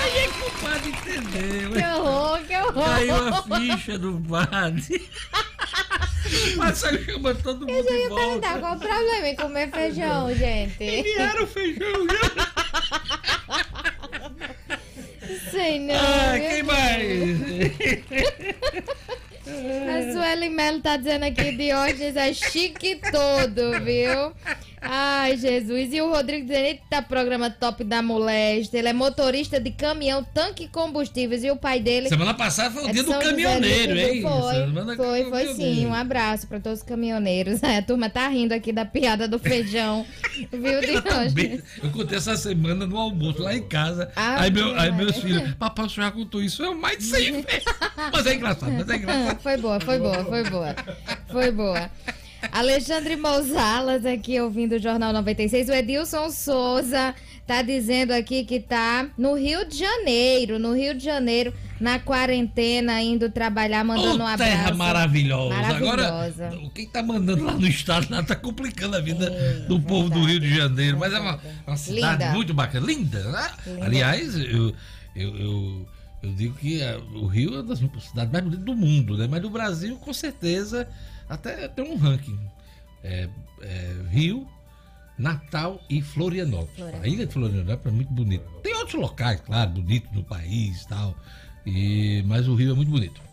Aí 0.00 0.16
é 0.16 0.28
que 0.28 0.42
o 0.42 0.50
padre 0.62 0.90
entendeu. 0.90 1.72
Que 1.72 1.84
horror, 1.84 2.40
que 2.46 2.56
horror. 2.56 2.84
Caiu 2.84 3.34
a 3.34 3.42
ficha 3.42 3.98
do 3.98 4.20
padre. 4.20 5.10
Mas 6.56 6.80
chamando 6.80 7.42
todo 7.42 7.60
mundo 7.60 7.70
Eu 7.70 7.84
já 7.84 7.90
de 7.90 7.96
ia 7.96 8.08
perguntar 8.08 8.58
qual 8.60 8.76
o 8.76 8.78
problema 8.78 9.28
em 9.28 9.36
comer 9.36 9.70
feijão, 9.70 10.34
gente. 10.34 10.82
Enviaram 10.84 11.44
o 11.44 11.46
feijão 11.46 12.06
já. 12.08 12.48
Sei 15.50 15.78
não. 15.80 15.94
Ah, 15.94 16.38
quem 16.38 16.62
mais? 16.62 17.02
A 19.48 20.12
Sueli 20.12 20.48
Melo 20.50 20.80
tá 20.80 20.96
dizendo 20.96 21.24
aqui, 21.24 21.52
Diógenes 21.56 22.16
é 22.16 22.32
chique 22.32 23.00
todo, 23.10 23.80
viu? 23.82 24.32
Ai, 24.90 25.36
Jesus. 25.36 25.92
E 25.92 26.00
o 26.00 26.10
Rodrigo 26.10 26.46
dizendo, 26.46 26.64
eita, 26.64 27.02
programa 27.02 27.50
top 27.50 27.84
da 27.84 28.00
moléstia. 28.00 28.78
Ele 28.78 28.88
é 28.88 28.92
motorista 28.94 29.60
de 29.60 29.70
caminhão, 29.70 30.24
tanque 30.24 30.64
e 30.64 30.68
combustíveis. 30.68 31.44
E 31.44 31.50
o 31.50 31.56
pai 31.56 31.78
dele. 31.78 32.08
Semana 32.08 32.32
passada 32.32 32.70
foi 32.70 32.84
o 32.84 32.88
é 32.88 32.92
dia 32.92 33.02
do 33.02 33.10
São 33.10 33.20
caminhoneiro, 33.20 33.98
hein? 33.98 34.22
Foi, 34.22 34.54
Semana 34.54 34.96
foi, 34.96 35.24
foi 35.28 35.54
sim. 35.54 35.86
Um 35.86 35.92
abraço 35.92 36.46
pra 36.46 36.58
todos 36.58 36.78
os 36.78 36.84
caminhoneiros. 36.84 37.62
É, 37.62 37.78
a 37.78 37.82
turma 37.82 38.08
tá 38.08 38.26
rindo 38.28 38.54
aqui 38.54 38.72
da 38.72 38.86
piada 38.86 39.28
do 39.28 39.38
feijão. 39.38 40.06
Viu, 40.50 40.80
de 40.80 41.02
tá 41.02 41.20
hoje? 41.20 41.62
Eu 41.82 41.90
contei 41.90 42.16
essa 42.16 42.34
semana 42.34 42.86
no 42.86 42.96
almoço 42.96 43.42
lá 43.42 43.54
em 43.54 43.68
casa. 43.68 44.10
Ah, 44.16 44.40
aí, 44.40 44.50
meu, 44.50 44.68
aí 44.68 44.90
Maria. 44.90 44.92
meus 44.92 45.18
filhos, 45.18 45.54
papai, 45.60 45.84
o 45.84 45.90
senhor 45.90 46.06
já 46.06 46.12
contou 46.12 46.42
isso? 46.42 46.62
Eu 46.62 46.74
mais 46.74 46.96
de 46.96 47.04
100 47.04 47.32
vezes. 47.42 47.64
Mas 48.10 48.26
é 48.26 48.34
engraçado, 48.34 48.72
mas 48.72 48.88
é 48.88 48.96
engraçado. 48.96 49.40
foi 49.42 49.56
boa, 49.58 49.80
foi 49.80 49.98
boa, 49.98 50.24
foi 50.24 50.44
boa. 50.44 50.76
Foi 51.30 51.50
boa. 51.50 51.90
Alexandre 52.52 53.16
Mousalas 53.16 54.06
aqui 54.06 54.40
ouvindo 54.40 54.76
o 54.76 54.78
Jornal 54.78 55.12
96. 55.12 55.68
O 55.68 55.72
Edilson 55.72 56.30
Souza 56.30 57.14
tá 57.46 57.62
dizendo 57.62 58.12
aqui 58.12 58.44
que 58.44 58.60
tá 58.60 59.08
no 59.16 59.34
Rio 59.34 59.64
de 59.66 59.76
Janeiro, 59.78 60.58
no 60.58 60.72
Rio 60.74 60.94
de 60.94 61.04
Janeiro, 61.04 61.52
na 61.80 61.98
quarentena, 61.98 63.00
indo 63.02 63.30
trabalhar, 63.30 63.82
mandando 63.84 64.22
um 64.22 64.26
Ô, 64.26 64.28
abraço. 64.28 64.50
terra 64.52 64.74
maravilhosa. 64.74 65.54
Maravilhosa. 65.54 66.46
Agora, 66.46 66.70
quem 66.74 66.86
tá 66.86 67.02
mandando 67.02 67.44
lá 67.44 67.52
no 67.54 67.66
estado 67.66 68.06
lá 68.10 68.22
tá 68.22 68.36
complicando 68.36 68.96
a 68.96 69.00
vida 69.00 69.26
É, 69.26 69.66
do 69.66 69.80
povo 69.80 70.08
do. 70.10 70.22
Rio 70.24 70.38
de 70.40 70.54
Janeiro. 70.54 70.98
Mas 70.98 71.12
é 71.12 71.18
uma, 71.20 71.40
uma 71.66 71.76
cidade 71.76 72.22
Linda. 72.24 72.32
muito 72.34 72.54
bacana. 72.54 72.86
Linda, 72.86 73.22
né? 73.30 73.50
Linda. 73.66 73.84
Aliás, 73.86 74.34
eu, 74.36 74.74
eu, 75.16 75.36
eu, 75.36 75.88
eu 76.22 76.32
digo 76.34 76.54
que 76.56 76.80
o 77.14 77.26
Rio 77.26 77.50
é 77.54 77.60
uma 77.60 77.62
das 77.64 77.78
cidades 77.78 78.30
mais 78.32 78.44
bonitas 78.44 78.64
do 78.64 78.76
mundo, 78.76 79.16
né? 79.16 79.26
Mas 79.28 79.40
do 79.42 79.50
Brasil, 79.50 79.96
com 79.96 80.12
certeza, 80.12 80.86
até 81.28 81.68
tem 81.68 81.84
um 81.84 81.96
ranking. 81.96 82.38
É, 83.04 83.28
é, 83.62 83.94
Rio, 84.10 84.46
Natal 85.18 85.80
e 85.88 86.00
Florianópolis. 86.00 86.74
Florianópolis. 86.74 87.04
A 87.04 87.14
ilha 87.14 87.26
de 87.26 87.32
Florianópolis 87.32 87.86
é 87.86 87.90
muito 87.90 88.12
bonita. 88.12 88.44
Tem 88.62 88.74
outros 88.74 88.94
locais, 88.94 89.40
claro, 89.40 89.70
bonitos 89.70 90.10
no 90.12 90.24
país 90.24 90.82
e 90.82 90.88
tal. 90.88 91.14
E, 91.66 92.24
mas 92.26 92.48
o 92.48 92.54
Rio 92.54 92.72
é 92.72 92.74
muito 92.74 92.90
bonito. 92.90 93.28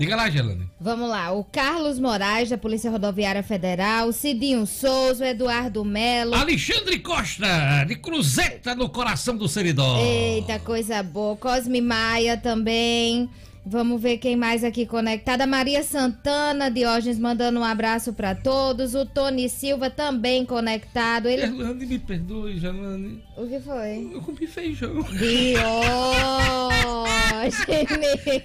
Diga 0.00 0.16
lá, 0.16 0.30
Gelane. 0.30 0.66
Vamos 0.80 1.10
lá, 1.10 1.30
o 1.30 1.44
Carlos 1.44 1.98
Moraes, 1.98 2.48
da 2.48 2.56
Polícia 2.56 2.90
Rodoviária 2.90 3.42
Federal, 3.42 4.10
Cidinho 4.12 4.66
Souza, 4.66 5.28
Eduardo 5.28 5.84
Melo. 5.84 6.34
Alexandre 6.34 6.98
Costa, 7.00 7.84
de 7.84 7.96
Cruzeta 7.96 8.74
no 8.74 8.88
coração 8.88 9.36
do 9.36 9.46
seridó. 9.46 9.98
Eita, 9.98 10.58
coisa 10.58 11.02
boa. 11.02 11.36
Cosme 11.36 11.82
Maia 11.82 12.38
também. 12.38 13.28
Vamos 13.70 14.02
ver 14.02 14.18
quem 14.18 14.34
mais 14.34 14.64
aqui 14.64 14.84
conectada. 14.84 15.46
Maria 15.46 15.84
Santana, 15.84 16.68
Diógenes 16.68 17.20
mandando 17.20 17.60
um 17.60 17.64
abraço 17.64 18.12
pra 18.12 18.34
todos. 18.34 18.96
O 18.96 19.06
Tony 19.06 19.48
Silva 19.48 19.88
também 19.88 20.44
conectado. 20.44 21.28
Ele... 21.28 21.46
Me 21.46 21.98
perdoe, 22.00 22.58
Gelane. 22.58 23.22
O 23.36 23.46
que 23.46 23.60
foi? 23.60 24.10
Eu 24.12 24.20
comi 24.22 24.44
feijão. 24.48 24.92
Diógenes. 25.02 25.70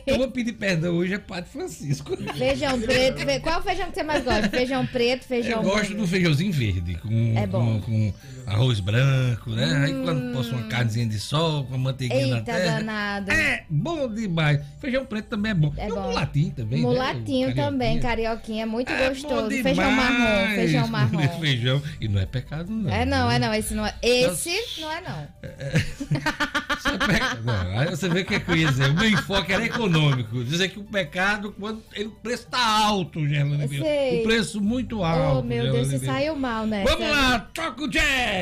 Eu 0.05 0.17
vou 0.17 0.29
pedir 0.31 0.53
perdão 0.53 0.95
hoje 0.95 1.15
é 1.15 1.17
Padre 1.17 1.49
Francisco. 1.49 2.15
Feijão 2.37 2.79
preto. 2.79 3.19
fe- 3.25 3.39
Qual 3.39 3.61
feijão 3.63 3.87
que 3.89 3.95
você 3.95 4.03
mais 4.03 4.23
gosta? 4.23 4.49
Feijão 4.49 4.85
preto, 4.85 5.23
feijão 5.25 5.63
Eu 5.63 5.69
gosto 5.69 5.93
do 5.95 6.07
feijãozinho 6.07 6.51
verde, 6.53 6.95
com, 7.01 7.33
É 7.37 7.47
bom. 7.47 7.79
com, 7.81 8.11
com 8.11 8.13
arroz 8.47 8.79
branco, 8.79 9.49
né? 9.51 9.83
Aí 9.85 9.93
quando 10.03 10.33
posso 10.33 10.51
uma 10.55 10.67
carnezinha 10.67 11.05
de 11.07 11.19
sol, 11.19 11.65
com 11.65 11.75
a 11.75 11.77
manteiguinha 11.77 12.27
na 12.27 12.37
Eita, 12.37 12.53
terra. 12.53 12.77
danado. 12.77 13.31
É 13.31 13.63
bom 13.69 14.07
demais. 14.13 14.59
Feijão 14.79 15.05
preto 15.05 15.25
também 15.29 15.51
é 15.51 15.55
bom. 15.55 15.73
É 15.77 15.87
e 15.87 15.91
o 15.91 15.95
bom. 15.95 16.01
mulatinho 16.03 16.51
também. 16.51 16.79
né? 16.81 16.87
Mulatinho 16.87 17.49
O 17.49 17.55
também, 17.55 17.99
carioquinha. 17.99 18.63
é 18.63 18.65
muito 18.65 18.91
É 18.91 19.09
gostoso. 19.09 19.49
Feijão 19.49 19.91
marrom, 19.91 20.55
feijão 20.55 20.87
marrom. 20.89 21.39
Feijão. 21.39 21.81
E 21.99 22.07
não 22.07 22.19
é 22.21 22.25
pecado, 22.25 22.71
não. 22.71 22.89
É 22.91 23.05
não, 23.05 23.29
é 23.31 23.39
não, 23.39 23.53
esse 23.53 23.73
não 23.73 23.85
é. 23.85 23.93
Esse 24.01 24.51
não 24.81 24.91
é 24.91 25.01
não. 25.01 25.27
Isso 26.77 26.87
é 26.89 26.97
pecado. 27.07 27.43
Não, 27.43 27.79
Aí 27.79 27.89
você 27.89 28.09
vê 28.09 28.21
o 28.21 28.25
que, 28.25 28.35
é 28.35 28.39
que 28.39 28.51
eu 28.51 28.55
ia 28.55 28.67
dizer. 28.67 28.89
O 28.89 28.93
meu 28.93 29.09
enfoque 29.09 29.51
era 29.53 29.65
econômico. 29.65 30.43
Dizer 30.43 30.69
que 30.69 30.79
o 30.79 30.83
pecado, 30.83 31.53
quando 31.59 31.81
ele, 31.93 32.07
o 32.09 32.11
preço 32.11 32.47
tá 32.47 32.63
alto, 32.63 33.27
Gerlane. 33.27 33.65
O 33.65 34.23
preço 34.23 34.61
muito 34.61 35.03
alto. 35.03 35.39
Oh, 35.39 35.41
meu 35.41 35.71
Deus, 35.71 35.87
você 35.87 35.99
saiu 35.99 36.35
mal 36.35 36.65
nessa. 36.67 36.89
Vamos 36.91 37.09
lá, 37.09 37.39
toca 37.53 37.83
o 37.83 37.87
jazz! 37.89 38.34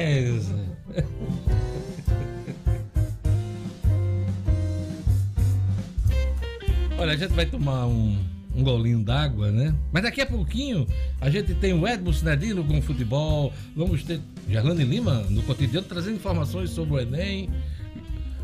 Olha, 6.97 7.13
a 7.13 7.15
gente 7.15 7.33
vai 7.33 7.45
tomar 7.45 7.85
um, 7.85 8.17
um 8.55 8.63
golinho 8.63 8.99
d'água, 9.03 9.51
né? 9.51 9.75
Mas 9.91 10.03
daqui 10.03 10.21
a 10.21 10.25
pouquinho 10.25 10.87
a 11.19 11.29
gente 11.29 11.53
tem 11.55 11.73
o 11.73 11.87
Edmo 11.87 12.13
Sinadino 12.13 12.63
com 12.63 12.81
futebol. 12.81 13.53
Vamos 13.75 14.03
ter 14.03 14.19
Gerlane 14.49 14.83
Lima 14.83 15.25
no 15.29 15.43
cotidiano 15.43 15.85
trazendo 15.87 16.15
informações 16.15 16.69
sobre 16.69 16.93
o 16.93 16.99
Enem. 16.99 17.49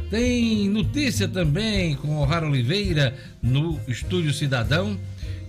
Tem 0.10 0.68
notícia 0.68 1.28
também 1.28 1.96
com 1.96 2.18
o 2.18 2.26
Raro 2.26 2.48
Oliveira 2.48 3.16
no 3.42 3.80
Estúdio 3.88 4.34
Cidadão. 4.34 5.00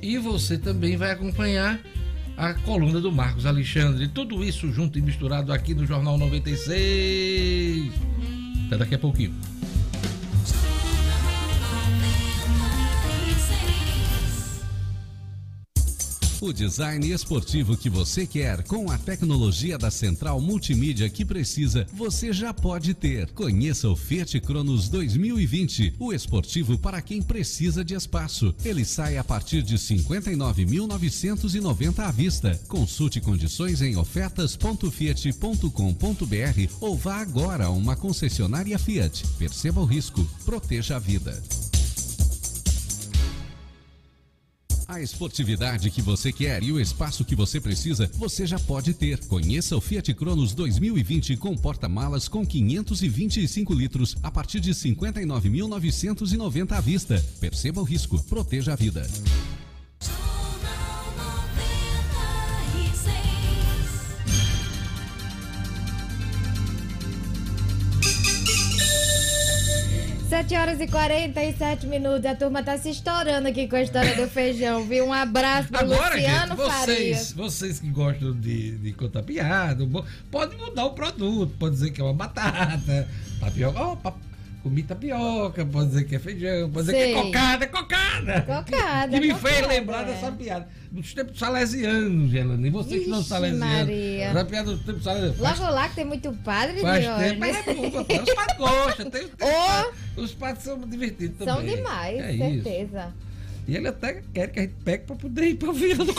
E 0.01 0.17
você 0.17 0.57
também 0.57 0.97
vai 0.97 1.11
acompanhar 1.11 1.81
a 2.41 2.55
coluna 2.55 3.03
do 3.03 3.13
Marcos 3.13 3.45
Alexandre. 3.45 4.09
Tudo 4.09 4.43
isso 4.43 4.73
junto 4.73 4.99
e 4.99 5.03
misturado 5.03 5.53
aqui 5.53 5.75
no 5.75 5.85
Jornal 5.87 6.17
96. 6.17 7.93
Até 8.67 8.79
daqui 8.79 8.95
a 8.95 8.99
pouquinho. 8.99 9.35
O 16.41 16.53
design 16.55 17.11
esportivo 17.11 17.77
que 17.77 17.91
você 17.91 18.27
quer, 18.27 18.63
com 18.63 18.91
a 18.91 18.97
tecnologia 18.97 19.77
da 19.77 19.91
Central 19.91 20.41
Multimídia 20.41 21.11
que 21.11 21.23
precisa, 21.23 21.87
você 21.93 22.33
já 22.33 22.55
pode 22.55 22.95
ter. 22.95 23.31
Conheça 23.33 23.91
o 23.91 23.95
Fiat 23.95 24.41
Cronos 24.41 24.89
2020, 24.89 25.97
o 25.99 26.15
esportivo 26.15 26.79
para 26.79 27.03
quem 27.03 27.21
precisa 27.21 27.85
de 27.85 27.93
espaço. 27.95 28.55
Ele 28.65 28.87
sai 28.87 29.19
a 29.19 29.25
partir 29.25 29.63
de 29.63 29.77
59.990 29.77 31.99
à 31.99 32.11
vista. 32.11 32.59
Consulte 32.69 33.21
condições 33.21 33.83
em 33.83 33.97
ofertas.fiat.com.br 33.97 36.73
ou 36.81 36.97
vá 36.97 37.17
agora 37.17 37.67
a 37.67 37.71
uma 37.71 37.95
concessionária 37.95 38.79
Fiat. 38.79 39.27
Perceba 39.39 39.83
o 39.83 39.85
risco, 39.85 40.27
proteja 40.47 40.97
a 40.97 40.99
vida. 40.99 41.39
A 44.91 45.01
esportividade 45.01 45.89
que 45.89 46.03
você 46.03 46.33
quer 46.33 46.65
e 46.65 46.73
o 46.73 46.81
espaço 46.81 47.25
que 47.25 47.37
você 47.37 47.61
precisa, 47.61 48.11
você 48.15 48.45
já 48.45 48.59
pode 48.59 48.93
ter. 48.93 49.25
Conheça 49.27 49.77
o 49.77 49.81
Fiat 49.81 50.13
Cronos 50.15 50.53
2020 50.53 51.37
com 51.37 51.57
porta-malas 51.57 52.27
com 52.27 52.45
525 52.45 53.73
litros 53.73 54.17
a 54.21 54.33
partir 54.33 54.59
de 54.59 54.73
59.990 54.73 56.73
à 56.73 56.81
vista. 56.81 57.25
Perceba 57.39 57.81
o 57.81 57.85
risco, 57.85 58.21
proteja 58.25 58.73
a 58.73 58.77
vida. 58.77 59.09
Sete 70.31 70.55
horas 70.55 70.81
e 70.81 70.87
47 70.87 71.87
minutos. 71.89 72.25
A 72.25 72.35
turma 72.37 72.63
tá 72.63 72.79
se 72.79 72.91
estourando 72.91 73.49
aqui 73.49 73.67
com 73.67 73.75
a 73.75 73.83
história 73.83 74.15
do 74.15 74.29
feijão, 74.29 74.85
viu? 74.85 75.07
Um 75.07 75.13
abraço 75.13 75.69
pro 75.69 75.81
Agora, 75.81 76.15
Luciano 76.15 76.49
gente, 76.49 76.57
vocês, 76.57 76.79
Farias. 76.87 77.33
vocês 77.33 77.81
que 77.81 77.89
gostam 77.91 78.33
de, 78.39 78.79
de 78.79 78.93
contar 78.93 79.25
piada, 79.25 79.85
pode 80.31 80.57
mudar 80.57 80.85
o 80.85 80.91
produto. 80.93 81.53
Pode 81.59 81.75
dizer 81.75 81.91
que 81.91 82.01
é 82.01 82.05
uma 82.05 82.15
batata, 82.15 83.09
tapioca. 83.41 83.97
Pa- 83.97 84.15
comi 84.63 84.83
tapioca, 84.85 85.65
pode 85.67 85.89
dizer 85.89 86.05
que 86.05 86.15
é 86.15 86.19
feijão, 86.21 86.71
pode 86.71 86.87
dizer 86.87 86.99
que 86.99 87.05
Sei. 87.05 87.15
é 87.17 87.23
cocada, 87.23 87.65
é 87.65 87.69
cocada. 87.69 88.41
Cocada, 88.43 89.09
Que 89.09 89.21
me 89.27 89.33
cocada, 89.35 89.49
fez 89.55 89.67
lembrar 89.67 90.03
é. 90.03 90.05
dessa 90.13 90.31
piada. 90.31 90.69
Dos 90.91 91.15
tempos 91.15 91.39
salesianos, 91.39 92.31
Gelane. 92.33 92.67
E 92.67 92.71
vocês 92.71 93.05
que 93.05 93.09
não 93.11 93.21
Ixi, 93.21 93.29
salesianos. 93.29 93.75
Maria. 93.77 94.35
Da 94.35 94.45
piada 94.45 94.73
dos 94.73 94.85
tempos 94.85 95.05
salesianos. 95.05 95.39
Faz- 95.39 95.59
Logo 95.61 95.73
lá 95.73 95.89
que 95.89 95.95
tem 95.95 96.05
muito 96.05 96.33
padre, 96.45 96.81
Faz 96.81 97.03
Diógenes. 97.05 97.29
tempo, 97.31 97.41
mas 97.41 97.57
é 97.69 97.75
bom, 97.75 97.91
papai. 97.93 98.19
Os 98.23 98.35
padres 98.35 98.57
gostam. 98.59 99.11
Tem, 99.11 99.29
tem 99.29 99.49
Ô! 99.49 100.21
Os 100.21 100.35
padres 100.35 100.65
são 100.65 100.81
divertidos 100.81 101.37
São 101.39 101.57
também. 101.59 101.77
demais, 101.77 102.19
é 102.21 102.33
Isso. 102.33 102.65
certeza. 102.65 103.15
E 103.69 103.77
ele 103.77 103.87
até 103.87 104.21
quer 104.35 104.49
que 104.51 104.59
a 104.59 104.63
gente 104.63 104.75
pegue 104.85 105.05
pra 105.05 105.15
poder 105.15 105.45
ir 105.51 105.55
pra 105.55 105.71
Vila 105.73 106.05
do. 106.05 106.13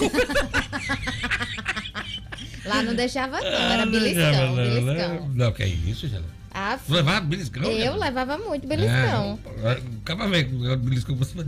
Lá 2.65 2.83
não 2.83 2.95
deixava 2.95 3.41
não, 3.41 3.47
Ah, 3.47 3.73
era 3.73 3.85
beliscão, 3.85 4.55
beliscão. 4.55 5.29
Não, 5.35 5.51
que 5.51 5.63
é 5.63 5.67
isso, 5.67 6.07
Gelane. 6.07 6.27
Ah, 6.53 6.77
levava 6.89 7.21
beliscão? 7.21 7.63
eu 7.63 7.95
levava 7.95 8.37
muito 8.37 8.67
beliscão. 8.67 9.39
É, 9.63 9.81
acaba 10.01 10.27
vendo 10.27 10.77
beliscão 10.77 11.15
você 11.15 11.33
vai 11.35 11.45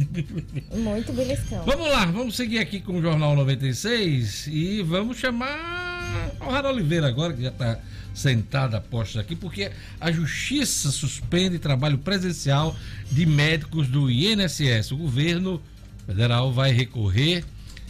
Muito 0.77 1.11
beliscão. 1.11 1.65
Vamos 1.65 1.87
lá, 1.89 2.05
vamos 2.05 2.35
seguir 2.35 2.59
aqui 2.59 2.79
com 2.79 2.97
o 2.97 3.01
Jornal 3.01 3.35
96 3.35 4.47
e 4.47 4.81
vamos 4.81 5.17
chamar 5.17 6.31
o 6.39 6.49
Raro 6.49 6.69
Oliveira 6.69 7.07
agora, 7.07 7.33
que 7.33 7.41
já 7.41 7.49
está 7.49 7.79
sentado 8.13 8.75
a 8.75 8.81
postos 8.81 9.19
aqui, 9.19 9.35
porque 9.35 9.71
a 9.99 10.11
Justiça 10.11 10.91
suspende 10.91 11.59
trabalho 11.59 11.97
presencial 11.97 12.75
de 13.11 13.25
médicos 13.25 13.87
do 13.87 14.09
INSS. 14.09 14.91
O 14.91 14.97
governo 14.97 15.61
federal 16.05 16.53
vai 16.53 16.71
recorrer 16.71 17.43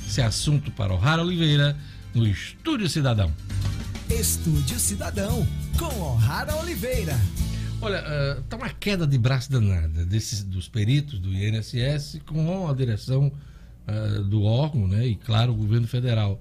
esse 0.07 0.21
assunto 0.21 0.71
para 0.71 0.93
o 0.93 0.97
Raro 0.97 1.21
Oliveira 1.23 1.77
no 2.13 2.25
Estúdio 2.25 2.89
Cidadão. 2.89 3.31
Estúdio 4.19 4.77
Cidadão, 4.77 5.45
com 5.79 5.85
O'Hara 5.85 6.55
Oliveira. 6.57 7.19
Olha, 7.81 8.37
está 8.39 8.55
uma 8.55 8.69
queda 8.69 9.07
de 9.07 9.17
braço 9.17 9.51
danada 9.51 10.05
desses, 10.05 10.43
dos 10.43 10.67
peritos 10.67 11.19
do 11.19 11.33
INSS 11.33 12.21
com 12.25 12.69
a 12.69 12.73
direção 12.73 13.31
uh, 13.87 14.23
do 14.23 14.43
órgão, 14.43 14.87
né? 14.87 15.07
E 15.07 15.15
claro, 15.15 15.51
o 15.51 15.55
governo 15.55 15.87
federal. 15.87 16.39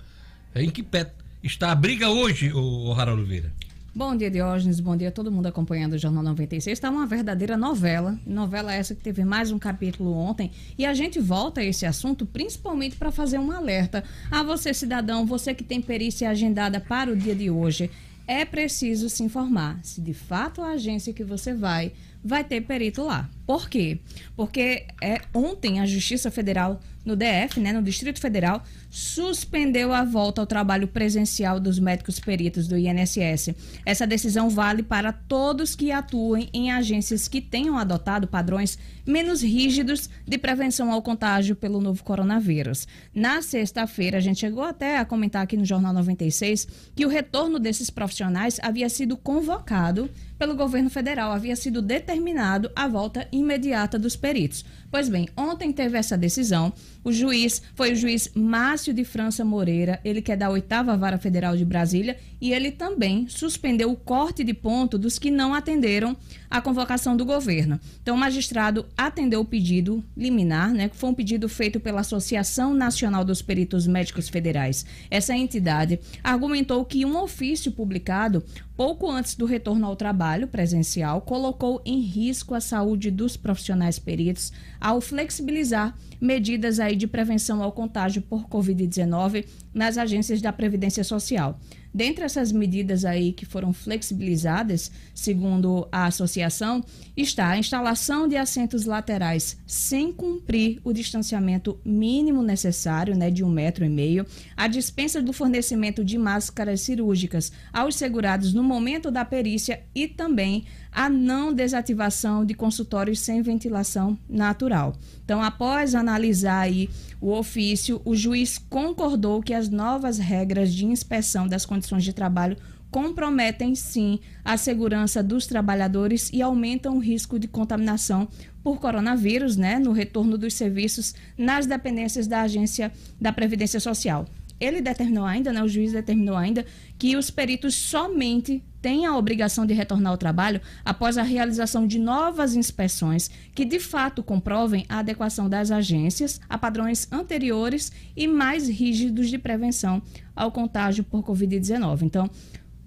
Em 0.55 0.69
que 0.69 0.83
pé 0.83 1.13
está 1.43 1.73
a 1.73 1.75
briga 1.75 2.11
hoje, 2.11 2.53
O'Hara 2.53 3.15
Oliveira? 3.15 3.51
Bom 3.95 4.17
dia, 4.17 4.31
Diógenes. 4.31 4.81
Bom 4.81 4.97
dia 4.97 5.09
a 5.09 5.13
todo 5.13 5.31
mundo 5.31 5.49
acompanhando 5.49 5.93
o 5.93 5.99
Jornal 5.99 6.23
96. 6.23 6.73
Está 6.73 6.89
uma 6.89 7.07
verdadeira 7.07 7.59
novela. 7.59 8.19
Novela 8.27 8.73
essa 8.73 8.95
que 8.95 9.03
teve 9.03 9.23
mais 9.23 9.53
um 9.53 9.59
capítulo 9.59 10.17
ontem. 10.17 10.51
E 10.79 10.87
a 10.87 10.95
gente 10.95 11.21
volta 11.21 11.61
a 11.61 11.65
esse 11.65 11.85
assunto 11.85 12.25
principalmente 12.25 12.97
para 12.97 13.13
fazer 13.13 13.39
um 13.39 13.53
alerta 13.53 14.03
a 14.31 14.43
você, 14.43 14.73
cidadão, 14.73 15.27
você 15.27 15.53
que 15.53 15.63
tem 15.63 15.83
perícia 15.83 16.31
agendada 16.31 16.81
para 16.81 17.13
o 17.13 17.17
dia 17.17 17.35
de 17.35 17.51
hoje. 17.51 17.91
É 18.27 18.47
preciso 18.47 19.11
se 19.11 19.23
informar 19.23 19.79
se 19.83 20.01
de 20.01 20.15
fato 20.15 20.63
a 20.63 20.71
agência 20.71 21.13
que 21.13 21.23
você 21.23 21.53
vai 21.53 21.93
vai 22.25 22.45
ter 22.45 22.61
perito 22.63 23.03
lá. 23.03 23.29
Por 23.47 23.69
quê? 23.69 23.99
Porque 24.35 24.87
é, 25.03 25.21
ontem 25.35 25.81
a 25.81 25.87
Justiça 25.87 26.31
Federal 26.31 26.81
no 27.05 27.17
DF, 27.17 27.59
né, 27.61 27.73
no 27.73 27.83
Distrito 27.83 28.21
Federal, 28.21 28.63
suspendeu 28.93 29.91
a 29.91 30.05
volta 30.05 30.43
ao 30.43 30.47
trabalho 30.47 30.87
presencial 30.87 31.59
dos 31.59 31.79
médicos 31.79 32.21
peritos 32.21 32.69
do 32.69 32.77
INSS. 32.77 33.55
Essa 33.87 34.07
decisão 34.07 34.51
vale 34.51 34.83
para 34.83 35.15
todos 35.15 35.75
que 35.75 35.91
atuem 35.91 36.51
em 36.53 36.71
agências 36.71 37.27
que 37.27 37.41
tenham 37.41 37.79
adotado 37.79 38.29
padrões 38.29 38.79
menos 39.07 39.43
rígidos 39.43 40.11
de 40.29 40.37
prevenção 40.37 40.93
ao 40.93 41.01
contágio 41.01 41.57
pelo 41.57 41.81
novo 41.81 42.05
coronavírus. 42.05 42.87
Na 43.15 43.41
sexta-feira, 43.41 44.19
a 44.19 44.21
gente 44.21 44.41
chegou 44.41 44.63
até 44.63 44.99
a 44.99 45.07
comentar 45.07 45.43
aqui 45.43 45.57
no 45.57 45.65
Jornal 45.65 45.95
96 45.95 46.69
que 46.95 47.07
o 47.07 47.09
retorno 47.09 47.59
desses 47.59 47.89
profissionais 47.89 48.61
havia 48.63 48.91
sido 48.91 49.17
convocado 49.17 50.11
pelo 50.39 50.55
governo 50.57 50.91
federal, 50.91 51.33
havia 51.33 51.55
sido 51.55 51.81
determinado 51.81 52.71
a 52.75 52.89
volta 52.89 53.27
imediata 53.33 53.99
dos 53.99 54.17
peritos. 54.17 54.65
Pois 54.93 55.09
bem, 55.09 55.27
ontem 55.35 55.73
teve 55.73 55.97
essa 55.97 56.19
decisão. 56.19 56.71
O 57.03 57.11
juiz 57.11 57.63
foi 57.75 57.93
o 57.93 57.97
juiz 57.97 58.31
Márcio 58.35 58.93
de 58.93 59.07
França 59.07 59.43
Moreira, 59.43 59.99
ele 60.05 60.21
que 60.21 60.31
é 60.31 60.37
da 60.37 60.51
oitava 60.51 60.95
vara 60.99 61.17
federal 61.17 61.57
de 61.57 61.65
Brasília, 61.65 62.19
e 62.39 62.53
ele 62.53 62.71
também 62.71 63.27
suspendeu 63.27 63.91
o 63.91 63.97
corte 63.97 64.45
de 64.45 64.53
ponto 64.53 64.99
dos 64.99 65.19
que 65.19 65.31
não 65.31 65.55
atenderam 65.55 66.15
a 66.53 66.61
convocação 66.61 67.17
do 67.17 67.25
governo. 67.25 67.81
Então, 68.03 68.15
o 68.15 68.19
magistrado 68.19 68.85
atendeu 68.95 69.41
o 69.41 69.45
pedido 69.45 70.05
liminar, 70.15 70.71
né, 70.71 70.87
que 70.87 70.97
foi 70.97 71.09
um 71.09 71.15
pedido 71.15 71.49
feito 71.49 71.81
pela 71.81 72.03
Associação 72.03 72.75
Nacional 72.75 73.25
dos 73.25 73.41
Peritos 73.41 73.87
Médicos 73.87 74.29
Federais. 74.29 74.85
Essa 75.11 75.35
entidade 75.35 75.99
argumentou 76.23 76.85
que 76.85 77.07
um 77.07 77.17
ofício 77.17 77.73
publicado 77.73 78.45
pouco 78.77 79.11
antes 79.11 79.35
do 79.35 79.47
retorno 79.47 79.87
ao 79.87 79.97
trabalho 79.97 80.47
presencial 80.47 81.23
colocou 81.23 81.81
em 81.87 82.01
risco 82.01 82.55
a 82.55 82.61
saúde 82.61 83.11
dos 83.11 83.35
profissionais 83.35 83.99
peritos 83.99 84.53
ao 84.79 85.01
flexibilizar 85.01 85.97
medidas 86.21 86.79
aí 86.79 86.97
de 86.97 87.07
prevenção 87.07 87.63
ao 87.63 87.73
contágio 87.73 88.21
por 88.21 88.47
Covid-19 88.47 89.47
nas 89.73 89.97
agências 89.97 90.43
da 90.43 90.53
Previdência 90.53 91.03
Social. 91.03 91.59
Dentre 91.95 92.25
essas 92.25 92.51
medidas 92.51 93.05
aí 93.05 93.33
que 93.33 93.45
foram 93.45 93.73
flexibilizadas, 93.73 94.91
segundo 95.15 95.87
a 95.93 96.07
associação, 96.07 96.83
está 97.15 97.51
a 97.51 97.59
instalação 97.59 98.27
de 98.27 98.37
assentos 98.37 98.87
laterais 98.87 99.59
sem 99.67 100.11
cumprir 100.11 100.81
o 100.83 100.93
distanciamento 100.93 101.79
mínimo 101.85 102.43
necessário, 102.43 103.15
né, 103.15 103.31
de 103.31 103.45
um 103.45 103.51
metro 103.51 103.85
e 103.85 103.91
meio, 103.91 104.27
a 104.57 104.67
dispensa 104.67 105.21
do 105.21 105.33
fornecimento 105.33 106.03
de 106.03 106.17
máscaras 106.17 106.81
cirúrgicas 106.81 107.53
aos 107.73 107.97
segurados 107.97 108.55
no 108.55 108.63
momento 108.63 109.11
da 109.11 109.25
perícia 109.25 109.83
e 109.95 110.09
também 110.09 110.65
a 110.93 111.09
não 111.09 111.53
desativação 111.53 112.45
de 112.45 112.53
consultórios 112.53 113.21
sem 113.21 113.41
ventilação 113.41 114.19
natural. 114.29 114.95
Então, 115.25 115.43
após 115.43 115.95
analisar 115.95 116.61
aí 116.61 116.91
o 117.21 117.33
ofício, 117.33 118.03
o 118.05 118.15
juiz 118.15 118.59
concordou 118.59 119.43
que 119.43 119.55
as 119.55 119.71
novas 119.71 120.19
regras 120.19 120.73
de 120.73 120.85
inspeção 120.85 121.49
das 121.49 121.65
condições 121.65 122.05
de 122.05 122.13
trabalho 122.13 122.57
comprometem 122.91 123.75
sim 123.75 124.21
a 124.45 124.59
segurança 124.59 125.23
dos 125.23 125.47
trabalhadores 125.47 126.29
e 126.31 126.43
aumentam 126.43 126.97
o 126.97 127.01
risco 127.01 127.39
de 127.39 127.49
contaminação 127.49 128.29
por 128.63 128.79
coronavírus, 128.79 129.57
né, 129.57 129.79
no 129.79 129.93
retorno 129.93 130.37
dos 130.37 130.53
serviços 130.55 131.15
nas 131.37 131.67
dependências 131.67 132.27
da 132.27 132.43
agência 132.43 132.93
da 133.19 133.33
Previdência 133.33 133.81
Social 133.81 134.27
ele 134.63 134.81
determinou 134.81 135.25
ainda, 135.25 135.53
né, 135.53 135.63
o 135.63 135.69
juiz 135.69 135.93
determinou 135.93 136.37
ainda, 136.37 136.65
que 136.97 137.17
os 137.17 137.31
peritos 137.31 137.75
somente 137.75 138.63
têm 138.81 139.07
a 139.07 139.17
obrigação 139.17 139.67
de 139.67 139.75
retornar 139.75 140.13
ao 140.13 140.19
trabalho 140.19 140.61
após 140.85 141.19
a 141.19 141.23
realização 141.23 141.87
de 141.87 141.99
novas 141.99 142.55
inspeções 142.55 143.31
que 143.55 143.65
de 143.65 143.81
fato 143.81 144.23
comprovem 144.23 144.85
a 144.89 144.99
adequação 144.99 145.49
das 145.49 145.71
agências 145.71 146.41
a 146.49 146.57
padrões 146.57 147.11
anteriores 147.11 147.91
e 148.17 148.27
mais 148.27 148.69
rígidos 148.69 149.29
de 149.29 149.39
prevenção 149.39 150.01
ao 150.35 150.51
contágio 150.51 151.05
por 151.05 151.23
Covid-19. 151.23 152.03
Então, 152.03 152.31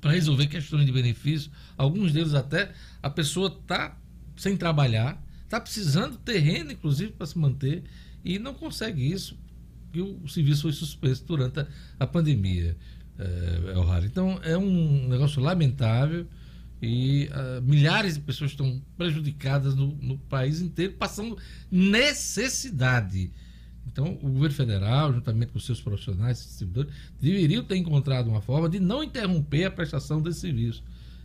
para 0.00 0.12
resolver 0.12 0.46
questões 0.46 0.86
de 0.86 0.92
benefício. 0.92 1.50
Alguns 1.76 2.12
deles 2.12 2.34
até 2.34 2.72
a 3.02 3.10
pessoa 3.10 3.48
está 3.48 3.96
sem 4.36 4.56
trabalhar, 4.56 5.22
está 5.44 5.60
precisando 5.60 6.12
de 6.12 6.18
terreno, 6.18 6.72
inclusive, 6.72 7.12
para 7.12 7.26
se 7.26 7.38
manter, 7.38 7.82
e 8.24 8.38
não 8.38 8.54
consegue 8.54 9.10
isso, 9.10 9.38
porque 9.84 10.00
o 10.00 10.28
serviço 10.28 10.62
foi 10.62 10.72
suspenso 10.72 11.24
durante 11.24 11.60
a, 11.60 11.66
a 12.00 12.06
pandemia, 12.06 12.76
é, 13.18 13.24
é. 13.24 14.04
Então 14.04 14.38
é 14.42 14.56
um 14.58 15.08
negócio 15.08 15.40
lamentável 15.40 16.26
e 16.82 17.30
uh, 17.32 17.62
milhares 17.62 18.14
de 18.14 18.20
pessoas 18.20 18.50
estão 18.50 18.82
prejudicadas 18.98 19.74
no, 19.74 19.94
no 19.94 20.18
país 20.18 20.60
inteiro, 20.60 20.92
passando 20.94 21.38
necessidade. 21.70 23.30
Então, 23.86 24.18
o 24.22 24.28
governo 24.28 24.54
federal, 24.54 25.12
juntamente 25.12 25.52
com 25.52 25.60
seus 25.60 25.80
profissionais, 25.80 26.38
servidores, 26.38 26.92
deveriam 27.20 27.62
ter 27.62 27.76
encontrado 27.76 28.28
uma 28.28 28.40
forma 28.40 28.68
de 28.68 28.80
não 28.80 29.02
interromper 29.02 29.64
a 29.64 29.70
prestação 29.70 30.20
desse 30.20 30.40
serviço. 30.40 30.82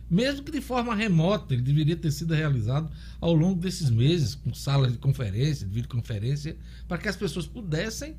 Mesmo 0.08 0.42
que 0.42 0.52
de 0.52 0.60
forma 0.60 0.94
remota, 0.94 1.54
ele 1.54 1.62
deveria 1.62 1.96
ter 1.96 2.10
sido 2.10 2.34
realizado 2.34 2.90
ao 3.20 3.32
longo 3.34 3.60
desses 3.60 3.90
meses, 3.90 4.34
com 4.34 4.52
salas 4.52 4.92
de 4.92 4.98
conferência, 4.98 5.66
de 5.66 5.72
videoconferência, 5.72 6.56
para 6.86 6.98
que 6.98 7.08
as 7.08 7.16
pessoas 7.16 7.46
pudessem 7.46 8.16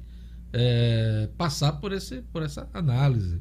é, 0.52 1.30
passar 1.38 1.74
por, 1.74 1.91
esse, 1.91 2.22
por 2.34 2.44
essa 2.44 2.68
análise. 2.74 3.39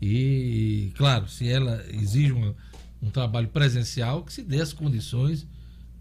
E, 0.00 0.92
claro, 0.96 1.28
se 1.28 1.48
ela 1.48 1.82
exige 1.90 2.32
uma, 2.32 2.54
um 3.02 3.10
trabalho 3.10 3.48
presencial, 3.48 4.22
que 4.22 4.32
se 4.32 4.42
dê 4.42 4.60
as 4.60 4.72
condições 4.72 5.46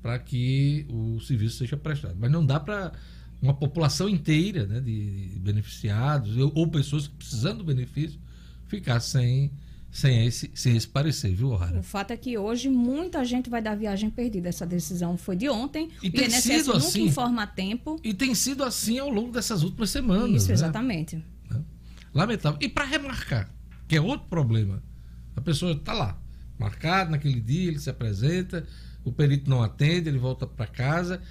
para 0.01 0.20
que 0.20 0.86
o 0.89 1.20
serviço 1.22 1.58
seja 1.58 1.78
prestado. 1.78 2.16
Mas 2.20 2.30
não 2.30 2.45
dá 2.45 2.60
para 2.60 2.91
uma 3.43 3.53
população 3.53 4.07
inteira 4.07 4.65
né, 4.65 4.79
de 4.79 5.33
beneficiados 5.39 6.37
ou 6.37 6.65
pessoas 6.67 7.07
precisando 7.09 7.57
do 7.57 7.65
benefício 7.65 8.17
ficar 8.67 9.01
sem, 9.01 9.51
sem, 9.91 10.25
esse, 10.25 10.49
sem 10.55 10.77
esse 10.77 10.87
parecer, 10.87 11.35
viu, 11.35 11.49
O'Hara? 11.49 11.77
O 11.77 11.83
fato 11.83 12.11
é 12.11 12.17
que 12.17 12.37
hoje 12.37 12.69
muita 12.69 13.23
gente 13.25 13.49
vai 13.49 13.61
dar 13.61 13.75
viagem 13.75 14.09
perdida. 14.09 14.47
Essa 14.47 14.65
decisão 14.65 15.17
foi 15.17 15.35
de 15.35 15.49
ontem. 15.49 15.89
E 16.01 16.07
o 16.07 16.11
tem 16.11 16.25
INSS 16.25 16.41
sido 16.41 16.67
nunca 16.67 16.77
assim, 16.77 17.03
informa 17.03 17.43
a 17.43 17.47
tempo. 17.47 17.99
E 18.01 18.13
tem 18.13 18.33
sido 18.33 18.63
assim 18.63 18.97
ao 18.97 19.09
longo 19.09 19.33
dessas 19.33 19.61
últimas 19.61 19.89
semanas. 19.89 20.43
Isso, 20.43 20.47
né? 20.47 20.53
exatamente. 20.53 21.21
Lamentável. 22.13 22.57
E 22.61 22.69
para 22.69 22.85
remarcar, 22.85 23.51
que 23.87 23.97
é 23.97 24.01
outro 24.01 24.27
problema 24.27 24.81
A 25.35 25.41
pessoa 25.41 25.73
está 25.73 25.91
lá, 25.91 26.17
marcado 26.57 27.11
naquele 27.11 27.41
dia, 27.41 27.67
ele 27.67 27.79
se 27.79 27.89
apresenta, 27.89 28.65
o 29.03 29.11
perito 29.11 29.49
não 29.49 29.61
atende, 29.61 30.07
ele 30.07 30.19
volta 30.19 30.47
para 30.47 30.65
casa. 30.65 31.21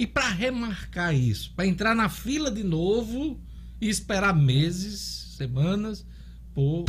E 0.00 0.06
para 0.06 0.30
remarcar 0.30 1.14
isso, 1.14 1.52
para 1.54 1.66
entrar 1.66 1.94
na 1.94 2.08
fila 2.08 2.50
de 2.50 2.64
novo 2.64 3.38
e 3.78 3.86
esperar 3.86 4.34
meses, 4.34 5.34
semanas 5.36 6.06
por, 6.54 6.86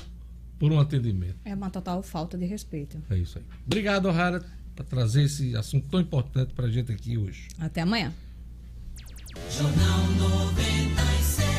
por 0.57 0.71
um 0.71 0.79
atendimento. 0.79 1.35
É 1.43 1.53
uma 1.53 1.69
total 1.69 2.01
falta 2.01 2.37
de 2.37 2.45
respeito. 2.45 3.03
É 3.09 3.17
isso 3.17 3.37
aí. 3.37 3.43
Obrigado, 3.65 4.09
Rara, 4.09 4.41
por 4.73 4.85
trazer 4.85 5.23
esse 5.23 5.57
assunto 5.57 5.89
tão 5.89 5.99
importante 5.99 6.53
para 6.53 6.67
a 6.67 6.71
gente 6.71 6.89
aqui 6.93 7.17
hoje. 7.17 7.49
Até 7.59 7.81
amanhã. 7.81 8.13
Jornal 9.49 10.07
96. 10.17 11.51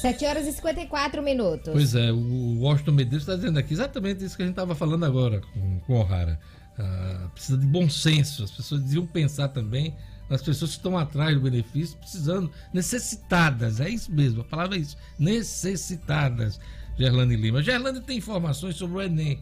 7 0.00 0.24
horas 0.24 0.46
e 0.46 0.52
54 0.52 1.22
minutos. 1.22 1.74
Pois 1.74 1.94
é, 1.94 2.10
o 2.10 2.60
Washington 2.60 2.92
Medeiros 2.92 3.24
está 3.24 3.36
dizendo 3.36 3.58
aqui 3.58 3.74
exatamente 3.74 4.24
isso 4.24 4.34
que 4.34 4.42
a 4.42 4.46
gente 4.46 4.54
estava 4.54 4.74
falando 4.74 5.04
agora 5.04 5.42
com, 5.42 5.80
com 5.80 5.92
o 5.92 6.00
O'Hara. 6.00 6.40
Ah, 6.78 7.28
precisa 7.32 7.56
de 7.56 7.66
bom 7.66 7.88
senso, 7.88 8.44
as 8.44 8.50
pessoas 8.50 8.82
deviam 8.82 9.06
pensar 9.06 9.48
também 9.48 9.94
nas 10.28 10.42
pessoas 10.42 10.72
que 10.72 10.76
estão 10.78 10.98
atrás 10.98 11.34
do 11.34 11.40
benefício, 11.40 11.96
precisando, 11.98 12.50
necessitadas, 12.72 13.80
é 13.80 13.88
isso 13.88 14.12
mesmo, 14.12 14.40
a 14.40 14.44
palavra 14.44 14.76
é 14.76 14.80
isso, 14.80 14.96
necessitadas, 15.18 16.60
Gerlane 16.98 17.36
Lima. 17.36 17.62
Gerlane 17.62 18.00
tem 18.00 18.18
informações 18.18 18.76
sobre 18.76 18.96
o 18.96 19.02
Enem. 19.02 19.40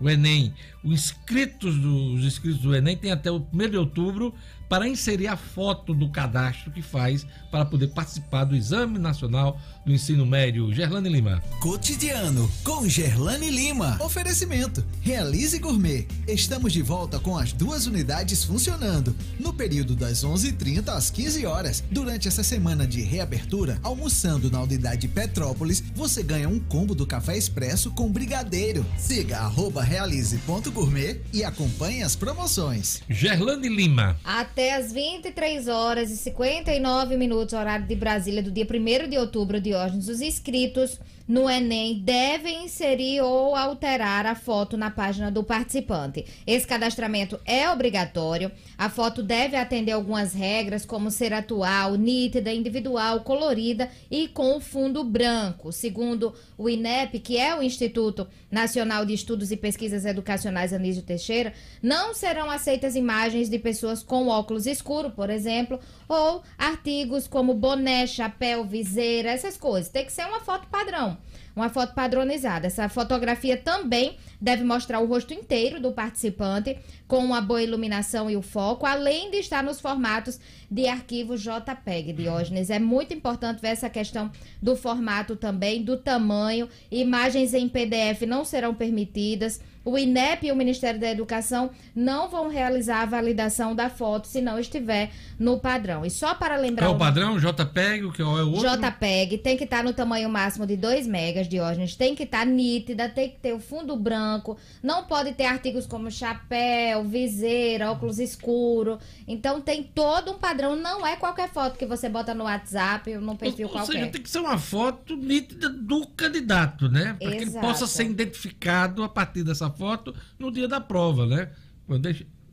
O 0.00 0.08
Enem, 0.10 0.54
os 0.84 0.92
inscritos, 0.92 1.76
do, 1.78 2.14
os 2.14 2.24
inscritos 2.24 2.60
do 2.60 2.74
Enem 2.74 2.96
têm 2.96 3.12
até 3.12 3.30
o 3.30 3.46
1 3.52 3.70
de 3.70 3.76
outubro 3.76 4.34
para 4.68 4.88
inserir 4.88 5.28
a 5.28 5.36
foto 5.36 5.94
do 5.94 6.08
cadastro 6.08 6.70
que 6.70 6.82
faz 6.82 7.26
para 7.50 7.64
poder 7.64 7.88
participar 7.88 8.44
do 8.44 8.56
Exame 8.56 8.98
Nacional 8.98 9.58
do 9.84 9.92
Ensino 9.92 10.26
Médio. 10.26 10.72
Gerlane 10.72 11.08
Lima. 11.08 11.42
Cotidiano 11.60 12.50
com 12.64 12.88
Gerlane 12.88 13.50
Lima. 13.50 13.96
Oferecimento. 14.00 14.84
Realize 15.00 15.58
Gourmet. 15.58 16.06
Estamos 16.26 16.72
de 16.72 16.82
volta 16.82 17.18
com 17.18 17.38
as 17.38 17.52
duas 17.52 17.86
unidades 17.86 18.44
funcionando. 18.44 19.14
No 19.38 19.52
período 19.52 19.94
das 19.94 20.24
11h30 20.24 20.88
às 20.88 21.10
15 21.10 21.46
horas. 21.46 21.84
Durante 21.90 22.28
essa 22.28 22.42
semana 22.42 22.86
de 22.86 23.00
reabertura, 23.02 23.78
almoçando 23.82 24.50
na 24.50 24.60
unidade 24.60 25.08
Petrópolis, 25.08 25.82
você 25.94 26.22
ganha 26.22 26.48
um 26.48 26.58
combo 26.58 26.94
do 26.94 27.06
café 27.06 27.36
expresso 27.36 27.90
com 27.92 28.10
brigadeiro. 28.10 28.84
Siga 28.98 29.38
arroba 29.38 29.82
realize.gourmet 29.82 31.20
e 31.32 31.44
acompanhe 31.44 32.02
as 32.02 32.16
promoções. 32.16 33.02
Gerlane 33.08 33.68
Lima. 33.68 34.16
Até 34.24 34.55
às 34.62 34.90
23 34.90 35.68
horas 35.68 36.10
e 36.10 36.16
59 36.16 37.16
minutos, 37.16 37.52
horário 37.52 37.86
de 37.86 37.94
Brasília, 37.94 38.42
do 38.42 38.50
dia 38.50 38.66
1 38.66 39.08
de 39.08 39.18
outubro, 39.18 39.60
Diógenes, 39.60 40.08
os 40.08 40.22
inscritos 40.22 40.98
no 41.28 41.50
Enem 41.50 41.98
devem 41.98 42.66
inserir 42.66 43.20
ou 43.20 43.56
alterar 43.56 44.26
a 44.26 44.34
foto 44.34 44.76
na 44.76 44.90
página 44.90 45.30
do 45.30 45.42
participante. 45.42 46.24
Esse 46.46 46.66
cadastramento 46.66 47.40
é 47.44 47.68
obrigatório. 47.68 48.52
A 48.78 48.88
foto 48.88 49.22
deve 49.22 49.56
atender 49.56 49.92
algumas 49.92 50.32
regras, 50.32 50.86
como 50.86 51.10
ser 51.10 51.32
atual, 51.32 51.96
nítida, 51.96 52.52
individual, 52.52 53.20
colorida 53.20 53.90
e 54.10 54.28
com 54.28 54.60
fundo 54.60 55.02
branco. 55.02 55.72
Segundo 55.72 56.32
o 56.56 56.68
INEP, 56.68 57.18
que 57.18 57.36
é 57.36 57.56
o 57.56 57.62
Instituto 57.62 58.28
Nacional 58.50 59.04
de 59.04 59.14
Estudos 59.14 59.50
e 59.50 59.56
Pesquisas 59.56 60.04
Educacionais 60.04 60.72
Anísio 60.72 61.02
Teixeira, 61.02 61.52
não 61.82 62.14
serão 62.14 62.50
aceitas 62.50 62.94
imagens 62.94 63.50
de 63.50 63.58
pessoas 63.58 64.02
com 64.02 64.28
óculos 64.28 64.66
escuro, 64.66 65.10
por 65.10 65.28
exemplo, 65.30 65.80
ou 66.08 66.42
artigos 66.56 67.26
como 67.26 67.52
boné, 67.52 68.06
chapéu, 68.06 68.64
viseira, 68.64 69.30
essas 69.30 69.56
coisas. 69.56 69.90
Tem 69.90 70.04
que 70.04 70.12
ser 70.12 70.24
uma 70.26 70.40
foto 70.40 70.68
padrão 70.68 71.15
uma 71.56 71.70
foto 71.70 71.94
padronizada. 71.94 72.66
Essa 72.66 72.86
fotografia 72.88 73.56
também 73.56 74.18
deve 74.38 74.62
mostrar 74.62 75.00
o 75.00 75.06
rosto 75.06 75.32
inteiro 75.32 75.80
do 75.80 75.90
participante, 75.90 76.78
com 77.08 77.24
uma 77.24 77.40
boa 77.40 77.62
iluminação 77.62 78.30
e 78.30 78.36
o 78.36 78.42
foco, 78.42 78.84
além 78.84 79.30
de 79.30 79.38
estar 79.38 79.64
nos 79.64 79.80
formatos 79.80 80.38
de 80.70 80.86
arquivo 80.86 81.34
JPEG, 81.36 82.12
Diógenes. 82.12 82.68
É 82.68 82.78
muito 82.78 83.14
importante 83.14 83.62
ver 83.62 83.68
essa 83.68 83.88
questão 83.88 84.30
do 84.60 84.76
formato 84.76 85.34
também, 85.34 85.82
do 85.82 85.96
tamanho. 85.96 86.68
Imagens 86.90 87.54
em 87.54 87.68
PDF 87.68 88.22
não 88.28 88.44
serão 88.44 88.74
permitidas. 88.74 89.58
O 89.86 89.96
INEP 89.96 90.48
e 90.48 90.50
o 90.52 90.56
Ministério 90.56 90.98
da 90.98 91.08
Educação 91.08 91.70
não 91.94 92.28
vão 92.28 92.48
realizar 92.48 93.02
a 93.02 93.06
validação 93.06 93.72
da 93.72 93.88
foto 93.88 94.26
se 94.26 94.40
não 94.40 94.58
estiver 94.58 95.12
no 95.38 95.60
padrão. 95.60 96.04
E 96.04 96.10
só 96.10 96.34
para 96.34 96.56
lembrar. 96.56 96.86
Qual 96.86 96.94
é 96.94 96.96
o 96.96 96.98
padrão? 96.98 97.38
JPEG, 97.38 98.04
o 98.04 98.12
que 98.12 98.20
é 98.20 98.24
o 98.24 98.50
outro? 98.50 98.68
JPEG, 98.68 99.38
tem 99.38 99.56
que 99.56 99.62
estar 99.62 99.84
no 99.84 99.92
tamanho 99.92 100.28
máximo 100.28 100.66
de 100.66 100.76
2 100.76 101.06
megas, 101.06 101.48
Diógenes, 101.48 101.94
tem 101.94 102.16
que 102.16 102.24
estar 102.24 102.44
nítida, 102.44 103.08
tem 103.08 103.30
que 103.30 103.36
ter 103.36 103.52
o 103.52 103.60
fundo 103.60 103.96
branco, 103.96 104.58
não 104.82 105.04
pode 105.04 105.32
ter 105.34 105.44
artigos 105.44 105.86
como 105.86 106.10
chapéu, 106.10 107.04
viseira, 107.04 107.92
óculos 107.92 108.18
escuro. 108.18 108.98
Então 109.28 109.60
tem 109.60 109.84
todo 109.84 110.32
um 110.32 110.38
padrão, 110.38 110.74
não 110.74 111.06
é 111.06 111.14
qualquer 111.14 111.48
foto 111.48 111.78
que 111.78 111.86
você 111.86 112.08
bota 112.08 112.34
no 112.34 112.42
WhatsApp 112.42 113.14
ou 113.14 113.20
no 113.20 113.36
perfil 113.36 113.68
Ou 113.68 113.72
qualquer. 113.72 113.92
seja, 113.92 114.06
tem 114.08 114.20
que 114.20 114.30
ser 114.30 114.40
uma 114.40 114.58
foto 114.58 115.14
nítida 115.14 115.68
do 115.68 116.08
candidato, 116.08 116.88
né? 116.88 117.16
Para 117.20 117.30
que 117.30 117.42
ele 117.44 117.52
possa 117.52 117.86
ser 117.86 118.06
identificado 118.06 119.04
a 119.04 119.08
partir 119.08 119.44
dessa 119.44 119.75
foto 119.76 120.14
no 120.38 120.50
dia 120.50 120.66
da 120.66 120.80
prova, 120.80 121.26
né? 121.26 121.50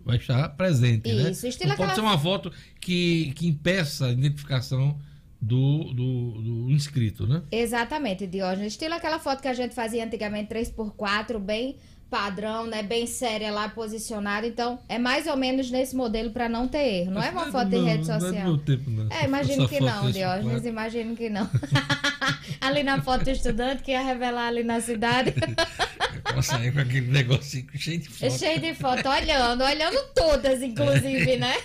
Vai 0.06 0.18
estar 0.18 0.50
presente, 0.50 1.12
né? 1.12 1.32
Isso, 1.32 1.48
estilo 1.48 1.70
Não 1.70 1.78
pode 1.78 1.96
ser 1.96 2.02
uma 2.02 2.18
foto 2.18 2.52
que, 2.80 3.32
que 3.36 3.48
impeça 3.48 4.08
a 4.08 4.12
identificação 4.12 5.00
do, 5.42 5.94
do, 5.94 6.32
do 6.42 6.72
inscrito, 6.72 7.28
né? 7.28 7.42
Exatamente, 7.52 8.26
Diógenes. 8.28 8.74
Estilo 8.74 8.94
aquela 8.94 9.20
foto 9.20 9.42
que 9.42 9.48
a 9.48 9.54
gente 9.54 9.74
fazia 9.76 10.06
antigamente 10.06 10.54
3x4, 10.54 11.40
bem 11.40 11.78
padrão, 12.14 12.68
né? 12.68 12.84
Bem 12.84 13.08
séria 13.08 13.52
lá, 13.52 13.68
posicionada. 13.68 14.46
Então, 14.46 14.80
é 14.88 15.00
mais 15.00 15.26
ou 15.26 15.36
menos 15.36 15.72
nesse 15.72 15.96
modelo 15.96 16.30
para 16.30 16.48
não 16.48 16.68
ter 16.68 17.02
erro. 17.02 17.12
Não 17.12 17.24
é 17.24 17.32
uma 17.32 17.52
foto 17.52 17.70
de 17.70 17.78
Não, 17.78 17.86
rede 17.86 18.08
Não 18.08 18.14
é 18.16 18.18
do 18.20 18.26
social. 18.26 18.44
meu 18.46 18.58
tempo, 18.60 18.90
não. 18.92 19.08
É, 19.10 19.26
imagino 19.26 19.68
que 19.68 19.80
não, 19.80 20.06
desse 20.06 20.20
Diógenes, 20.20 20.52
quadro. 20.52 20.70
imagino 20.70 21.16
que 21.16 21.28
não. 21.28 21.50
ali 22.62 22.84
na 22.84 23.02
foto 23.02 23.24
do 23.24 23.32
estudante 23.32 23.82
que 23.82 23.92
ia 23.92 24.04
revelar 24.04 24.48
ali 24.48 24.64
na 24.64 24.80
cidade. 24.80 25.34
Ela 26.32 26.42
saiu 26.44 26.72
com 26.72 26.80
aquele 26.80 27.08
negocinho 27.08 27.68
cheio 27.76 28.00
de 28.00 28.10
foto. 28.10 28.38
Cheio 28.38 28.60
de 28.60 28.76
foto, 28.76 29.10
olhando, 29.10 29.64
olhando 29.64 29.98
todas, 30.14 30.62
inclusive, 30.62 31.38
né? 31.38 31.56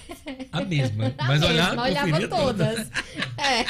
A 0.51 0.62
mesma. 0.62 1.14
A 1.18 1.24
Mas 1.26 1.40
mesma, 1.40 1.82
olhava, 1.82 2.07
conferia 2.07 2.28
todas. 2.28 2.90
É. 3.36 3.64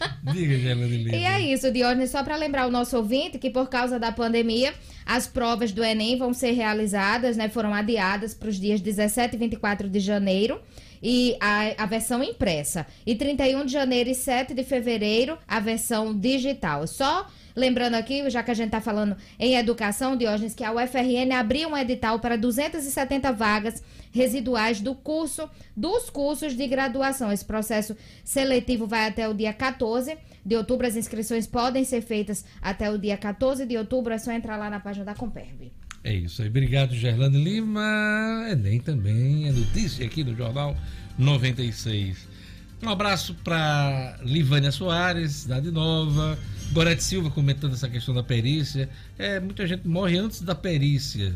Diga, 0.32 0.58
Gelane. 0.58 1.10
E 1.10 1.24
é 1.24 1.40
isso, 1.40 1.70
Diógenes, 1.70 2.10
só 2.10 2.22
para 2.22 2.36
lembrar 2.36 2.66
o 2.66 2.70
nosso 2.70 2.96
ouvinte 2.96 3.38
que 3.38 3.50
por 3.50 3.68
causa 3.68 3.98
da 3.98 4.12
pandemia, 4.12 4.74
as 5.04 5.26
provas 5.26 5.72
do 5.72 5.84
Enem 5.84 6.16
vão 6.18 6.32
ser 6.32 6.52
realizadas, 6.52 7.36
né? 7.36 7.48
Foram 7.48 7.72
adiadas 7.72 8.34
para 8.34 8.48
os 8.48 8.58
dias 8.58 8.80
17 8.80 9.36
e 9.36 9.38
24 9.38 9.88
de 9.88 10.00
janeiro. 10.00 10.60
E 11.02 11.36
a, 11.40 11.84
a 11.84 11.86
versão 11.86 12.22
impressa. 12.22 12.86
E 13.06 13.14
31 13.14 13.66
de 13.66 13.72
janeiro 13.72 14.10
e 14.10 14.14
7 14.14 14.54
de 14.54 14.64
fevereiro, 14.64 15.38
a 15.46 15.60
versão 15.60 16.18
digital. 16.18 16.86
Só 16.86 17.26
lembrando 17.56 17.94
aqui, 17.94 18.28
já 18.28 18.42
que 18.42 18.50
a 18.50 18.54
gente 18.54 18.66
está 18.66 18.80
falando 18.80 19.16
em 19.38 19.56
educação, 19.56 20.16
Diógenes, 20.16 20.54
que 20.54 20.62
a 20.62 20.72
UFRN 20.72 21.32
abriu 21.34 21.70
um 21.70 21.76
edital 21.76 22.20
para 22.20 22.36
270 22.36 23.32
vagas 23.32 23.82
residuais 24.12 24.80
do 24.80 24.94
curso, 24.94 25.48
dos 25.74 26.10
cursos 26.10 26.54
de 26.54 26.66
graduação. 26.68 27.32
Esse 27.32 27.44
processo 27.44 27.96
seletivo 28.22 28.86
vai 28.86 29.08
até 29.08 29.26
o 29.26 29.34
dia 29.34 29.52
14 29.52 30.16
de 30.44 30.54
outubro. 30.54 30.86
As 30.86 30.96
inscrições 30.96 31.46
podem 31.46 31.84
ser 31.84 32.02
feitas 32.02 32.44
até 32.60 32.90
o 32.90 32.98
dia 32.98 33.16
14 33.16 33.64
de 33.64 33.76
outubro. 33.76 34.12
É 34.12 34.18
só 34.18 34.30
entrar 34.30 34.56
lá 34.56 34.68
na 34.68 34.78
página 34.78 35.06
da 35.06 35.14
Comperv. 35.14 35.72
É 36.04 36.14
isso 36.14 36.42
aí. 36.42 36.48
Obrigado, 36.48 36.94
Gerlane 36.94 37.42
Lima. 37.42 38.46
Enem 38.50 38.78
também 38.80 39.48
é 39.48 39.52
notícia 39.52 40.06
aqui 40.06 40.22
no 40.22 40.36
Jornal 40.36 40.76
96. 41.18 42.28
Um 42.82 42.90
abraço 42.90 43.34
para 43.42 44.18
Livânia 44.22 44.70
Soares, 44.70 45.32
Cidade 45.32 45.70
Nova. 45.70 46.38
Gorete 46.72 47.02
Silva 47.02 47.30
comentando 47.30 47.72
essa 47.72 47.88
questão 47.88 48.14
da 48.14 48.22
perícia. 48.22 48.88
É, 49.18 49.40
muita 49.40 49.66
gente 49.66 49.86
morre 49.86 50.18
antes 50.18 50.40
da 50.42 50.54
perícia. 50.54 51.34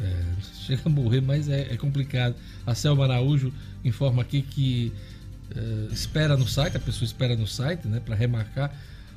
É, 0.00 0.22
chega 0.66 0.82
a 0.84 0.88
morrer, 0.88 1.20
mas 1.20 1.48
é, 1.48 1.72
é 1.72 1.76
complicado. 1.76 2.34
A 2.66 2.74
Selma 2.74 3.04
Araújo 3.04 3.52
informa 3.84 4.22
aqui 4.22 4.42
que 4.42 4.92
é, 5.54 5.92
espera 5.92 6.36
no 6.36 6.46
site, 6.46 6.76
a 6.76 6.80
pessoa 6.80 7.06
espera 7.06 7.34
no 7.34 7.46
site, 7.46 7.88
né, 7.88 8.00
para 8.00 8.14
remarcar 8.14 8.72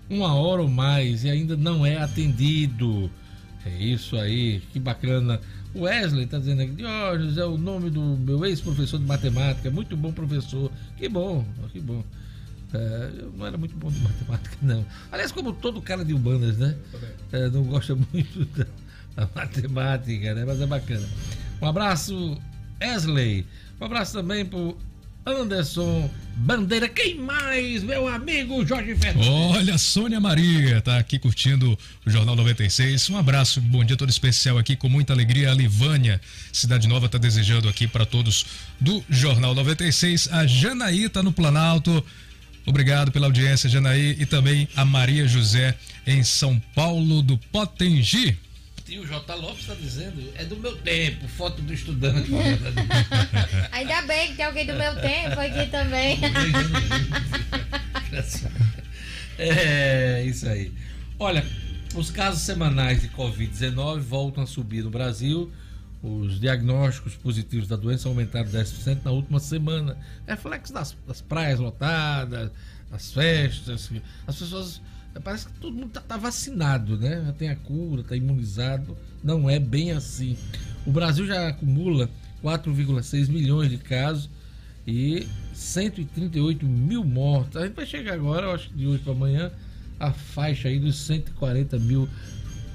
uma 0.10 0.34
hora 0.34 0.62
ou 0.62 0.70
mais 0.70 1.24
e 1.24 1.30
ainda 1.30 1.56
não 1.56 1.86
é 1.86 1.98
atendido. 1.98 3.10
É 3.66 3.84
isso 3.84 4.18
aí, 4.18 4.62
que 4.72 4.80
bacana. 4.80 5.40
O 5.74 5.82
Wesley 5.82 6.26
está 6.26 6.38
dizendo 6.38 6.64
aqui, 6.64 6.72
Diógenes 6.74 7.38
é 7.38 7.46
o 7.46 7.58
nome 7.58 7.90
do 7.90 8.02
meu 8.02 8.46
ex-professor 8.46 9.00
de 9.00 9.06
matemática, 9.06 9.70
muito 9.72 9.96
bom 9.96 10.12
professor. 10.12 10.72
Que 10.98 11.08
bom, 11.08 11.46
que 11.72 11.80
bom. 11.80 12.04
É, 12.74 13.12
eu 13.20 13.34
não 13.36 13.46
era 13.46 13.58
muito 13.58 13.76
bom 13.76 13.90
de 13.90 14.00
matemática, 14.00 14.58
não. 14.62 14.86
Aliás, 15.12 15.32
como 15.32 15.52
todo 15.52 15.82
cara 15.82 16.06
de 16.06 16.14
humanas, 16.14 16.58
né? 16.58 16.76
É, 17.32 17.50
não 17.50 17.64
gosta 17.64 17.96
muito 17.96 18.46
da, 18.46 18.66
da 19.16 19.30
matemática, 19.36 20.34
né? 20.34 20.46
Mas 20.46 20.62
é 20.62 20.66
bacana. 20.66 21.08
Um 21.62 21.66
abraço, 21.68 22.38
Wesley. 22.82 23.46
Um 23.80 23.86
abraço 23.86 24.14
também 24.14 24.46
pro 24.46 24.78
Anderson 25.26 26.10
Bandeira. 26.38 26.88
Quem 26.88 27.16
mais, 27.16 27.84
meu 27.84 28.08
amigo 28.08 28.66
Jorge 28.66 28.96
Fernandes? 28.96 29.28
Olha, 29.28 29.78
Sônia 29.78 30.20
Maria 30.20 30.82
tá 30.82 30.98
aqui 30.98 31.20
curtindo 31.20 31.78
o 32.06 32.10
Jornal 32.10 32.36
96. 32.36 33.10
Um 33.10 33.18
abraço, 33.18 33.62
bom 33.62 33.84
dia 33.84 33.98
todo 33.98 34.10
especial 34.10 34.58
aqui, 34.58 34.76
com 34.76 34.90
muita 34.90 35.14
alegria. 35.14 35.52
A 35.52 35.54
Livânia, 35.54 36.20
Cidade 36.52 36.88
Nova, 36.88 37.08
tá 37.08 37.18
desejando 37.18 37.70
aqui 37.70 37.86
para 37.86 38.06
todos 38.06 38.46
do 38.80 39.04
Jornal 39.10 39.54
96. 39.54 40.30
A 40.32 40.48
Janaí 40.48 41.08
tá 41.10 41.22
no 41.22 41.32
Planalto. 41.32 42.04
Obrigado 42.66 43.12
pela 43.12 43.28
audiência, 43.28 43.70
Janaí. 43.70 44.16
E 44.20 44.26
também 44.26 44.68
a 44.76 44.86
Maria 44.86 45.28
José, 45.28 45.76
em 46.06 46.24
São 46.24 46.60
Paulo 46.76 47.22
do 47.22 47.38
Potengi. 47.38 48.38
E 48.88 49.00
o 49.00 49.08
J. 49.08 49.36
Lopes 49.36 49.62
está 49.62 49.74
dizendo, 49.74 50.22
é 50.36 50.44
do 50.44 50.58
meu 50.58 50.76
tempo, 50.76 51.26
foto 51.26 51.62
do 51.62 51.74
estudante. 51.74 52.30
Ainda 53.72 54.02
bem 54.02 54.28
que 54.28 54.36
tem 54.36 54.46
alguém 54.46 54.66
do 54.66 54.74
meu 54.74 54.94
tempo 54.96 55.40
aqui 55.40 55.72
também. 55.72 56.20
é, 59.40 60.24
isso 60.26 60.48
aí. 60.48 60.74
Olha, 61.18 61.46
os 61.96 62.12
casos 62.12 62.42
semanais 62.42 63.02
de 63.02 63.10
Covid-19 63.10 64.00
voltam 64.00 64.44
a 64.44 64.48
subir 64.48 64.84
no 64.84 64.90
Brasil. 64.90 65.52
Os 66.04 66.40
diagnósticos 66.40 67.16
positivos 67.16 67.68
da 67.68 67.76
doença 67.76 68.10
aumentaram 68.10 68.50
10% 68.50 69.02
na 69.06 69.12
última 69.12 69.40
semana. 69.40 69.98
Reflexo 70.26 70.74
das, 70.74 70.98
das 71.08 71.22
praias 71.22 71.60
lotadas, 71.60 72.52
das 72.90 73.12
festas. 73.12 73.92
As 74.26 74.36
pessoas 74.36 74.82
Parece 75.20 75.48
que 75.48 75.54
todo 75.60 75.76
mundo 75.76 75.90
tá, 75.90 76.00
tá, 76.00 76.16
vacinado, 76.16 76.98
né? 76.98 77.22
Já 77.26 77.34
tem 77.34 77.50
a 77.50 77.56
cura, 77.56 78.02
tá 78.02 78.16
imunizado. 78.16 78.98
Não 79.22 79.50
é 79.50 79.60
bem 79.60 79.92
assim. 79.92 80.38
O 80.86 80.92
Brasil 80.92 81.28
já 81.28 81.50
acumula 81.50 82.10
4,6 82.42 83.28
milhões 83.28 83.70
de 83.70 83.78
casos 83.78 84.30
e 84.88 85.28
138 85.54 86.66
mil 86.66 87.04
mortos. 87.04 87.58
A 87.58 87.66
gente 87.66 87.76
vai 87.76 87.86
chegar 87.86 88.14
agora, 88.14 88.48
eu 88.48 88.52
acho 88.54 88.70
que 88.70 88.76
de 88.76 88.88
hoje 88.88 89.04
para 89.04 89.12
amanhã, 89.12 89.52
a 90.00 90.14
faixa 90.14 90.70
aí 90.70 90.80
dos 90.80 90.98
140 91.00 91.78
mil 91.78 92.08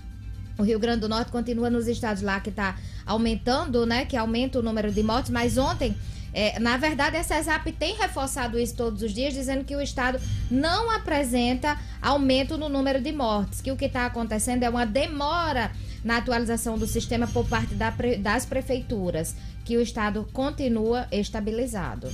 O 0.58 0.64
Rio 0.64 0.80
Grande 0.80 1.02
do 1.02 1.10
Norte 1.10 1.32
continua 1.32 1.70
nos 1.70 1.88
estados 1.88 2.24
lá 2.24 2.40
que 2.40 2.50
está 2.50 2.76
aumentando, 3.06 3.86
né? 3.86 4.06
Que 4.06 4.18
aumenta 4.18 4.60
o 4.60 4.64
número 4.64 4.92
de 4.92 5.04
mortes, 5.04 5.30
mas 5.30 5.58
ontem. 5.58 5.96
É, 6.34 6.60
na 6.60 6.78
verdade, 6.78 7.18
a 7.18 7.24
CESAP 7.24 7.72
tem 7.72 7.96
reforçado 7.96 8.60
isso 8.60 8.76
todos 8.76 9.02
os 9.02 9.12
dias, 9.12 9.34
dizendo 9.34 9.64
que 9.64 9.76
o 9.76 9.82
Estado 9.82 10.20
não 10.52 10.92
apresenta 10.92 11.80
aumento 12.02 12.58
no 12.58 12.70
número 12.70 13.02
de 13.02 13.12
mortes, 13.12 13.62
que 13.62 13.72
o 13.72 13.78
que 13.78 13.86
está 13.86 14.06
acontecendo 14.06 14.62
é 14.62 14.70
uma 14.70 14.86
demora 14.86 15.72
na 16.04 16.18
atualização 16.18 16.78
do 16.78 16.88
sistema 16.88 17.28
por 17.28 17.48
parte 17.48 17.76
da, 17.76 17.94
das 18.20 18.46
prefeituras 18.46 19.36
que 19.66 19.78
o 19.78 19.82
estado 19.82 20.28
continua 20.32 21.08
estabilizado. 21.12 22.10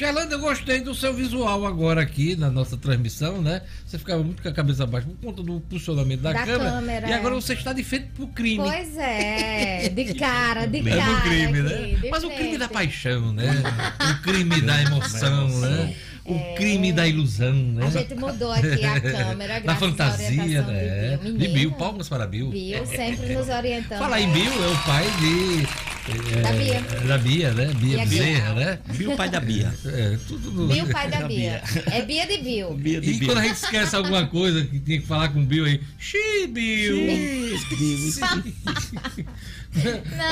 Gelanda, 0.00 0.34
eu 0.34 0.38
gostei 0.38 0.80
do 0.80 0.94
seu 0.94 1.12
visual 1.12 1.66
agora 1.66 2.00
aqui 2.00 2.34
na 2.34 2.50
nossa 2.50 2.74
transmissão, 2.74 3.42
né? 3.42 3.60
Você 3.84 3.98
ficava 3.98 4.22
muito 4.24 4.42
com 4.42 4.48
a 4.48 4.52
cabeça 4.52 4.86
baixa 4.86 5.06
por 5.06 5.16
conta 5.26 5.42
do 5.42 5.60
posicionamento 5.60 6.20
da, 6.22 6.32
da 6.32 6.46
câmera, 6.46 6.70
câmera, 6.70 7.08
E 7.08 7.12
agora 7.12 7.34
é. 7.34 7.38
você 7.38 7.52
está 7.52 7.74
de 7.74 7.84
frente 7.84 8.06
pro 8.14 8.26
crime. 8.28 8.64
Pois 8.64 8.96
é, 8.96 9.90
de 9.90 10.14
cara, 10.16 10.64
de 10.64 10.82
cara. 10.82 11.02
É 11.02 11.20
crime, 11.20 11.60
aqui, 11.60 11.62
né? 11.62 12.08
Mas 12.10 12.20
frente. 12.22 12.32
o 12.32 12.38
crime 12.38 12.56
da 12.56 12.68
paixão, 12.68 13.30
né? 13.34 13.62
o 14.00 14.22
crime 14.22 14.62
da 14.62 14.80
emoção, 14.80 15.48
né? 15.60 15.94
O 16.24 16.34
é... 16.34 16.54
crime 16.54 16.92
da 16.92 17.06
ilusão, 17.06 17.52
né? 17.52 17.86
A 17.86 17.90
gente 17.90 18.14
mudou 18.14 18.52
aqui 18.52 18.84
a 18.84 19.00
câmera, 19.00 19.60
Da 19.64 19.74
fantasia, 19.76 20.62
né? 20.62 21.16
De 21.16 21.32
Bill. 21.32 21.38
de 21.38 21.48
Bill, 21.48 21.72
palmas 21.72 22.08
para 22.08 22.26
Bill. 22.26 22.50
Bill 22.50 22.86
sempre 22.86 23.34
nos 23.34 23.48
orientando. 23.48 23.98
Fala 23.98 24.20
em 24.20 24.30
Bill, 24.30 24.52
é 24.52 24.68
o 24.68 24.78
pai 24.84 25.06
de 25.20 25.90
é, 26.08 26.40
da 26.40 26.52
Bia. 26.52 26.80
Da 27.06 27.18
Bia, 27.18 27.52
né? 27.52 27.66
Bia 27.74 27.98
Bezerra, 27.98 28.54
né? 28.54 28.78
Bia, 28.96 29.10
o 29.10 29.16
pai 29.16 29.28
da 29.28 29.40
Bia. 29.40 29.72
É, 29.90 30.18
tudo. 30.26 30.68
Bia, 30.68 30.84
o 30.84 30.88
pai 30.88 31.10
da, 31.10 31.22
Bia. 31.26 31.62
É 31.90 32.02
Bia 32.02 32.26
de 32.26 32.38
Bill. 32.38 32.74
Bia 32.74 33.00
de 33.00 33.10
e 33.10 33.14
Bill. 33.14 33.28
quando 33.28 33.38
a 33.38 33.42
gente 33.42 33.56
esquece 33.56 33.96
alguma 33.96 34.26
coisa 34.26 34.64
que 34.64 34.78
tinha 34.78 35.00
que 35.00 35.06
falar 35.06 35.28
com 35.30 35.40
o 35.40 35.44
Bill 35.44 35.64
aí, 35.64 35.80
Xi, 35.98 36.46
Bill! 36.48 37.58
Xi, 37.58 37.74
Bill. 37.76 39.26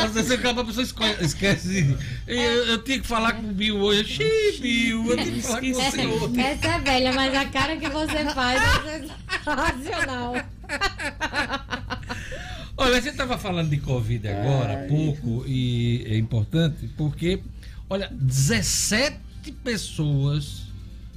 Às 0.02 0.12
vezes 0.12 0.30
acaba 0.32 0.62
a 0.62 0.64
pessoa 0.64 0.84
esquece. 1.20 1.96
Eu, 2.26 2.36
eu 2.66 2.82
tinha 2.82 3.00
que 3.00 3.06
falar 3.06 3.34
com 3.34 3.48
o 3.48 3.52
Bill 3.52 3.76
hoje. 3.76 4.04
Xi, 4.04 4.60
Bill, 4.60 5.10
eu 5.10 5.16
tinha 5.16 5.32
que 5.32 5.42
falar 5.42 5.60
com 5.60 5.72
você 5.72 6.06
hoje. 6.06 6.40
Essa 6.40 6.66
é 6.66 6.80
velha, 6.80 7.12
mas 7.12 7.34
a 7.34 7.44
cara 7.46 7.76
que 7.76 7.88
você 7.88 8.24
faz 8.34 8.60
é 8.86 9.06
racional. 9.50 10.34
Olha, 12.76 12.96
a 12.96 13.00
gente 13.00 13.12
estava 13.12 13.38
falando 13.38 13.70
de 13.70 13.78
Covid 13.78 14.26
agora, 14.28 14.84
há 14.84 14.88
pouco, 14.88 15.44
e 15.46 16.04
é 16.06 16.16
importante 16.16 16.88
porque, 16.96 17.40
olha, 17.90 18.08
17 18.12 19.18
pessoas 19.64 20.68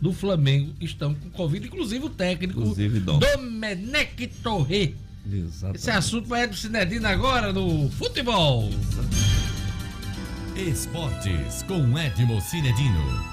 do 0.01 0.11
Flamengo 0.11 0.73
estão 0.81 1.13
com 1.13 1.29
Covid, 1.29 1.67
inclusive 1.67 2.05
o 2.05 2.09
técnico 2.09 2.61
inclusive, 2.61 2.99
Domenech 2.99 4.27
Torre. 4.41 4.95
Exatamente. 5.29 5.77
Esse 5.77 5.91
assunto 5.91 6.27
vai 6.27 6.47
do 6.47 6.55
Cinedino 6.55 7.07
agora 7.07 7.53
no 7.53 7.89
futebol. 7.91 8.69
Esportes 10.55 11.63
com 11.63 11.97
Edmo 11.97 12.41
Cinedino. 12.41 13.31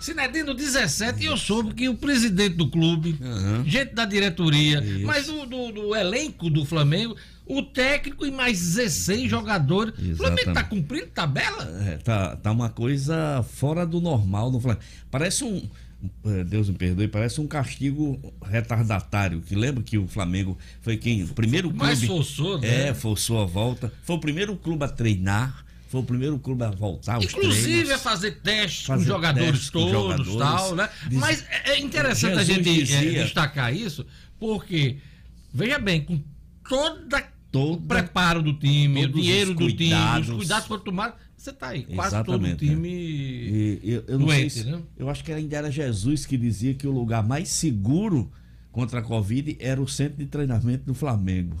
Cinedino 0.00 0.54
17 0.54 1.22
e 1.22 1.26
eu 1.26 1.36
soube 1.36 1.74
que 1.74 1.88
o 1.88 1.94
presidente 1.94 2.54
do 2.54 2.70
clube, 2.70 3.18
uhum. 3.20 3.64
gente 3.66 3.94
da 3.94 4.04
diretoria, 4.04 4.80
Isso. 4.80 5.06
mas 5.06 5.26
do, 5.26 5.44
do, 5.44 5.72
do 5.72 5.96
elenco 5.96 6.48
do 6.48 6.64
Flamengo 6.64 7.16
o 7.48 7.62
técnico 7.62 8.26
e 8.26 8.30
mais 8.30 8.60
16 8.60 9.30
jogadores. 9.30 9.94
Exatamente. 9.94 10.12
O 10.12 10.16
Flamengo 10.16 10.52
tá 10.52 10.64
cumprindo 10.64 11.06
tabela? 11.06 11.64
É, 11.86 11.96
tá, 11.96 12.36
tá 12.36 12.52
uma 12.52 12.68
coisa 12.68 13.42
fora 13.42 13.86
do 13.86 14.00
normal 14.00 14.50
no 14.50 14.60
Flamengo. 14.60 14.84
Parece 15.10 15.44
um. 15.44 15.68
É, 16.24 16.44
Deus 16.44 16.68
me 16.68 16.76
perdoe, 16.76 17.08
parece 17.08 17.40
um 17.40 17.46
castigo 17.46 18.20
retardatário. 18.44 19.40
Que 19.40 19.56
lembra 19.56 19.82
que 19.82 19.98
o 19.98 20.06
Flamengo 20.06 20.56
foi 20.80 20.96
quem? 20.96 21.24
O 21.24 21.28
primeiro 21.28 21.68
clube. 21.68 21.84
Mais 21.84 22.02
forçou, 22.04 22.58
né? 22.58 22.88
É, 22.88 22.94
forçou 22.94 23.40
a 23.40 23.44
volta. 23.44 23.92
Foi 24.04 24.16
o 24.16 24.20
primeiro 24.20 24.56
clube 24.56 24.84
a 24.84 24.88
treinar. 24.88 25.64
Foi 25.88 26.00
o 26.00 26.04
primeiro 26.04 26.38
clube 26.38 26.62
a 26.62 26.70
voltar. 26.70 27.20
Inclusive 27.22 27.92
a 27.92 27.98
fazer 27.98 28.32
testes 28.42 28.84
fazer 28.84 28.98
com 28.98 29.00
os 29.00 29.06
jogadores 29.06 29.50
testes 29.50 29.70
todos, 29.70 30.26
jogadores, 30.26 30.36
tal, 30.36 30.76
né? 30.76 30.88
Diz... 31.08 31.18
Mas 31.18 31.44
é 31.64 31.78
interessante 31.78 32.36
Jesus 32.36 32.50
a 32.50 32.52
gente 32.52 32.84
dizia... 32.84 33.24
destacar 33.24 33.74
isso, 33.74 34.06
porque, 34.38 34.98
veja 35.52 35.78
bem, 35.78 36.04
com 36.04 36.22
toda 36.68 37.26
todo 37.50 37.78
o 37.78 37.82
preparo 37.82 38.42
do 38.42 38.52
time, 38.54 39.04
o 39.04 39.12
dinheiro 39.12 39.54
do 39.54 39.72
time, 39.72 40.20
os 40.20 40.30
cuidados 40.30 40.66
foram 40.66 40.82
tomados. 40.82 41.16
Você 41.36 41.50
está 41.50 41.68
aí, 41.68 41.84
quase 41.84 42.16
Exatamente, 42.16 42.56
todo 42.56 42.68
o 42.68 42.74
time 42.74 43.80
é. 43.84 43.94
eu, 43.94 44.04
eu 44.08 44.18
doente, 44.18 44.50
se, 44.50 44.64
né? 44.64 44.82
Eu 44.96 45.08
acho 45.08 45.22
que 45.22 45.32
ainda 45.32 45.56
era 45.56 45.70
Jesus 45.70 46.26
que 46.26 46.36
dizia 46.36 46.74
que 46.74 46.86
o 46.86 46.90
lugar 46.90 47.22
mais 47.22 47.48
seguro 47.48 48.30
contra 48.72 48.98
a 48.98 49.02
Covid 49.02 49.56
era 49.60 49.80
o 49.80 49.86
centro 49.86 50.18
de 50.18 50.26
treinamento 50.26 50.84
do 50.84 50.94
Flamengo. 50.94 51.56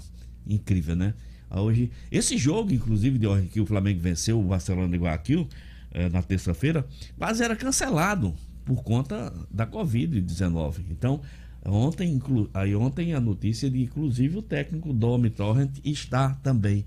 Incrível, 0.46 0.96
né? 0.96 1.14
Hoje, 1.50 1.90
esse 2.10 2.36
jogo, 2.36 2.72
inclusive, 2.72 3.18
de 3.18 3.26
que 3.48 3.60
o 3.60 3.66
Flamengo 3.66 4.00
venceu 4.00 4.38
o 4.38 4.42
Barcelona 4.42 4.88
de 4.88 4.98
Guayaquil 4.98 5.48
eh, 5.92 6.08
na 6.08 6.22
terça-feira, 6.22 6.86
quase 7.16 7.42
era 7.42 7.56
cancelado 7.56 8.34
por 8.64 8.82
conta 8.82 9.32
da 9.50 9.66
Covid-19. 9.66 10.80
Então, 10.90 11.22
Ontem, 11.70 12.20
aí 12.54 12.74
ontem 12.74 13.14
a 13.14 13.20
notícia 13.20 13.68
de 13.70 13.82
inclusive 13.82 14.38
o 14.38 14.42
técnico 14.42 14.92
Domi 14.92 15.28
Torrent 15.30 15.70
está 15.84 16.30
também 16.42 16.84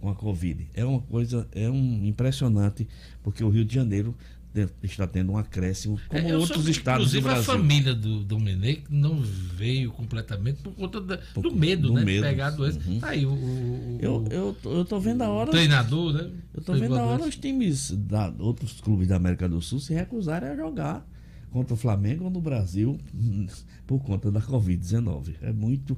com 0.00 0.08
a 0.08 0.14
Covid. 0.14 0.66
É 0.74 0.84
uma 0.84 1.00
coisa, 1.00 1.46
é 1.52 1.68
um 1.70 2.04
impressionante, 2.04 2.86
porque 3.22 3.42
o 3.44 3.48
Rio 3.48 3.64
de 3.64 3.74
Janeiro 3.74 4.14
está 4.82 5.06
tendo 5.06 5.30
um 5.32 5.36
acréscimo, 5.36 6.00
como 6.08 6.28
É, 6.28 6.36
outros 6.36 6.66
estados 6.66 7.12
do 7.12 7.18
inclusive, 7.18 7.22
Brasil. 7.22 7.52
a 7.52 7.56
família 7.58 7.94
do 7.94 8.24
Domenech 8.24 8.82
não 8.90 9.20
veio 9.20 9.92
completamente 9.92 10.62
por 10.62 10.72
conta 10.72 11.00
da- 11.00 11.18
Por 11.32 11.42
do 11.42 11.54
medo, 11.54 11.88
do 11.88 11.94
né? 11.94 12.04
medo. 12.04 12.22
De 12.24 12.28
pegar 12.30 12.46
a 12.48 12.50
doença. 12.50 12.80
Uhum. 12.84 12.98
Tá 12.98 13.08
aí 13.10 13.24
o, 13.24 13.30
o- 13.32 13.98
Eu, 14.00 14.24
eu, 14.30 14.56
eu 14.64 14.84
tô 14.84 14.98
vendo 14.98 15.22
a 15.22 15.28
hora. 15.28 15.50
treinador, 15.52 16.12
né? 16.12 16.30
Eu 16.54 16.62
tô 16.62 16.72
vendo 16.74 16.96
a 16.96 17.02
hora 17.04 17.24
os 17.24 17.36
times 17.36 17.92
da 17.92 18.32
outros 18.38 18.80
clubes 18.80 19.06
da 19.06 19.14
América 19.16 19.48
do 19.48 19.60
Sul 19.62 19.78
se 19.78 19.94
recusarem 19.94 20.48
a 20.48 20.56
jogar 20.56 21.06
contra 21.50 21.74
o 21.74 21.76
Flamengo 21.76 22.28
no 22.30 22.40
Brasil 22.40 22.98
hum, 23.14 23.46
por 23.86 24.00
conta 24.02 24.30
da 24.30 24.40
Covid-19. 24.40 25.34
É 25.42 25.52
muito 25.52 25.96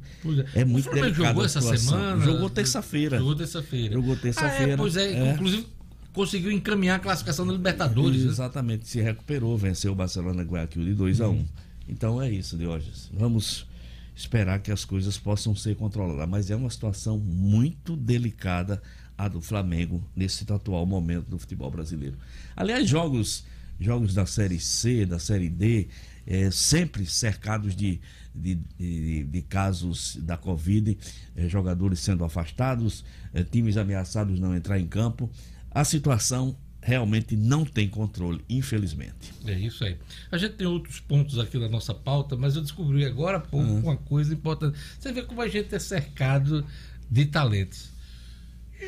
é. 0.54 0.60
é 0.60 0.64
O 0.64 0.68
muito 0.68 0.84
Flamengo 0.84 1.04
delicada 1.06 1.28
jogou 1.28 1.44
essa 1.44 1.60
semana? 1.60 2.24
Jogou 2.24 2.50
terça-feira. 2.50 3.18
Jogou 3.18 3.36
terça-feira. 3.36 3.94
Jogou 3.94 4.16
terça-feira. 4.16 4.72
Ah, 4.72 4.74
é, 4.74 4.76
pois 4.76 4.96
é, 4.96 5.12
É. 5.12 5.32
inclusive 5.34 5.66
conseguiu 6.12 6.50
encaminhar 6.50 6.96
a 6.96 6.98
classificação 7.00 7.46
da 7.46 7.52
Libertadores. 7.52 8.24
né? 8.24 8.30
Exatamente, 8.30 8.88
se 8.88 9.00
recuperou, 9.00 9.56
venceu 9.56 9.92
o 9.92 9.94
Barcelona 9.94 10.42
Guayaquil 10.42 10.84
de 10.84 10.94
2 10.94 11.20
a 11.20 11.28
1 11.28 11.44
Então 11.88 12.20
é 12.20 12.30
isso, 12.30 12.56
Diógenes. 12.56 13.10
Vamos 13.12 13.66
esperar 14.14 14.58
que 14.60 14.70
as 14.70 14.84
coisas 14.84 15.16
possam 15.18 15.54
ser 15.54 15.76
controladas. 15.76 16.28
Mas 16.28 16.50
é 16.50 16.56
uma 16.56 16.70
situação 16.70 17.18
muito 17.18 17.96
delicada 17.96 18.82
a 19.16 19.28
do 19.28 19.40
Flamengo 19.40 20.02
nesse 20.16 20.50
atual 20.50 20.84
momento 20.86 21.26
do 21.28 21.38
futebol 21.38 21.70
brasileiro. 21.70 22.16
Aliás, 22.56 22.88
jogos, 22.88 23.44
jogos 23.80 24.12
da 24.14 24.26
Série 24.26 24.60
C, 24.60 25.06
da 25.06 25.18
Série 25.18 25.48
D, 25.48 25.88
eh, 26.26 26.50
sempre 26.50 27.06
cercados 27.06 27.74
de, 27.74 28.00
de, 28.34 28.56
de- 28.78 29.24
de 29.24 29.42
casos 29.42 30.16
da 30.20 30.36
Covid, 30.36 30.96
eh, 31.34 31.48
jogadores 31.48 31.98
sendo 32.00 32.22
afastados, 32.24 33.04
eh, 33.32 33.42
times 33.42 33.76
ameaçados 33.76 34.38
não 34.38 34.54
entrar 34.54 34.78
em 34.78 34.86
campo. 34.86 35.30
A 35.70 35.82
situação 35.84 36.56
realmente 36.82 37.36
não 37.36 37.64
tem 37.64 37.88
controle, 37.88 38.42
infelizmente. 38.48 39.32
É 39.46 39.52
isso 39.58 39.84
aí. 39.84 39.96
A 40.30 40.38
gente 40.38 40.54
tem 40.54 40.66
outros 40.66 40.98
pontos 41.00 41.38
aqui 41.38 41.58
na 41.58 41.68
nossa 41.68 41.92
pauta, 41.94 42.36
mas 42.36 42.56
eu 42.56 42.62
descobri 42.62 43.04
agora 43.04 43.36
há 43.38 43.40
pouco 43.40 43.66
Ah. 43.68 43.80
uma 43.80 43.96
coisa 43.96 44.32
importante. 44.32 44.78
Você 44.98 45.12
vê 45.12 45.22
como 45.22 45.40
a 45.42 45.48
gente 45.48 45.74
é 45.74 45.78
cercado 45.78 46.64
de 47.10 47.26
talentos. 47.26 47.90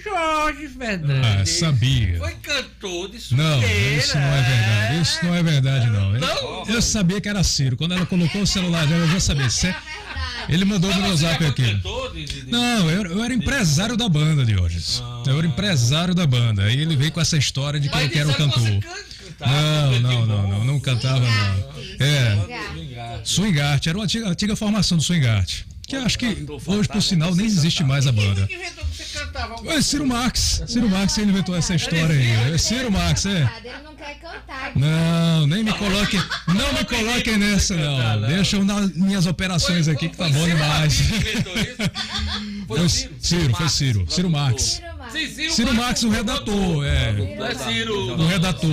Jorge 0.03 0.69
Fernandes. 0.69 1.41
Ah, 1.41 1.47
sabia. 1.47 2.19
Foi 2.19 2.35
cantor 2.35 3.09
de 3.11 3.35
Não, 3.35 3.61
sujeira. 3.61 3.97
isso 3.97 4.15
não 4.17 4.23
é 4.25 4.43
verdade. 4.43 5.01
Isso 5.03 5.25
não 5.25 5.35
é 5.35 5.43
verdade, 5.43 5.87
não. 5.91 6.15
Eu, 6.15 6.21
Não? 6.21 6.65
eu 6.67 6.83
sabia 6.83 7.21
que 7.21 7.29
era 7.29 7.43
Ciro. 7.45 7.77
Quando 7.77 7.93
ela 7.95 8.07
colocou 8.07 8.43
o 8.43 8.47
celular 8.47 8.87
dela, 8.87 9.05
eu 9.05 9.09
já 9.11 9.21
sabia. 9.21 9.51
Cê- 9.51 9.75
Ele 10.49 10.65
mandou 10.65 10.93
no 10.93 11.01
meu 11.03 11.17
Você 11.17 11.23
zap 11.25 11.45
é 11.45 11.49
aqui. 11.49 11.63
de- 11.63 12.27
de- 12.27 12.43
de- 12.47 12.51
Não, 12.51 12.91
eu, 12.91 13.03
eu 13.13 13.23
era 13.25 13.33
empresário 13.33 13.97
da 13.97 14.09
banda 14.09 14.45
de 14.45 14.57
hoje. 14.59 14.79
Eu 15.27 15.39
era 15.39 15.47
empresário 15.47 16.15
da 16.15 16.27
banda. 16.27 16.65
Aí 16.65 16.81
ele 16.81 16.97
veio 16.97 17.13
com 17.13 17.21
essa 17.21 17.37
história 17.37 17.79
de 17.79 17.89
que 17.89 17.95
Mas 17.95 18.05
eu 18.07 18.11
quero 18.11 18.29
que 18.31 18.37
cantor. 18.39 18.63
cantava, 19.39 20.01
Não, 20.01 20.01
não, 20.01 20.27
não, 20.27 20.49
não, 20.49 20.65
não 20.65 20.81
cantava, 20.81 21.21
não. 21.21 21.73
É. 22.05 23.21
Swingart, 23.25 23.87
era 23.87 23.97
uma 23.97 24.05
antiga, 24.05 24.29
antiga 24.29 24.57
formação 24.57 24.97
do 24.99 25.03
Swingart. 25.05 25.61
Que 25.93 25.97
acho 25.97 26.19
que 26.19 26.47
hoje, 26.67 26.89
por 26.89 27.03
sinal, 27.03 27.35
nem 27.35 27.45
existe 27.45 27.85
mais 27.85 28.07
a 28.07 28.13
banda. 28.13 28.47
Quem 28.47 28.57
inventou 28.57 28.83
que 28.87 28.97
você 28.97 29.19
cantava 29.19 29.53
alguma 29.53 29.75
É 29.75 29.83
Ciro 29.83 30.07
Max. 30.07 30.63
Ciro 30.67 30.89
Max 30.89 31.19
ele 31.19 31.31
inventou 31.31 31.55
essa 31.55 31.75
história 31.75 32.19
aí. 32.19 32.55
É 32.55 32.57
Ciro 32.57 32.91
Max, 32.91 33.27
é. 33.27 33.47
Ele 33.63 33.75
não 33.85 33.95
quer 33.95 34.19
cantar. 34.19 34.73
Não, 34.75 35.47
nem 35.47 35.63
me 35.63 35.71
coloquem, 35.75 36.19
não 36.49 36.73
me 36.73 36.83
coloquem 36.87 37.37
nessa, 37.37 37.77
não. 37.77 38.27
Deixa 38.27 38.57
eu 38.57 38.65
nas 38.65 38.91
minhas 38.95 39.27
operações 39.27 39.87
aqui 39.87 40.09
que 40.09 40.17
tá 40.17 40.31
bom 40.31 40.49
demais. 40.49 40.97
Foi 42.67 42.89
Ciro? 42.89 43.15
Ciro, 43.21 43.55
foi 43.55 43.69
Ciro, 43.69 44.07
Ciro 44.09 44.31
Max. 44.31 44.81
Ciro 45.51 45.75
Max. 45.75 46.05
O 46.05 46.09
redator, 46.09 46.87
é. 46.87 47.37
Não 47.37 47.45
é 47.45 47.55
Ciro. 47.55 48.19
O 48.19 48.27
redator. 48.27 48.71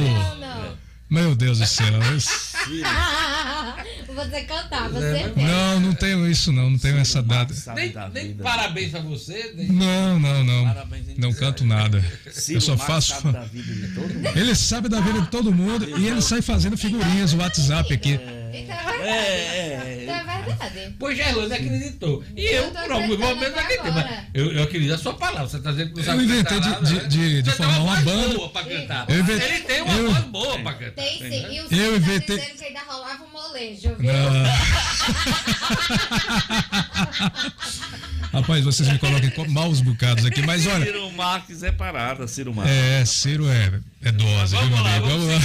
Meu 1.09 1.35
Deus 1.35 1.59
do 1.59 1.65
céu. 1.65 1.85
Você 4.15 4.41
cantava, 4.41 4.99
certeza. 4.99 5.33
Não, 5.35 5.79
não 5.79 5.93
tenho 5.93 6.29
isso 6.29 6.51
não, 6.51 6.69
não 6.69 6.77
tenho 6.79 6.97
essa 6.97 7.21
data. 7.21 7.53
Nem, 7.75 7.91
da 7.91 8.09
nem 8.09 8.33
parabéns 8.33 8.95
a 8.95 8.99
você. 8.99 9.53
Nem... 9.55 9.67
Não, 9.67 10.19
não, 10.19 10.43
não. 10.43 10.65
Parabéns? 10.65 11.05
Não 11.17 11.33
canto 11.33 11.65
nada. 11.65 12.03
Ciro 12.31 12.57
Eu 12.57 12.61
só 12.61 12.77
faço. 12.77 13.21
sabe 13.21 13.31
da 13.31 13.43
vida 13.45 13.73
de 13.73 13.87
todo 13.93 14.09
mundo. 14.13 14.37
Ele 14.37 14.55
sabe 14.55 14.89
da 14.89 14.99
vida 15.01 15.21
de 15.21 15.27
todo 15.27 15.53
mundo 15.53 15.99
e 15.99 16.07
ele 16.07 16.21
sai 16.21 16.41
fazendo 16.41 16.77
figurinhas 16.77 17.33
no 17.33 17.41
WhatsApp 17.41 17.93
aqui. 17.93 18.19
Então 18.63 18.75
é 18.75 18.83
verdade. 18.83 19.09
É, 19.09 19.99
Então 20.03 20.15
é 20.15 20.23
verdade. 20.43 20.95
Pois 20.99 21.17
Gerlane 21.17 21.53
acreditou. 21.53 22.23
E 22.35 22.45
eu, 22.45 22.63
Eu 22.65 22.71
por 22.71 22.91
alguns 22.91 23.17
momentos, 23.17 23.57
acreditei. 23.57 23.91
Mas 23.91 24.23
eu, 24.33 24.51
eu 24.53 24.63
acredito 24.63 24.89
na 24.91 24.97
sua 24.97 25.13
palavra. 25.13 25.47
Você 25.47 25.57
está 25.57 25.71
dizendo 25.71 25.89
que 25.89 25.93
não 25.95 26.01
Eu 26.01 26.05
sabe 26.05 26.23
inventei 26.23 26.43
cantar 26.43 26.59
de- 26.59 26.69
nada, 26.69 26.85
de- 26.85 26.93
né? 26.95 27.03
de- 27.07 27.41
de 27.41 27.49
Você 27.51 27.57
tem 27.57 27.65
formar 27.65 27.79
uma 27.79 27.83
uma 27.83 27.95
voz 28.01 28.05
banda. 28.05 28.35
boa 28.35 28.49
pra 28.49 28.63
cantar. 28.63 29.05
Eu 29.09 29.19
inventei- 29.19 29.47
Ele 29.49 29.59
tem 29.63 29.81
uma 29.81 29.93
eu- 29.93 30.11
voz 30.11 30.23
boa 30.25 30.59
pra 30.59 30.73
cantar. 30.73 30.91
Tem 31.03 31.17
sim. 31.17 31.45
E 31.51 31.59
o 31.59 31.63
Eu 31.63 31.69
tá 31.69 31.75
inventei- 31.97 32.37
dizendo 32.39 32.57
que 32.57 32.65
ainda 32.65 32.79
rolava 32.87 33.23
um 33.23 33.29
molejo, 33.31 33.95
viu? 33.97 34.09
Rapaz, 38.31 38.63
vocês 38.63 38.87
me 38.87 38.99
colocam 38.99 39.47
maus 39.49 39.81
bocados 39.81 40.25
aqui, 40.25 40.41
mas 40.43 40.67
olha. 40.67 40.85
Ciro 40.85 41.11
Marques 41.13 41.63
é 41.63 41.71
parada, 41.71 42.27
Ciro 42.27 42.53
Marques. 42.53 42.75
É, 42.75 43.03
Ciro 43.05 43.49
é, 43.49 43.71
é 44.03 44.11
dose, 44.11 44.55
viu, 44.55 44.67
meu 44.67 44.77
Vamos 44.77 44.83
lá, 44.83 44.95
amigo? 44.95 45.07
Vamos 45.07 45.27
lá. 45.27 45.39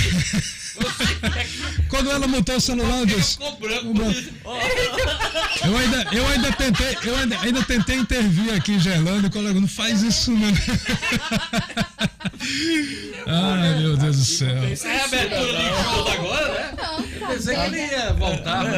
Quando 1.89 2.11
ela 2.11 2.27
montou 2.27 2.57
o 2.57 2.61
celular, 2.61 2.99
eu 3.01 3.07
disse. 3.07 3.33
ficou 3.33 3.57
branco. 3.57 3.95
Eu 5.65 5.77
ainda, 5.79 6.07
eu 6.13 6.29
ainda 6.29 6.53
tentei, 6.53 6.99
eu 7.05 7.17
ainda, 7.17 7.41
ainda 7.41 7.63
tentei 7.63 7.97
intervir 7.97 8.53
aqui 8.55 8.73
em 8.73 8.81
Gerlando, 8.81 9.31
colega, 9.31 9.59
não 9.61 9.69
faz 9.69 10.03
isso 10.03 10.33
não. 10.33 10.53
Ai, 13.27 13.79
meu 13.79 13.97
Deus 13.97 14.19
do 14.19 14.25
céu. 14.25 14.63
É 14.65 15.01
a 15.01 15.05
abertura 15.05 15.53
de 15.53 15.63
show 15.63 16.09
agora, 16.09 16.53
né? 16.53 16.75
Eu 17.21 17.29
pensei 17.29 17.55
que 17.55 17.63
ele 17.63 17.79
ia 17.79 18.13
voltar. 18.13 18.65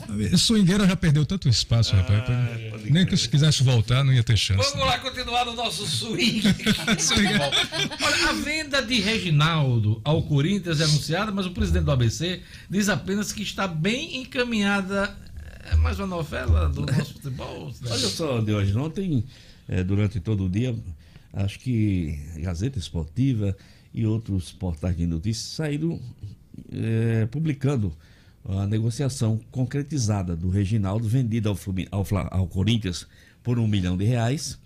né? 0.21 0.29
Eu. 0.31 0.37
Swingueira 0.37 0.87
já 0.87 0.95
perdeu 0.95 1.25
tanto 1.25 1.49
espaço, 1.49 1.95
rapaz. 1.95 2.23
Nem 2.89 3.05
que 3.05 3.15
se 3.15 3.27
quisesse 3.27 3.63
voltar, 3.63 4.03
não 4.03 4.13
ia 4.13 4.23
ter 4.23 4.37
chance. 4.37 4.71
Vamos 4.71 4.85
lá 4.85 4.99
continuar 4.99 5.45
no 5.45 5.53
nosso 5.53 5.85
swing. 5.85 6.41
Olha, 8.01 8.29
a 8.29 8.33
venda 8.33 8.81
de 8.81 8.99
Reginaldo 8.99 10.01
ao 10.03 10.21
Corinthians 10.23 10.79
é 10.79 10.83
anunciada, 10.83 11.31
mas 11.31 11.45
o 11.45 11.51
presidente 11.51 11.85
do 11.85 11.91
ABC 11.91 12.41
diz 12.69 12.89
apenas 12.89 13.31
que 13.31 13.43
está 13.43 13.67
bem 13.67 14.21
encaminhada. 14.21 15.15
É 15.71 15.75
mais 15.75 15.99
uma 15.99 16.07
novela 16.07 16.69
do 16.69 16.81
nosso 16.91 17.13
futebol? 17.13 17.71
Olha 17.85 18.09
só, 18.09 18.41
de 18.41 18.53
hoje, 18.53 18.75
ontem, 18.75 19.23
eh, 19.67 19.83
durante 19.83 20.19
todo 20.19 20.45
o 20.45 20.49
dia, 20.49 20.75
acho 21.33 21.59
que 21.59 22.19
Gazeta 22.37 22.79
Esportiva 22.79 23.55
e 23.93 24.05
outros 24.05 24.51
portais 24.51 24.97
de 24.97 25.05
notícias 25.05 25.47
saíram 25.47 25.99
eh, 26.71 27.27
publicando 27.29 27.93
a 28.45 28.65
negociação 28.65 29.39
concretizada 29.51 30.35
do 30.35 30.49
Reginaldo, 30.49 31.07
vendida 31.07 31.49
ao, 31.49 31.55
Flumi- 31.55 31.87
ao, 31.91 32.03
Fla- 32.03 32.27
ao 32.31 32.47
Corinthians 32.47 33.05
por 33.43 33.57
um 33.59 33.67
milhão 33.67 33.95
de 33.97 34.05
reais, 34.05 34.57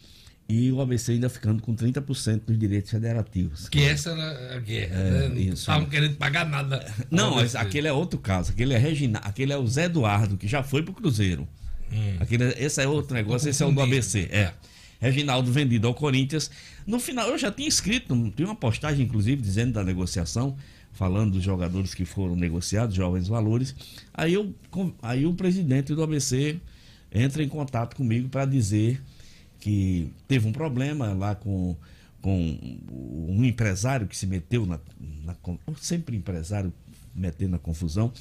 e 0.47 0.71
o 0.71 0.80
ABC 0.80 1.13
ainda 1.13 1.28
ficando 1.28 1.61
com 1.63 1.76
30% 1.76 2.41
dos 2.45 2.57
direitos 2.59 2.91
federativos. 2.91 3.67
Que 3.67 3.82
essa 3.84 4.11
era 4.11 4.55
a 4.55 4.59
guerra. 4.59 4.95
É, 4.95 5.30
né? 5.30 5.45
Não 5.45 5.53
estavam 5.53 5.88
querendo 5.89 6.15
pagar 6.17 6.47
nada. 6.47 6.86
Não, 7.09 7.36
mas 7.36 7.55
aquele 7.55 7.88
é 7.88 7.93
outro 7.93 8.19
caso. 8.19 8.51
Aquele 8.51 8.73
é 8.73 8.78
Regina, 8.78 9.19
aquele 9.19 9.51
é 9.53 9.57
o 9.57 9.65
Zé 9.67 9.86
Eduardo, 9.86 10.38
que 10.38 10.47
já 10.47 10.61
foi 10.61 10.84
pro 10.84 10.93
Cruzeiro. 10.93 11.47
Aquele, 12.19 12.45
esse 12.57 12.82
é 12.82 12.88
outro 12.88 13.13
negócio, 13.15 13.49
esse 13.49 13.63
é 13.63 13.65
o 13.65 13.71
do. 13.71 13.82
ABC. 13.82 14.28
É. 14.32 14.51
Reginaldo 14.99 15.51
vendido 15.51 15.88
ao 15.88 15.93
Corinthians. 15.93 16.49
No 16.86 16.99
final, 16.99 17.28
eu 17.30 17.38
já 17.38 17.51
tinha 17.51 17.67
escrito, 17.67 18.15
tinha 18.36 18.47
uma 18.47 18.55
postagem, 18.55 19.05
inclusive, 19.05 19.41
dizendo 19.41 19.73
da 19.73 19.84
negociação, 19.84 20.55
falando 20.95 21.33
dos 21.33 21.43
jogadores 21.43 21.93
que 21.93 22.05
foram 22.05 22.35
negociados, 22.35 22.95
jovens 22.95 23.27
valores. 23.27 23.75
Aí, 24.13 24.33
eu, 24.33 24.53
aí 25.01 25.25
o 25.25 25.33
presidente 25.33 25.93
do 25.93 26.01
ABC 26.01 26.59
entra 27.11 27.43
em 27.43 27.49
contato 27.49 27.95
comigo 27.95 28.29
para 28.29 28.45
dizer 28.45 29.01
que 29.59 30.11
teve 30.27 30.47
um 30.47 30.51
problema 30.51 31.13
lá 31.13 31.35
com, 31.35 31.75
com 32.21 32.57
um 33.29 33.43
empresário 33.43 34.07
que 34.07 34.17
se 34.17 34.25
meteu 34.25 34.65
na, 34.65 34.79
na. 35.23 35.35
Sempre 35.79 36.15
empresário 36.15 36.73
metendo 37.13 37.51
na 37.51 37.59
confusão. 37.59 38.11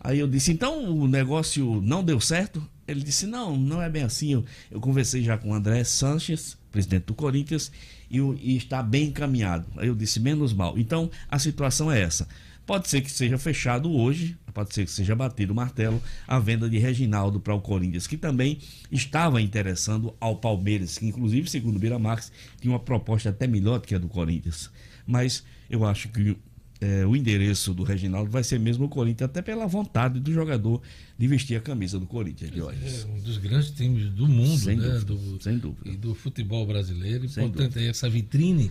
Aí 0.00 0.18
eu 0.18 0.28
disse, 0.28 0.52
então 0.52 0.84
o 0.84 1.08
negócio 1.08 1.80
não 1.80 2.04
deu 2.04 2.20
certo? 2.20 2.62
Ele 2.86 3.02
disse, 3.02 3.26
não, 3.26 3.56
não 3.56 3.80
é 3.80 3.88
bem 3.88 4.02
assim. 4.02 4.32
Eu, 4.32 4.44
eu 4.70 4.80
conversei 4.80 5.22
já 5.22 5.38
com 5.38 5.50
o 5.50 5.54
André 5.54 5.82
Sanches, 5.82 6.58
presidente 6.74 7.04
do 7.04 7.14
Corinthians, 7.14 7.70
e, 8.10 8.18
e 8.18 8.56
está 8.56 8.82
bem 8.82 9.06
encaminhado. 9.06 9.66
Aí 9.76 9.86
eu 9.86 9.94
disse, 9.94 10.18
menos 10.18 10.52
mal. 10.52 10.76
Então 10.76 11.08
a 11.30 11.38
situação 11.38 11.90
é 11.90 12.02
essa. 12.02 12.26
Pode 12.66 12.88
ser 12.88 13.00
que 13.00 13.10
seja 13.10 13.38
fechado 13.38 13.92
hoje, 13.92 14.36
pode 14.52 14.74
ser 14.74 14.84
que 14.84 14.90
seja 14.90 15.14
batido 15.14 15.52
o 15.52 15.56
martelo, 15.56 16.02
a 16.26 16.38
venda 16.38 16.68
de 16.68 16.78
Reginaldo 16.78 17.38
para 17.38 17.54
o 17.54 17.60
Corinthians, 17.60 18.06
que 18.06 18.16
também 18.16 18.58
estava 18.90 19.40
interessando 19.40 20.14
ao 20.18 20.36
Palmeiras, 20.36 20.98
que 20.98 21.06
inclusive, 21.06 21.48
segundo 21.48 21.76
o 21.76 21.78
Bira 21.78 21.98
Marx, 21.98 22.32
tinha 22.60 22.72
uma 22.72 22.80
proposta 22.80 23.28
até 23.28 23.46
melhor 23.46 23.78
do 23.78 23.86
que 23.86 23.94
a 23.94 23.98
do 23.98 24.08
Corinthians. 24.08 24.70
Mas 25.06 25.44
eu 25.70 25.84
acho 25.84 26.08
que 26.08 26.36
é, 26.86 27.06
o 27.06 27.16
endereço 27.16 27.72
do 27.72 27.82
Reginaldo 27.82 28.30
vai 28.30 28.42
ser 28.44 28.58
mesmo 28.60 28.84
o 28.84 28.88
Corinthians, 28.88 29.30
até 29.30 29.40
pela 29.40 29.66
vontade 29.66 30.20
do 30.20 30.32
jogador 30.32 30.82
de 31.18 31.26
vestir 31.26 31.56
a 31.56 31.60
camisa 31.60 31.98
do 31.98 32.06
Corinthians, 32.06 32.50
Diógenes. 32.50 33.04
É 33.04 33.06
um 33.08 33.20
dos 33.20 33.38
grandes 33.38 33.70
times 33.70 34.10
do 34.10 34.26
mundo, 34.28 34.58
Sem 34.58 34.76
né? 34.76 34.88
dúvida, 34.88 35.04
do, 35.14 35.42
sem 35.42 35.56
dúvida. 35.58 35.88
E 35.90 35.96
do 35.96 36.14
futebol 36.14 36.66
brasileiro. 36.66 37.24
Importante 37.24 37.78
aí 37.78 37.86
essa 37.88 38.08
vitrine 38.10 38.70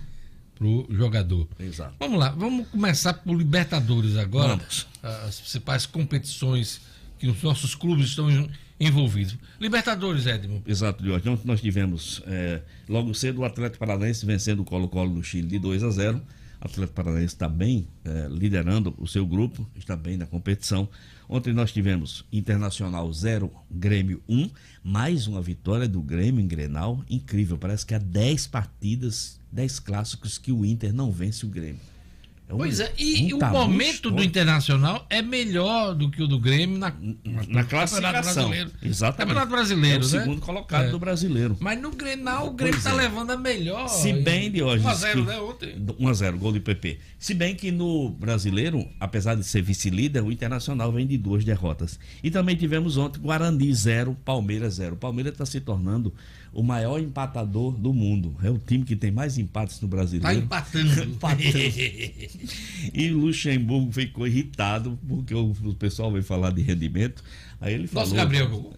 pro 0.55 0.85
jogador. 0.91 1.47
Exato. 1.59 1.95
Vamos 1.99 2.19
lá, 2.19 2.29
vamos 2.29 2.67
começar 2.67 3.13
por 3.13 3.35
Libertadores 3.35 4.15
agora. 4.17 4.55
Vamos. 4.57 4.87
As 5.01 5.39
principais 5.39 5.85
competições 5.85 6.81
que 7.17 7.27
os 7.27 7.41
nossos 7.41 7.73
clubes 7.73 8.07
estão 8.09 8.29
en- 8.29 8.49
envolvidos. 8.79 9.37
Libertadores, 9.59 10.25
Edmo. 10.27 10.61
Exato, 10.67 11.01
Diógenes. 11.01 11.27
Ontem 11.39 11.47
nós 11.47 11.61
tivemos 11.61 12.21
é, 12.27 12.61
logo 12.87 13.13
cedo 13.13 13.39
o 13.41 13.45
Atlético 13.45 13.79
Paranaense 13.79 14.25
vencendo 14.25 14.59
o 14.59 14.65
Colo-Colo 14.65 15.13
no 15.15 15.23
Chile 15.23 15.47
de 15.47 15.57
2 15.57 15.81
a 15.83 15.89
0. 15.89 16.21
Atlético 16.63 16.93
Paranaense 16.93 17.35
está 17.35 17.49
bem 17.49 17.89
é, 18.05 18.27
liderando 18.29 18.95
o 18.97 19.05
seu 19.05 19.27
grupo, 19.27 19.67
está 19.75 19.97
bem 19.97 20.15
na 20.15 20.25
competição. 20.25 20.87
Ontem 21.27 21.51
nós 21.51 21.73
tivemos 21.73 22.25
Internacional 22.31 23.11
0, 23.11 23.51
Grêmio 23.69 24.23
1, 24.29 24.49
mais 24.81 25.27
uma 25.27 25.41
vitória 25.41 25.89
do 25.89 26.01
Grêmio 26.01 26.41
em 26.41 26.47
Grenal, 26.47 27.03
incrível. 27.09 27.57
Parece 27.57 27.85
que 27.85 27.93
há 27.93 27.99
10 27.99 28.47
partidas, 28.47 29.41
10 29.51 29.79
clássicos 29.79 30.37
que 30.37 30.53
o 30.53 30.65
Inter 30.65 30.93
não 30.93 31.11
vence 31.11 31.45
o 31.45 31.49
Grêmio. 31.49 31.92
Um- 32.49 32.57
Pois 32.57 32.79
é, 32.79 32.91
e 32.97 33.33
um 33.33 33.37
o 33.37 33.49
momento 33.51 34.11
do. 34.11 34.23
Internacional 34.23 35.05
é 35.09 35.21
melhor 35.21 35.93
do 35.95 36.09
que 36.11 36.21
o 36.21 36.27
do 36.27 36.39
Grêmio 36.39 36.77
na, 36.77 36.93
na 37.47 37.63
classificação. 37.63 38.49
Brasileiro. 38.49 38.71
Exatamente. 38.81 39.17
Campeonato 39.29 39.51
Brasileiro, 39.51 40.03
é 40.03 40.05
o 40.07 40.11
né? 40.11 40.19
segundo 40.19 40.41
colocado 40.41 40.85
É. 40.85 40.89
do 40.89 40.99
brasileiro. 40.99 41.57
Mas 41.59 41.81
no 41.81 41.91
Grenal, 41.91 42.47
o 42.47 42.51
Grêmio 42.51 42.77
está 42.77 42.91
é. 42.91 42.95
levando 42.95 43.31
a 43.31 43.37
melhor. 43.37 43.87
Se 43.87 44.11
bem, 44.13 44.51
Diógenes. 44.51 44.85
1x0, 44.85 45.13
que- 45.13 45.21
né, 45.21 45.39
ontem? 45.39 45.75
1x0, 45.99 46.37
gol 46.37 46.51
de 46.51 46.59
PP. 46.59 46.99
Se 47.17 47.33
bem 47.33 47.55
que 47.55 47.71
no 47.71 48.09
brasileiro, 48.09 48.87
apesar 48.99 49.35
de 49.35 49.43
ser 49.43 49.61
vice-líder, 49.61 50.21
o 50.23 50.31
Internacional 50.31 50.91
vem 50.91 51.07
de 51.07 51.17
duas 51.17 51.43
derrotas. 51.45 51.99
E 52.23 52.29
também 52.29 52.55
tivemos 52.55 52.97
ontem 52.97 53.19
Guarani 53.21 53.73
0, 53.73 54.17
Palmeiras 54.25 54.75
0. 54.75 54.93
O 54.93 54.97
Palmeiras 54.97 55.31
está 55.33 55.45
se 55.45 55.59
tornando 55.61 56.13
o 56.53 56.61
maior 56.61 56.99
empatador 56.99 57.71
do 57.77 57.91
mundo. 57.93 58.35
É 58.43 58.49
o 58.49 58.57
time 58.59 58.85
que 58.85 58.95
tem 58.95 59.11
mais 59.11 59.37
empates 59.37 59.81
no 59.81 59.87
Tá 59.87 59.95
brasileiro. 59.97 60.39
empatando. 60.39 61.03
Empatando. 61.03 61.49
e 62.93 63.11
o 63.11 63.17
Luxemburgo 63.19 63.91
ficou 63.91 64.27
irritado 64.27 64.97
porque 65.07 65.33
o, 65.33 65.51
o 65.51 65.73
pessoal 65.75 66.11
veio 66.11 66.23
falar 66.23 66.51
de 66.51 66.61
rendimento. 66.61 67.23
Aí 67.59 67.73
ele 67.73 67.87
falou. 67.87 68.03
Nosso 68.07 68.15
Gabriel 68.15 68.49
jogou. 68.49 68.73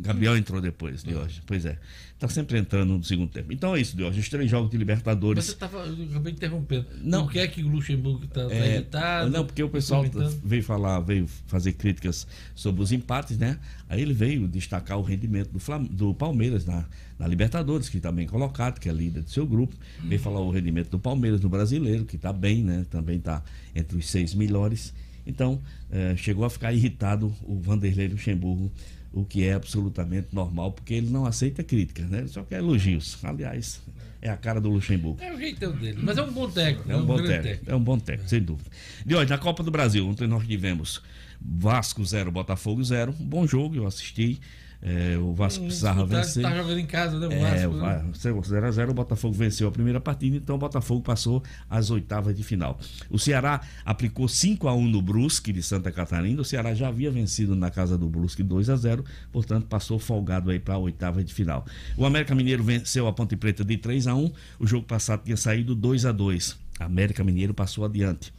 Gabriel 0.00 0.36
entrou 0.36 0.60
depois, 0.60 1.02
Diógenes. 1.02 1.42
Pois 1.46 1.64
é. 1.66 1.78
Tá 2.22 2.28
sempre 2.28 2.56
entrando 2.56 2.96
no 2.96 3.02
segundo 3.02 3.30
tempo. 3.30 3.52
Então 3.52 3.74
é 3.74 3.80
isso, 3.80 3.96
Diógenes. 3.96 4.22
Os 4.24 4.30
três 4.30 4.48
jogos 4.48 4.70
de 4.70 4.76
Libertadores. 4.76 5.44
Você 5.44 5.50
estava. 5.54 5.78
Eu 5.78 6.04
acabei 6.08 6.32
interrompendo. 6.32 6.86
Não. 7.02 7.24
Por 7.24 7.32
que 7.32 7.40
é 7.40 7.48
que 7.48 7.64
o 7.64 7.68
Luxemburgo 7.68 8.24
está 8.26 8.42
É, 8.42 8.74
irritado? 8.76 9.28
não, 9.28 9.44
porque 9.44 9.60
o 9.60 9.68
pessoal 9.68 10.04
comentando? 10.04 10.40
veio 10.44 10.62
falar, 10.62 11.00
veio 11.00 11.26
fazer 11.48 11.72
críticas 11.72 12.24
sobre 12.54 12.80
os 12.80 12.92
empates, 12.92 13.36
né? 13.36 13.58
Aí 13.88 14.00
ele 14.00 14.14
veio 14.14 14.46
destacar 14.46 14.98
o 15.00 15.02
rendimento 15.02 15.50
do, 15.50 15.58
Flam- 15.58 15.82
do 15.82 16.14
Palmeiras 16.14 16.64
na, 16.64 16.84
na 17.18 17.26
Libertadores, 17.26 17.88
que 17.88 17.96
está 17.96 18.12
bem 18.12 18.28
colocado, 18.28 18.78
que 18.78 18.88
é 18.88 18.92
líder 18.92 19.22
do 19.22 19.30
seu 19.30 19.44
grupo. 19.44 19.74
Veio 20.04 20.20
falar 20.20 20.38
o 20.42 20.50
rendimento 20.52 20.90
do 20.90 21.00
Palmeiras 21.00 21.40
no 21.40 21.48
brasileiro, 21.48 22.04
que 22.04 22.14
está 22.14 22.32
bem, 22.32 22.62
né? 22.62 22.86
Também 22.88 23.16
está 23.16 23.42
entre 23.74 23.98
os 23.98 24.08
seis 24.08 24.32
melhores. 24.32 24.94
Então, 25.26 25.60
eh, 25.90 26.14
chegou 26.16 26.44
a 26.44 26.50
ficar 26.50 26.72
irritado 26.72 27.34
o 27.42 27.58
Vanderlei 27.60 28.06
Luxemburgo, 28.06 28.70
o 29.12 29.24
que 29.24 29.44
é 29.44 29.52
absolutamente 29.54 30.28
normal, 30.32 30.72
porque 30.72 30.94
ele 30.94 31.10
não 31.10 31.26
aceita 31.26 31.62
críticas, 31.62 32.08
né? 32.08 32.20
Ele 32.20 32.28
só 32.28 32.42
quer 32.42 32.58
elogios. 32.58 33.18
Aliás, 33.22 33.80
é 34.20 34.30
a 34.30 34.36
cara 34.36 34.60
do 34.60 34.70
Luxemburgo. 34.70 35.22
É 35.22 35.32
o 35.32 35.38
jeitão 35.38 35.72
dele. 35.72 35.98
Mas 36.02 36.16
é 36.16 36.22
um 36.22 36.32
bom 36.32 36.48
técnico. 36.48 36.90
É 36.90 36.96
um 36.96 37.04
bom 37.04 37.16
grande 37.16 37.42
técnico. 37.42 37.70
É 37.70 37.74
um 37.74 37.82
bom 37.82 37.98
técnico, 37.98 38.30
sem 38.30 38.42
dúvida. 38.42 38.70
De 39.04 39.14
hoje, 39.14 39.28
na 39.28 39.38
Copa 39.38 39.62
do 39.62 39.70
Brasil, 39.70 40.06
ontem 40.06 40.26
nós 40.26 40.46
tivemos 40.46 41.02
Vasco 41.44 42.04
0, 42.04 42.30
Botafogo 42.30 42.82
0. 42.82 43.14
Um 43.18 43.24
bom 43.24 43.46
jogo, 43.46 43.74
eu 43.76 43.86
assisti. 43.86 44.40
É, 44.84 45.16
o 45.16 45.32
Vasco 45.32 45.64
precisava 45.64 46.04
vencer. 46.04 46.42
Tá 46.42 46.56
jogando 46.56 46.80
em 46.80 46.86
casa, 46.86 47.16
né? 47.16 47.28
O 47.28 47.32
É, 47.32 47.68
Vasco, 47.68 47.76
né? 47.76 48.04
0x0, 48.12 48.90
o 48.90 48.94
Botafogo 48.94 49.32
venceu 49.32 49.68
a 49.68 49.70
primeira 49.70 50.00
partida, 50.00 50.36
então 50.36 50.56
o 50.56 50.58
Botafogo 50.58 51.00
passou 51.02 51.40
às 51.70 51.88
oitavas 51.88 52.34
de 52.34 52.42
final. 52.42 52.80
O 53.08 53.16
Ceará 53.16 53.60
aplicou 53.84 54.26
5 54.26 54.66
a 54.66 54.74
1 54.74 54.88
no 54.88 55.00
Brusque 55.00 55.52
de 55.52 55.62
Santa 55.62 55.92
Catarina. 55.92 56.42
O 56.42 56.44
Ceará 56.44 56.74
já 56.74 56.88
havia 56.88 57.12
vencido 57.12 57.54
na 57.54 57.70
casa 57.70 57.96
do 57.96 58.08
Brusque 58.08 58.42
2 58.42 58.68
a 58.70 58.74
0 58.74 59.04
portanto 59.30 59.66
passou 59.66 60.00
folgado 60.00 60.50
aí 60.50 60.58
para 60.58 60.74
a 60.74 60.78
oitava 60.78 61.22
de 61.22 61.32
final. 61.32 61.64
O 61.96 62.04
América 62.04 62.34
Mineiro 62.34 62.64
venceu 62.64 63.06
a 63.06 63.12
Ponte 63.12 63.36
Preta 63.36 63.64
de 63.64 63.76
3 63.76 64.08
a 64.08 64.16
1 64.16 64.32
O 64.58 64.66
jogo 64.66 64.84
passado 64.84 65.22
tinha 65.22 65.36
saído 65.36 65.76
2 65.76 66.06
a 66.06 66.10
2 66.10 66.58
América 66.80 67.22
Mineiro 67.22 67.54
passou 67.54 67.84
adiante. 67.84 68.32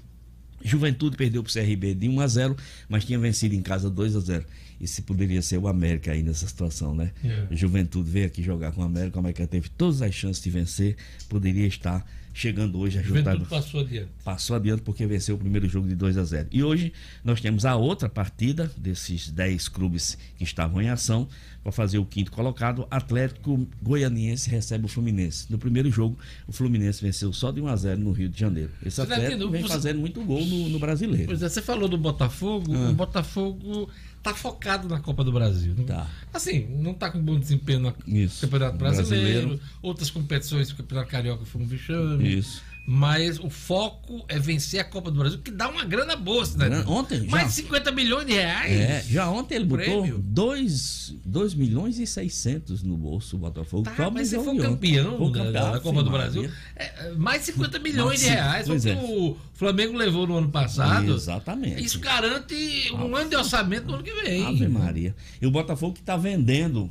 Juventude 0.64 1.18
perdeu 1.18 1.44
para 1.44 1.50
o 1.50 1.54
CRB 1.54 1.94
de 1.94 2.08
1 2.08 2.20
a 2.20 2.28
0, 2.28 2.58
mas 2.88 3.06
tinha 3.06 3.20
vencido 3.20 3.54
em 3.56 3.62
casa 3.62 3.90
2 3.90 4.16
a 4.16 4.20
0. 4.20 4.46
Esse 4.82 5.02
poderia 5.02 5.42
ser 5.42 5.58
o 5.58 5.68
América 5.68 6.12
aí 6.12 6.24
nessa 6.24 6.48
situação, 6.48 6.96
né? 6.96 7.12
É. 7.24 7.48
Juventude 7.56 8.10
veio 8.10 8.26
aqui 8.26 8.42
jogar 8.42 8.72
com 8.72 8.82
o 8.82 8.84
América, 8.84 9.18
o 9.18 9.20
América 9.20 9.48
teve 9.48 9.70
todas 9.70 10.02
as 10.02 10.14
chances 10.14 10.44
de 10.44 10.50
vencer, 10.50 10.98
poderia 11.30 11.68
estar 11.68 12.06
chegando 12.34 12.80
hoje 12.80 12.98
a 12.98 13.02
Juventude 13.04 13.46
passou 13.46 13.82
adiante. 13.82 14.10
passou 14.26 14.56
adiante 14.56 14.82
porque 14.82 15.06
venceu 15.06 15.36
o 15.36 15.38
primeiro 15.38 15.70
jogo 15.70 15.88
de 15.88 15.96
2 15.96 16.18
a 16.18 16.24
0. 16.24 16.48
E 16.52 16.64
hoje 16.64 16.92
nós 17.24 17.40
temos 17.40 17.64
a 17.66 17.76
outra 17.76 18.10
partida 18.10 18.72
desses 18.76 19.30
10 19.30 19.68
clubes 19.70 20.18
que 20.38 20.44
estavam 20.44 20.82
em 20.82 20.90
ação 20.90 21.28
para 21.62 21.72
fazer 21.72 21.98
o 22.00 22.06
quinto 22.06 22.32
colocado. 22.32 22.88
Atlético 22.92 23.68
Goianiense 23.82 24.50
recebe 24.50 24.86
o 24.86 24.88
Fluminense. 24.88 25.46
No 25.50 25.58
primeiro 25.58 25.90
jogo, 25.92 26.18
o 26.48 26.52
Fluminense 26.52 27.02
venceu 27.02 27.32
só 27.32 27.52
de 27.52 27.62
1 27.62 27.68
a 27.68 27.76
0 27.76 28.00
no 28.02 28.12
Rio 28.12 28.28
de 28.28 28.40
Janeiro. 28.40 28.72
Esse 28.86 28.96
Você 28.98 29.02
Atlético 29.04 29.50
vem 29.50 29.62
Você- 29.62 29.68
fazendo 29.74 30.00
muito 30.00 30.22
gol 30.24 30.44
no, 30.46 30.70
no 30.70 30.80
brasileiro. 30.80 31.28
Pois 31.28 31.42
é, 31.42 31.48
você 31.48 31.62
falou 31.62 31.88
do 31.88 31.98
Botafogo. 31.98 32.74
Ah. 32.76 32.90
O 32.90 32.94
Botafogo 32.94 33.90
tá 34.24 34.34
focado 34.34 34.88
na 34.88 35.00
Copa 35.00 35.24
do 35.24 35.32
Brasil. 35.32 35.76
Não- 35.78 35.84
Tá. 35.86 36.08
Assim, 36.34 36.66
não 36.80 36.94
tá 36.94 37.12
com 37.12 37.20
bom 37.22 37.38
desempenho 37.38 37.80
no 37.82 37.94
Isso. 38.08 38.42
Campeonato 38.42 38.78
Brasileiro. 38.78 39.26
Brasileiro. 39.50 39.60
Outras 39.82 40.10
competições, 40.10 40.72
o 40.72 40.76
Campeonato 40.78 41.10
Carioca 41.12 41.46
foi 41.46 41.62
um. 41.62 42.22
Isso. 42.22 42.64
Mas 42.86 43.40
o 43.40 43.50
foco 43.50 44.26
é 44.28 44.38
vencer 44.38 44.82
a 44.82 44.84
Copa 44.84 45.10
do 45.10 45.18
Brasil, 45.18 45.40
que 45.40 45.52
dá 45.52 45.70
uma 45.70 45.86
grana 45.86 46.18
boa, 46.18 46.46
né? 46.58 46.84
Ontem, 46.86 47.24
já. 47.24 47.32
Mais 47.32 47.48
de 47.48 47.54
50 47.54 47.92
milhões 47.94 48.26
de 48.26 48.34
reais. 48.34 48.72
É, 48.74 49.04
já 49.08 49.30
ontem 49.30 49.56
ele 49.56 49.64
botou 49.64 50.02
Prêmio. 50.02 50.20
2, 50.20 51.16
2 51.24 51.56
milhões 51.56 51.98
e 51.98 52.06
600 52.06 52.84
no 52.84 52.98
bolso, 52.98 53.38
o 53.38 53.40
Botafogo. 53.40 53.84
Tá, 53.84 54.12
mas 54.12 54.32
de 54.32 54.38
ontem. 54.38 54.60
campeão, 54.60 55.18
Foi 55.18 55.32
da, 55.32 55.46
campeão, 55.46 55.72
da 55.72 55.80
Copa 55.80 56.04
do 56.04 56.12
Brasil, 56.12 56.42
Maria. 56.42 56.58
é, 56.76 57.08
é, 57.08 57.12
mais 57.14 57.40
de 57.40 57.54
50 57.54 57.80
milhões 57.80 58.20
de 58.20 58.28
reais. 58.28 58.68
Foi 58.68 58.78
o 58.78 58.82
pois 58.82 58.84
que 58.84 59.00
é. 59.00 59.02
o 59.02 59.38
Flamengo 59.54 59.96
levou 59.96 60.28
no 60.28 60.38
ano 60.38 60.50
passado. 60.50 61.14
Exatamente. 61.14 61.82
Isso 61.82 62.00
garante 62.02 62.92
um 62.96 63.16
ano 63.16 63.30
de 63.30 63.36
orçamento 63.38 63.88
no 63.88 63.94
ano 63.94 64.04
que 64.04 64.14
vem. 64.14 64.46
Ave 64.46 64.68
Maria. 64.68 65.16
E 65.42 65.48
o 65.48 65.52
Botafogo 65.52 65.94
que 65.94 66.02
está 66.02 66.18
vendendo 66.18 66.90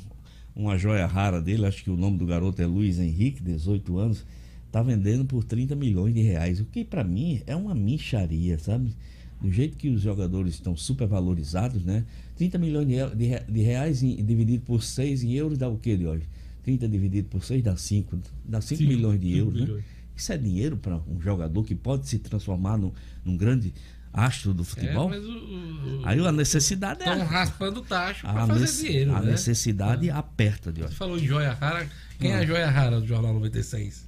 uma 0.56 0.78
joia 0.78 1.06
rara 1.06 1.38
dele, 1.38 1.66
acho 1.66 1.84
que 1.84 1.90
o 1.90 1.96
nome 1.98 2.16
do 2.16 2.24
garoto 2.24 2.62
é 2.62 2.66
Luiz 2.66 2.98
Henrique, 2.98 3.42
18 3.42 3.98
anos, 3.98 4.24
está 4.72 4.82
vendendo 4.82 5.22
por 5.26 5.44
30 5.44 5.76
milhões 5.76 6.14
de 6.14 6.22
reais. 6.22 6.58
O 6.58 6.64
que 6.64 6.82
para 6.82 7.04
mim 7.04 7.42
é 7.46 7.54
uma 7.54 7.74
micharia, 7.74 8.58
sabe? 8.58 8.94
Do 9.38 9.52
jeito 9.52 9.76
que 9.76 9.90
os 9.90 10.00
jogadores 10.00 10.54
estão 10.54 10.74
super 10.74 11.06
valorizados, 11.06 11.84
né? 11.84 12.04
30 12.36 12.56
milhões 12.58 12.88
de, 12.88 12.94
de 13.14 13.38
de 13.52 13.60
reais 13.60 14.02
em- 14.02 14.24
dividido 14.24 14.64
por 14.64 14.82
6 14.82 15.22
em 15.24 15.32
euros 15.34 15.58
dá 15.58 15.68
o 15.68 15.76
que 15.76 15.94
de 15.96 16.06
hoje? 16.06 16.24
30 16.64 16.88
dividido 16.88 17.28
por 17.28 17.44
6 17.44 17.62
dá 17.62 17.76
5. 17.76 18.18
Dá 18.46 18.60
5 18.62 18.78
Cinco- 18.78 18.90
milhões 18.92 19.20
de 19.20 19.26
cinco 19.26 19.38
euros, 19.38 19.54
né? 19.54 19.60
milhões. 19.66 19.84
Isso 20.16 20.32
é 20.32 20.38
dinheiro 20.38 20.76
para 20.78 20.96
um 20.96 21.20
jogador 21.20 21.64
que 21.64 21.74
pode 21.74 22.08
se 22.08 22.18
transformar 22.18 22.78
num, 22.78 22.92
num 23.24 23.36
grande 23.36 23.74
astro 24.12 24.54
do 24.54 24.62
É, 24.62 24.64
futebol? 24.64 25.08
mas 25.10 25.22
o, 25.24 26.00
Aí 26.04 26.18
a 26.26 26.32
necessidade 26.32 27.02
é. 27.02 27.10
estão 27.12 27.26
raspando 27.26 27.80
o 27.80 27.82
tacho 27.82 28.22
para 28.22 28.46
fazer 28.46 28.60
nece- 28.60 28.86
dinheiro. 28.86 29.14
a 29.14 29.20
né? 29.20 29.32
necessidade 29.32 30.08
aperta 30.10 30.72
de 30.72 30.80
Você 30.82 30.94
falou 30.94 31.18
em 31.18 31.26
joia 31.26 31.52
rara. 31.52 31.86
Quem 32.18 32.30
é 32.30 32.36
a 32.36 32.46
joia 32.46 32.70
rara 32.70 33.00
do 33.00 33.06
Jornal 33.06 33.34
96? 33.34 34.06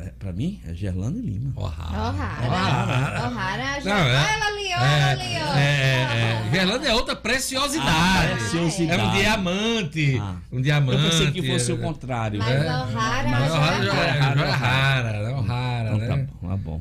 É, 0.00 0.12
pra 0.18 0.32
mim, 0.32 0.60
é 0.66 0.74
Gerlando 0.74 1.18
e 1.18 1.22
Lima. 1.22 1.52
O'Hara. 1.54 2.10
O'Hara. 2.48 3.80
Não, 3.84 3.92
é- 3.92 4.02
Olha 4.02 4.32
ela 4.32 4.46
ali, 4.46 4.64
olha 4.64 4.84
ela 4.84 5.10
ali, 5.10 5.36
ó. 5.36 5.54
É, 5.54 5.62
é, 5.62 6.46
é. 6.46 6.50
Gerlando 6.50 6.86
é 6.86 6.94
outra 6.94 7.14
preciosidade. 7.14 7.88
Ah, 7.88 8.36
preciosidade. 8.36 9.00
É 9.00 9.04
um 9.04 9.12
diamante. 9.12 10.18
Ah. 10.20 10.36
Um 10.50 10.60
diamante. 10.60 11.02
Eu 11.02 11.10
pensei 11.10 11.30
que 11.30 11.46
fosse 11.46 11.72
o 11.72 11.76
é. 11.76 11.78
contrário. 11.78 12.38
Mas 12.38 12.48
né? 12.48 12.60
O'Hara 12.60 13.28
Mas 13.28 13.52
já. 13.52 13.58
O'Hara 13.58 14.40
é 14.40 14.48
O'Hara, 14.48 15.22
né? 15.22 15.34
O'Hara, 15.34 15.88
Então 15.94 16.08
tá 16.08 16.16
né? 16.16 16.28
bom, 16.40 16.48
tá 16.48 16.56
bom. 16.56 16.80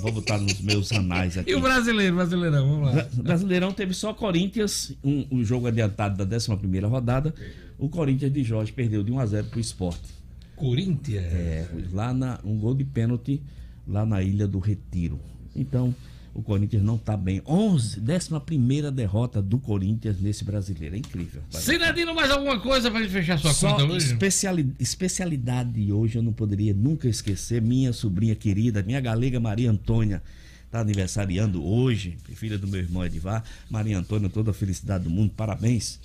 Vou 0.00 0.12
botar 0.12 0.38
nos 0.38 0.60
meus 0.60 0.90
anais 0.92 1.36
aqui. 1.36 1.50
E 1.50 1.54
o 1.54 1.60
brasileiro, 1.60 2.16
brasileirão, 2.16 2.66
vamos 2.66 2.94
lá. 2.94 3.06
O 3.18 3.22
Brasileirão 3.22 3.72
teve 3.72 3.92
só 3.92 4.14
Corinthians, 4.14 4.92
um, 5.04 5.26
um 5.30 5.44
jogo 5.44 5.66
adiantado 5.66 6.24
da 6.24 6.36
11 6.36 6.48
rodada. 6.86 7.34
O 7.78 7.88
Corinthians 7.88 8.32
de 8.32 8.42
Jorge 8.42 8.72
perdeu 8.72 9.02
de 9.02 9.12
1 9.12 9.18
a 9.20 9.26
0 9.26 9.46
pro 9.48 9.60
esporte. 9.60 10.19
Corinthians. 10.60 11.24
É, 11.24 11.66
lá 11.92 12.12
na 12.12 12.38
um 12.44 12.58
gol 12.58 12.74
de 12.74 12.84
pênalti 12.84 13.40
lá 13.86 14.04
na 14.06 14.22
Ilha 14.22 14.46
do 14.46 14.58
Retiro. 14.58 15.18
Então, 15.56 15.94
o 16.32 16.42
Corinthians 16.42 16.82
não 16.82 16.96
tá 16.96 17.16
bem. 17.16 17.42
11, 17.46 18.00
11 18.00 18.90
derrota 18.92 19.42
do 19.42 19.58
Corinthians 19.58 20.20
nesse 20.20 20.44
brasileiro. 20.44 20.94
É 20.94 20.98
incrível. 20.98 21.42
Cidadino, 21.50 22.14
mais 22.14 22.30
alguma 22.30 22.60
coisa 22.60 22.90
pra 22.90 23.00
gente 23.02 23.10
fechar 23.10 23.38
sua 23.38 23.52
Só 23.52 23.72
conta 23.72 23.84
hoje? 23.92 24.06
especiali- 24.12 24.72
especialidade 24.78 25.72
de 25.72 25.92
hoje 25.92 26.18
eu 26.18 26.22
não 26.22 26.32
poderia 26.32 26.72
nunca 26.72 27.08
esquecer. 27.08 27.60
Minha 27.60 27.92
sobrinha 27.92 28.34
querida, 28.36 28.82
minha 28.82 29.00
galega 29.00 29.40
Maria 29.40 29.70
Antônia, 29.70 30.22
está 30.66 30.80
aniversariando 30.82 31.64
hoje, 31.64 32.16
filha 32.34 32.56
do 32.56 32.68
meu 32.68 32.78
irmão 32.80 33.04
Edivar. 33.04 33.42
Maria 33.68 33.98
Antônia, 33.98 34.28
toda 34.28 34.52
a 34.52 34.54
felicidade 34.54 35.04
do 35.04 35.10
mundo, 35.10 35.32
parabéns. 35.36 35.98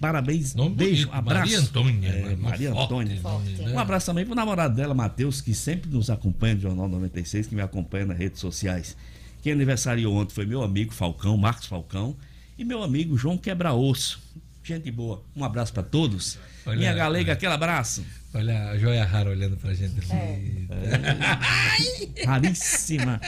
Parabéns, 0.00 0.54
Nome 0.54 0.74
beijo, 0.74 1.08
bonito, 1.08 1.18
abraço. 1.18 1.40
Maria 1.52 1.58
Antônia, 1.60 2.08
É, 2.08 2.22
né? 2.30 2.36
Maria 2.40 2.70
Forte, 2.72 2.84
Antônia. 2.84 3.20
forte, 3.20 3.50
né? 3.50 3.72
Um 3.72 3.78
abraço 3.78 4.06
também 4.06 4.24
pro 4.24 4.34
namorado 4.34 4.74
dela, 4.74 4.94
Matheus, 4.94 5.40
que 5.42 5.54
sempre 5.54 5.90
nos 5.90 6.08
acompanha 6.08 6.54
no 6.54 6.60
Jornal 6.62 6.88
96, 6.88 7.46
que 7.48 7.54
me 7.54 7.60
acompanha 7.60 8.06
nas 8.06 8.16
redes 8.18 8.40
sociais. 8.40 8.96
Quem 9.42 9.52
aniversariou 9.52 10.14
ontem 10.16 10.32
foi 10.34 10.46
meu 10.46 10.62
amigo 10.62 10.92
Falcão, 10.92 11.36
Marcos 11.36 11.66
Falcão, 11.66 12.16
e 12.58 12.64
meu 12.64 12.82
amigo 12.82 13.16
João 13.16 13.36
Quebra-Osso. 13.36 14.20
Gente 14.64 14.90
boa. 14.90 15.22
Um 15.36 15.44
abraço 15.44 15.72
para 15.72 15.82
todos. 15.82 16.38
Olha, 16.66 16.76
Minha 16.78 16.92
galega, 16.94 17.24
olha. 17.24 17.32
aquele 17.32 17.52
abraço. 17.52 18.04
Olha 18.32 18.68
a 18.70 18.78
joia 18.78 19.04
rara 19.04 19.28
olhando 19.30 19.56
pra 19.56 19.74
gente 19.74 19.94
ali. 20.12 20.68
Raríssima. 22.24 23.20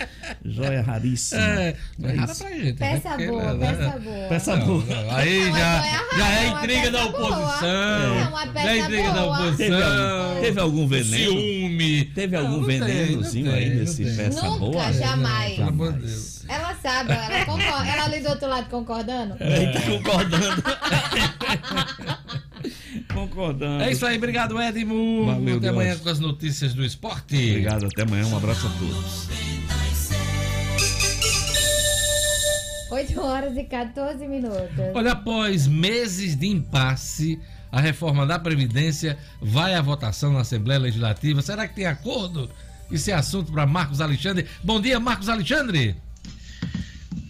Joia 0.44 0.80
raríssima. 0.82 1.40
É, 1.42 1.76
não 1.98 2.08
é 2.08 2.12
É 2.12 2.16
rara 2.18 2.30
isso. 2.32 2.44
pra 2.44 2.52
gente. 2.52 2.64
né? 2.64 2.72
Peça 2.78 3.08
Porque 3.08 3.26
boa, 3.26 3.42
ela- 3.42 3.58
peça 3.58 3.98
boa. 3.98 4.28
Peça 4.28 4.56
boa. 4.58 4.84
não, 4.84 5.16
Aí 5.16 5.40
Não, 5.50 5.58
já, 5.58 5.82
foi 5.82 6.18
já 6.18 6.28
é 6.28 6.44
errado, 6.44 6.52
uma 6.52 6.58
intriga 6.64 6.90
da 6.92 7.04
oposição. 7.06 7.68
É, 7.68 8.28
uma 8.28 8.46
Já 8.46 8.52
peça 8.52 8.68
é 8.68 8.78
intriga 8.78 9.10
da 9.12 9.20
boa. 9.22 9.36
Teve, 9.56 9.74
oposição. 9.74 10.22
algum- 10.28 10.40
teve 10.40 10.60
algum 10.60 10.86
veneno? 10.86 11.32
Ciúme. 11.32 12.04
Teve 12.14 12.36
algum 12.36 12.62
venenozinho 12.62 13.52
aí 13.52 13.68
tem, 13.70 13.78
nesse 13.80 14.04
peça 14.04 14.42
Nunca, 14.42 14.58
boa? 14.60 14.92
jamais. 14.92 15.56
Pelo 15.56 15.68
amor 15.68 15.92
de 15.94 16.06
Deus. 16.06 16.44
Ela 16.48 16.74
sabe, 16.80 17.12
ela 17.12 17.44
concorda. 17.44 17.88
Ela 17.88 18.04
ali 18.04 18.20
do 18.20 18.28
outro 18.28 18.48
lado 18.48 18.68
concordando? 18.68 19.36
Ele 19.40 19.72
tá 19.72 19.80
concordando. 19.80 20.62
concordando. 23.12 23.82
É 23.82 23.92
isso 23.92 24.04
aí, 24.06 24.16
obrigado, 24.16 24.60
Edmo. 24.60 25.26
Valeu, 25.26 25.56
Até 25.56 25.60
Deus. 25.60 25.72
amanhã 25.74 25.98
com 25.98 26.08
as 26.08 26.18
notícias 26.20 26.74
do 26.74 26.84
esporte. 26.84 27.34
Obrigado, 27.36 27.86
até 27.86 28.02
amanhã. 28.02 28.26
Um 28.26 28.36
abraço 28.36 28.66
a 28.66 28.70
todos. 28.70 29.28
8 32.90 33.20
horas 33.20 33.56
e 33.56 33.64
14 33.64 34.26
minutos. 34.28 34.78
Olha, 34.94 35.12
após 35.12 35.66
meses 35.66 36.36
de 36.36 36.46
impasse, 36.46 37.40
a 37.70 37.80
reforma 37.80 38.26
da 38.26 38.38
Previdência 38.38 39.18
vai 39.40 39.74
à 39.74 39.80
votação 39.80 40.32
na 40.34 40.40
Assembleia 40.40 40.78
Legislativa. 40.78 41.40
Será 41.40 41.66
que 41.66 41.74
tem 41.74 41.86
acordo? 41.86 42.50
Isso 42.90 43.10
é 43.10 43.14
assunto 43.14 43.50
para 43.50 43.66
Marcos 43.66 44.02
Alexandre. 44.02 44.46
Bom 44.62 44.78
dia, 44.78 45.00
Marcos 45.00 45.30
Alexandre. 45.30 45.96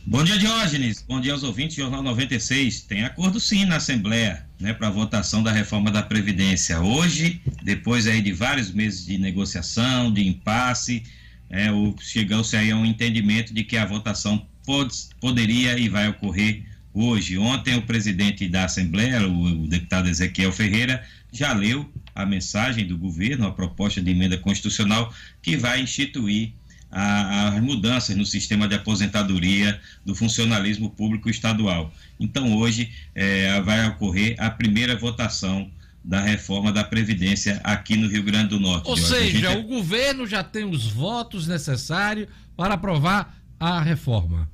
Bom 0.05 0.25
dia, 0.25 0.37
Diógenes. 0.37 1.05
Bom 1.09 1.21
dia 1.21 1.33
aos 1.33 1.45
ouvintes 1.45 1.77
do 1.77 1.83
Jornal 1.83 2.03
96. 2.03 2.83
Tem 2.83 3.05
acordo 3.05 3.39
sim 3.39 3.65
na 3.65 3.77
Assembleia, 3.77 4.45
né, 4.63 4.73
para 4.73 4.87
a 4.87 4.91
votação 4.91 5.43
da 5.43 5.51
reforma 5.51 5.91
da 5.91 6.03
Previdência. 6.03 6.81
Hoje, 6.81 7.43
depois 7.65 8.07
aí 8.07 8.23
de 8.23 8.33
vários 8.33 8.71
meses 8.71 9.05
de 9.05 9.19
negociação, 9.19 10.13
de 10.13 10.27
impasse, 10.27 11.03
é, 11.51 11.67
chegou-se 12.01 12.57
aí 12.57 12.71
a 12.71 12.77
um 12.77 12.87
entendimento 12.87 13.53
de 13.53 13.65
que 13.65 13.77
a 13.77 13.85
votação 13.85 14.47
pode, 14.65 14.95
poderia 15.21 15.77
e 15.77 15.89
vai 15.89 16.09
ocorrer 16.09 16.63
hoje. 16.95 17.37
Ontem, 17.37 17.75
o 17.77 17.83
presidente 17.83 18.49
da 18.49 18.65
Assembleia, 18.65 19.27
o, 19.27 19.65
o 19.65 19.67
deputado 19.67 20.09
Ezequiel 20.09 20.53
Ferreira, 20.53 21.05
já 21.33 21.53
leu 21.53 21.91
a 22.15 22.25
mensagem 22.25 22.87
do 22.87 22.97
governo, 22.97 23.47
a 23.47 23.53
proposta 23.53 24.01
de 24.01 24.13
emenda 24.13 24.39
constitucional 24.39 25.13
que 25.43 25.57
vai 25.57 25.81
instituir 25.81 26.53
as 26.93 27.61
mudanças 27.63 28.15
no 28.17 28.27
sistema 28.27 28.69
de 28.69 28.75
aposentadoria 28.75 29.81
do 30.05 30.15
funcionalismo 30.15 30.91
público 30.91 31.31
estadual. 31.31 31.93
Então, 32.21 32.55
hoje 32.57 32.91
eh, 33.15 33.61
vai 33.63 33.89
ocorrer 33.89 34.37
a 34.39 34.51
primeira 34.51 34.95
votação 34.97 35.71
da 36.05 36.21
reforma 36.21 36.71
da 36.73 36.85
Previdência 36.85 37.61
aqui 37.65 37.97
no 37.97 38.09
Rio 38.09 38.23
Grande 38.23 38.49
do 38.49 38.61
Norte. 38.61 38.89
Ou 38.89 38.97
seja, 38.97 39.39
gente- 39.39 39.57
o 39.59 39.63
governo 39.63 40.27
já 40.27 40.43
tem 40.45 40.65
os 40.65 40.87
votos 40.89 41.47
necessários 41.47 42.29
para 42.57 42.75
aprovar 42.75 43.39
a 43.59 43.81
reforma. 43.81 44.51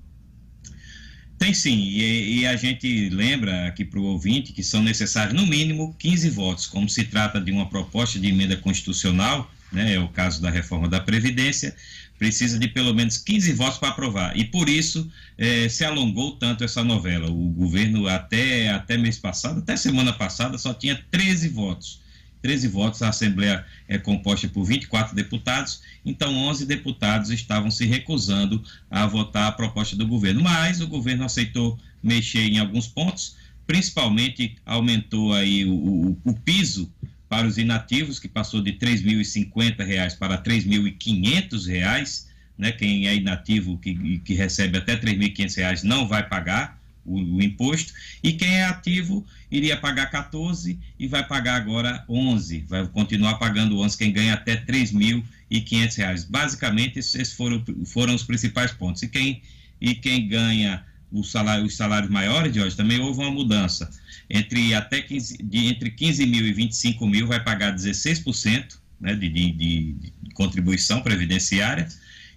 Tem 1.38 1.54
sim, 1.54 1.76
e, 1.76 2.40
e 2.40 2.46
a 2.46 2.56
gente 2.56 3.08
lembra 3.10 3.68
aqui 3.68 3.84
para 3.84 4.00
o 4.00 4.04
ouvinte 4.04 4.52
que 4.52 4.62
são 4.62 4.82
necessários 4.82 5.34
no 5.40 5.46
mínimo 5.46 5.94
15 5.98 6.28
votos, 6.30 6.66
como 6.66 6.88
se 6.88 7.04
trata 7.04 7.40
de 7.40 7.52
uma 7.52 7.68
proposta 7.68 8.18
de 8.18 8.26
emenda 8.26 8.56
constitucional, 8.56 9.48
né, 9.72 9.94
é 9.94 10.00
o 10.00 10.08
caso 10.08 10.42
da 10.42 10.50
reforma 10.50 10.88
da 10.88 10.98
Previdência, 10.98 11.76
precisa 12.18 12.58
de 12.58 12.68
pelo 12.68 12.92
menos 12.94 13.16
15 13.18 13.52
votos 13.52 13.78
para 13.78 13.88
aprovar. 13.90 14.36
E 14.36 14.44
por 14.44 14.68
isso 14.68 15.08
eh, 15.36 15.68
se 15.68 15.84
alongou 15.84 16.32
tanto 16.36 16.64
essa 16.64 16.82
novela. 16.82 17.30
O 17.30 17.50
governo 17.50 18.06
até, 18.08 18.70
até 18.70 18.96
mês 18.96 19.18
passado, 19.18 19.60
até 19.60 19.76
semana 19.76 20.12
passada, 20.12 20.58
só 20.58 20.74
tinha 20.74 21.00
13 21.10 21.48
votos. 21.48 22.00
13 22.42 22.68
votos, 22.68 23.02
a 23.02 23.08
Assembleia 23.08 23.64
é 23.88 23.98
composta 23.98 24.46
por 24.48 24.64
24 24.64 25.12
deputados, 25.14 25.80
então 26.06 26.32
11 26.36 26.66
deputados 26.66 27.30
estavam 27.30 27.68
se 27.68 27.84
recusando 27.84 28.62
a 28.88 29.06
votar 29.08 29.48
a 29.48 29.52
proposta 29.52 29.96
do 29.96 30.06
governo. 30.06 30.40
Mas 30.42 30.80
o 30.80 30.86
governo 30.86 31.24
aceitou 31.24 31.76
mexer 32.00 32.42
em 32.42 32.58
alguns 32.60 32.86
pontos, 32.86 33.34
principalmente 33.66 34.56
aumentou 34.64 35.32
aí 35.32 35.64
o, 35.64 35.72
o- 35.72 36.18
o 36.24 36.32
piso 36.32 36.90
para 37.28 37.46
os 37.46 37.58
inativos, 37.58 38.18
que 38.18 38.28
passou 38.28 38.62
de 38.62 38.72
3.050 38.72 39.84
reais 39.84 40.14
para 40.14 40.38
3.500 40.38 41.66
reais, 41.66 42.28
né? 42.56 42.72
Quem 42.72 43.06
é 43.06 43.14
inativo 43.14 43.78
que, 43.78 44.18
que 44.18 44.34
recebe 44.34 44.78
até 44.78 44.96
3.500 44.96 45.56
reais 45.56 45.82
não 45.82 46.08
vai 46.08 46.26
pagar 46.26 46.78
o, 47.04 47.36
o 47.36 47.42
imposto, 47.42 47.92
e 48.22 48.32
quem 48.32 48.56
é 48.56 48.64
ativo 48.64 49.26
iria 49.50 49.76
pagar 49.76 50.10
14 50.10 50.78
e 50.98 51.06
vai 51.06 51.26
pagar 51.26 51.56
agora 51.56 52.04
11, 52.08 52.64
vai 52.68 52.86
continuar 52.86 53.34
pagando 53.36 53.80
11 53.80 53.96
quem 53.96 54.12
ganha 54.12 54.34
até 54.34 54.56
3.500 54.56 55.96
reais. 55.96 56.24
Basicamente, 56.24 56.98
esses 56.98 57.32
foram, 57.32 57.64
foram 57.86 58.14
os 58.14 58.24
principais 58.24 58.72
pontos. 58.72 59.02
E 59.02 59.08
quem, 59.08 59.42
e 59.80 59.94
quem 59.94 60.28
ganha 60.28 60.84
salário, 61.24 61.64
os 61.64 61.76
salários 61.76 62.10
maiores 62.10 62.52
de 62.52 62.60
hoje 62.60 62.76
também 62.76 63.00
houve 63.00 63.20
uma 63.20 63.30
mudança. 63.30 63.90
Entre 64.28 64.74
até 64.74 65.00
15, 65.00 65.38
de, 65.42 65.66
entre 65.66 65.90
15 65.90 66.26
mil 66.26 66.46
e 66.46 66.52
25 66.52 67.06
mil 67.06 67.26
vai 67.26 67.42
pagar 67.42 67.74
16% 67.74 68.76
né, 69.00 69.14
de, 69.14 69.28
de, 69.28 69.52
de, 69.52 69.94
contribuição 70.34 71.00
previdenciária 71.00 71.88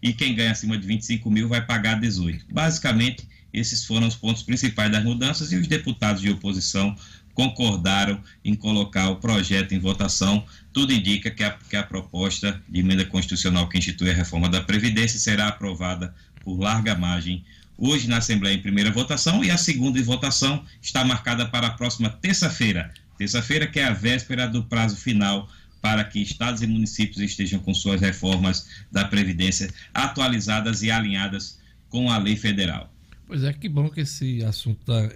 e 0.01 0.13
quem 0.13 0.33
ganha 0.33 0.51
acima 0.51 0.77
de 0.77 0.87
25 0.87 1.29
mil 1.29 1.47
vai 1.47 1.63
pagar 1.63 1.99
18. 1.99 2.45
Basicamente, 2.51 3.27
esses 3.53 3.85
foram 3.85 4.07
os 4.07 4.15
pontos 4.15 4.41
principais 4.41 4.91
das 4.91 5.03
mudanças 5.03 5.51
e 5.51 5.57
os 5.57 5.67
deputados 5.67 6.21
de 6.21 6.29
oposição 6.29 6.95
concordaram 7.33 8.21
em 8.43 8.55
colocar 8.55 9.09
o 9.09 9.17
projeto 9.17 9.73
em 9.73 9.79
votação. 9.79 10.45
Tudo 10.73 10.93
indica 10.93 11.29
que 11.29 11.43
a, 11.43 11.51
que 11.51 11.75
a 11.75 11.83
proposta 11.83 12.61
de 12.67 12.79
emenda 12.79 13.05
constitucional 13.05 13.67
que 13.67 13.77
institui 13.77 14.09
a 14.09 14.13
reforma 14.13 14.49
da 14.49 14.61
Previdência 14.61 15.19
será 15.19 15.47
aprovada 15.47 16.13
por 16.43 16.59
larga 16.59 16.95
margem 16.95 17.43
hoje 17.81 18.07
na 18.07 18.17
Assembleia 18.17 18.53
em 18.53 18.61
primeira 18.61 18.91
votação 18.91 19.43
e 19.43 19.49
a 19.49 19.57
segunda 19.57 20.01
votação 20.03 20.63
está 20.79 21.03
marcada 21.03 21.47
para 21.47 21.65
a 21.65 21.71
próxima 21.71 22.11
terça-feira. 22.11 22.93
Terça-feira, 23.17 23.65
que 23.65 23.79
é 23.79 23.85
a 23.85 23.91
véspera 23.91 24.47
do 24.47 24.63
prazo 24.63 24.95
final 24.95 25.49
para 25.81 26.03
que 26.03 26.21
estados 26.21 26.61
e 26.61 26.67
municípios 26.67 27.17
estejam 27.17 27.59
com 27.59 27.73
suas 27.73 27.99
reformas 27.99 28.67
da 28.91 29.03
Previdência 29.03 29.73
atualizadas 29.91 30.83
e 30.83 30.91
alinhadas 30.91 31.59
com 31.89 32.11
a 32.11 32.19
lei 32.19 32.35
federal. 32.35 32.93
Pois 33.25 33.43
é, 33.43 33.51
que 33.51 33.67
bom 33.67 33.89
que 33.89 34.01
esse 34.01 34.43
assunto 34.43 34.79
está 34.81 35.09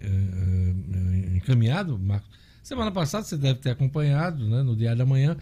encaminhado, 1.35 1.99
Marcos. 1.99 2.29
Semana 2.63 2.91
passada, 2.91 3.23
você 3.23 3.37
deve 3.37 3.59
ter 3.59 3.69
acompanhado, 3.69 4.43
né, 4.49 4.63
no 4.63 4.75
Diário 4.75 4.97
da 4.97 5.05
Manhã, 5.05 5.37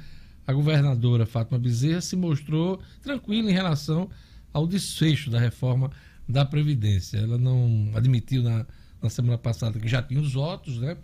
a 0.46 0.52
governadora 0.52 1.26
Fátima 1.26 1.58
Bezerra 1.58 2.02
se 2.02 2.18
mostrou 2.18 2.82
tranquila 3.02 3.50
em 3.50 3.54
relação 3.54 4.10
ao 4.52 4.68
desfecho 4.68 5.30
da 5.30 5.40
reforma 5.40 5.90
da 6.28 6.46
Previdência. 6.46 7.18
Ela 7.18 7.38
não 7.38 7.92
admitiu 7.96 8.44
na, 8.44 8.66
na 9.02 9.10
semana 9.10 9.38
passada 9.38 9.80
que 9.80 9.88
já 9.88 10.02
tinha 10.02 10.22
os 10.22 10.34
votos, 10.34 10.80
né? 10.80 10.98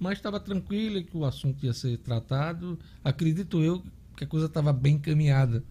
mas 0.00 0.18
estava 0.18 0.40
tranquila 0.40 1.02
que 1.02 1.14
o 1.14 1.26
assunto 1.26 1.64
ia 1.66 1.74
ser 1.74 1.98
tratado. 1.98 2.78
Acredito 3.04 3.62
eu 3.62 3.84
que 4.16 4.24
a 4.24 4.26
coisa 4.26 4.46
estava 4.46 4.72
bem 4.72 4.94
encaminhada 4.94 5.62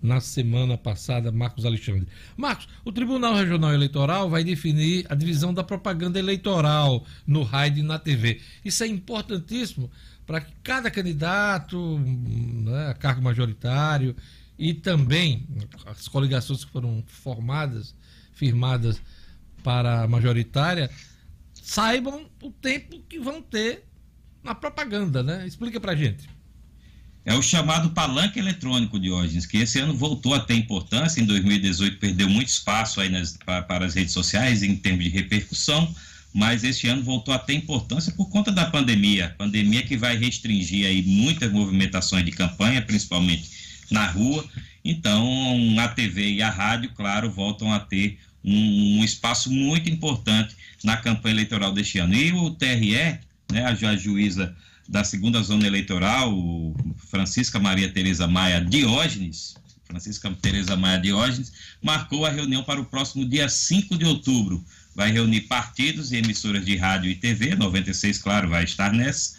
na 0.00 0.20
semana 0.20 0.78
passada, 0.78 1.32
Marcos 1.32 1.64
Alexandre. 1.64 2.06
Marcos, 2.36 2.68
o 2.84 2.92
Tribunal 2.92 3.34
Regional 3.34 3.72
Eleitoral 3.72 4.30
vai 4.30 4.44
definir 4.44 5.06
a 5.08 5.14
divisão 5.14 5.52
da 5.52 5.64
propaganda 5.64 6.18
eleitoral 6.18 7.04
no 7.26 7.42
rádio 7.42 7.80
e 7.80 7.86
na 7.86 7.98
TV. 7.98 8.40
Isso 8.64 8.84
é 8.84 8.86
importantíssimo 8.86 9.90
para 10.26 10.40
que 10.40 10.52
cada 10.62 10.90
candidato 10.90 11.98
né, 11.98 12.90
a 12.90 12.94
cargo 12.94 13.22
majoritário 13.22 14.14
e 14.58 14.72
também 14.72 15.46
as 15.86 16.06
coligações 16.06 16.64
que 16.64 16.70
foram 16.70 17.02
formadas, 17.06 17.94
firmadas 18.34 19.00
para 19.62 20.02
a 20.02 20.08
majoritária, 20.08 20.90
saibam 21.52 22.26
o 22.42 22.50
tempo 22.50 23.02
que 23.08 23.18
vão 23.18 23.40
ter 23.40 23.84
na 24.42 24.54
propaganda, 24.54 25.22
né? 25.22 25.46
Explica 25.46 25.80
pra 25.80 25.96
gente. 25.96 26.28
É 27.24 27.34
o 27.34 27.40
chamado 27.40 27.90
palanque 27.90 28.38
eletrônico, 28.38 29.00
Diógenes, 29.00 29.46
que 29.46 29.56
esse 29.56 29.78
ano 29.78 29.96
voltou 29.96 30.34
a 30.34 30.40
ter 30.40 30.54
importância, 30.54 31.22
em 31.22 31.24
2018 31.24 31.98
perdeu 31.98 32.28
muito 32.28 32.48
espaço 32.48 33.00
aí 33.00 33.08
nas, 33.08 33.34
para, 33.38 33.62
para 33.62 33.86
as 33.86 33.94
redes 33.94 34.12
sociais 34.12 34.62
em 34.62 34.76
termos 34.76 35.04
de 35.04 35.10
repercussão, 35.10 35.92
mas 36.34 36.64
este 36.64 36.86
ano 36.86 37.02
voltou 37.02 37.32
a 37.32 37.38
ter 37.38 37.54
importância 37.54 38.12
por 38.12 38.28
conta 38.28 38.52
da 38.52 38.66
pandemia, 38.66 39.34
pandemia 39.38 39.82
que 39.82 39.96
vai 39.96 40.18
restringir 40.18 40.86
aí 40.86 41.02
muitas 41.02 41.50
movimentações 41.50 42.26
de 42.26 42.32
campanha, 42.32 42.82
principalmente 42.82 43.50
na 43.90 44.06
rua, 44.06 44.44
Então, 44.84 45.26
a 45.78 45.88
TV 45.88 46.32
e 46.32 46.42
a 46.42 46.50
rádio, 46.50 46.90
claro, 46.94 47.30
voltam 47.30 47.72
a 47.72 47.80
ter 47.80 48.18
um, 48.44 48.98
um 48.98 49.04
espaço 49.04 49.50
muito 49.50 49.88
importante 49.88 50.54
na 50.82 50.98
campanha 50.98 51.36
eleitoral 51.36 51.72
deste 51.72 51.98
ano. 51.98 52.14
E 52.14 52.32
o 52.32 52.50
TRE, 52.50 53.18
né, 53.50 53.64
a, 53.64 53.96
juíza 53.96 54.54
da 54.86 55.02
segunda 55.02 55.42
zona 55.42 55.66
eleitoral, 55.66 56.30
Francisca 57.10 57.58
Maria 57.58 57.90
Tereza 57.90 58.28
Maia 58.28 58.60
Diógenes, 58.60 59.56
Francisca 59.84 60.30
Tereza 60.42 60.76
Maia 60.76 60.98
Diógenes, 60.98 61.52
marcou 61.82 62.26
a 62.26 62.30
reunião 62.30 62.62
para 62.62 62.80
o 62.80 62.84
próximo 62.84 63.24
dia 63.24 63.48
5 63.48 63.96
de 63.96 64.04
outubro. 64.04 64.62
Vai 64.94 65.10
reunir 65.10 65.42
partidos 65.42 66.12
e 66.12 66.16
emissoras 66.16 66.64
de 66.64 66.76
rádio 66.76 67.10
e 67.10 67.14
TV, 67.14 67.54
96, 67.54 68.18
claro, 68.18 68.50
vai 68.50 68.64
estar 68.64 68.92
nessa, 68.92 69.36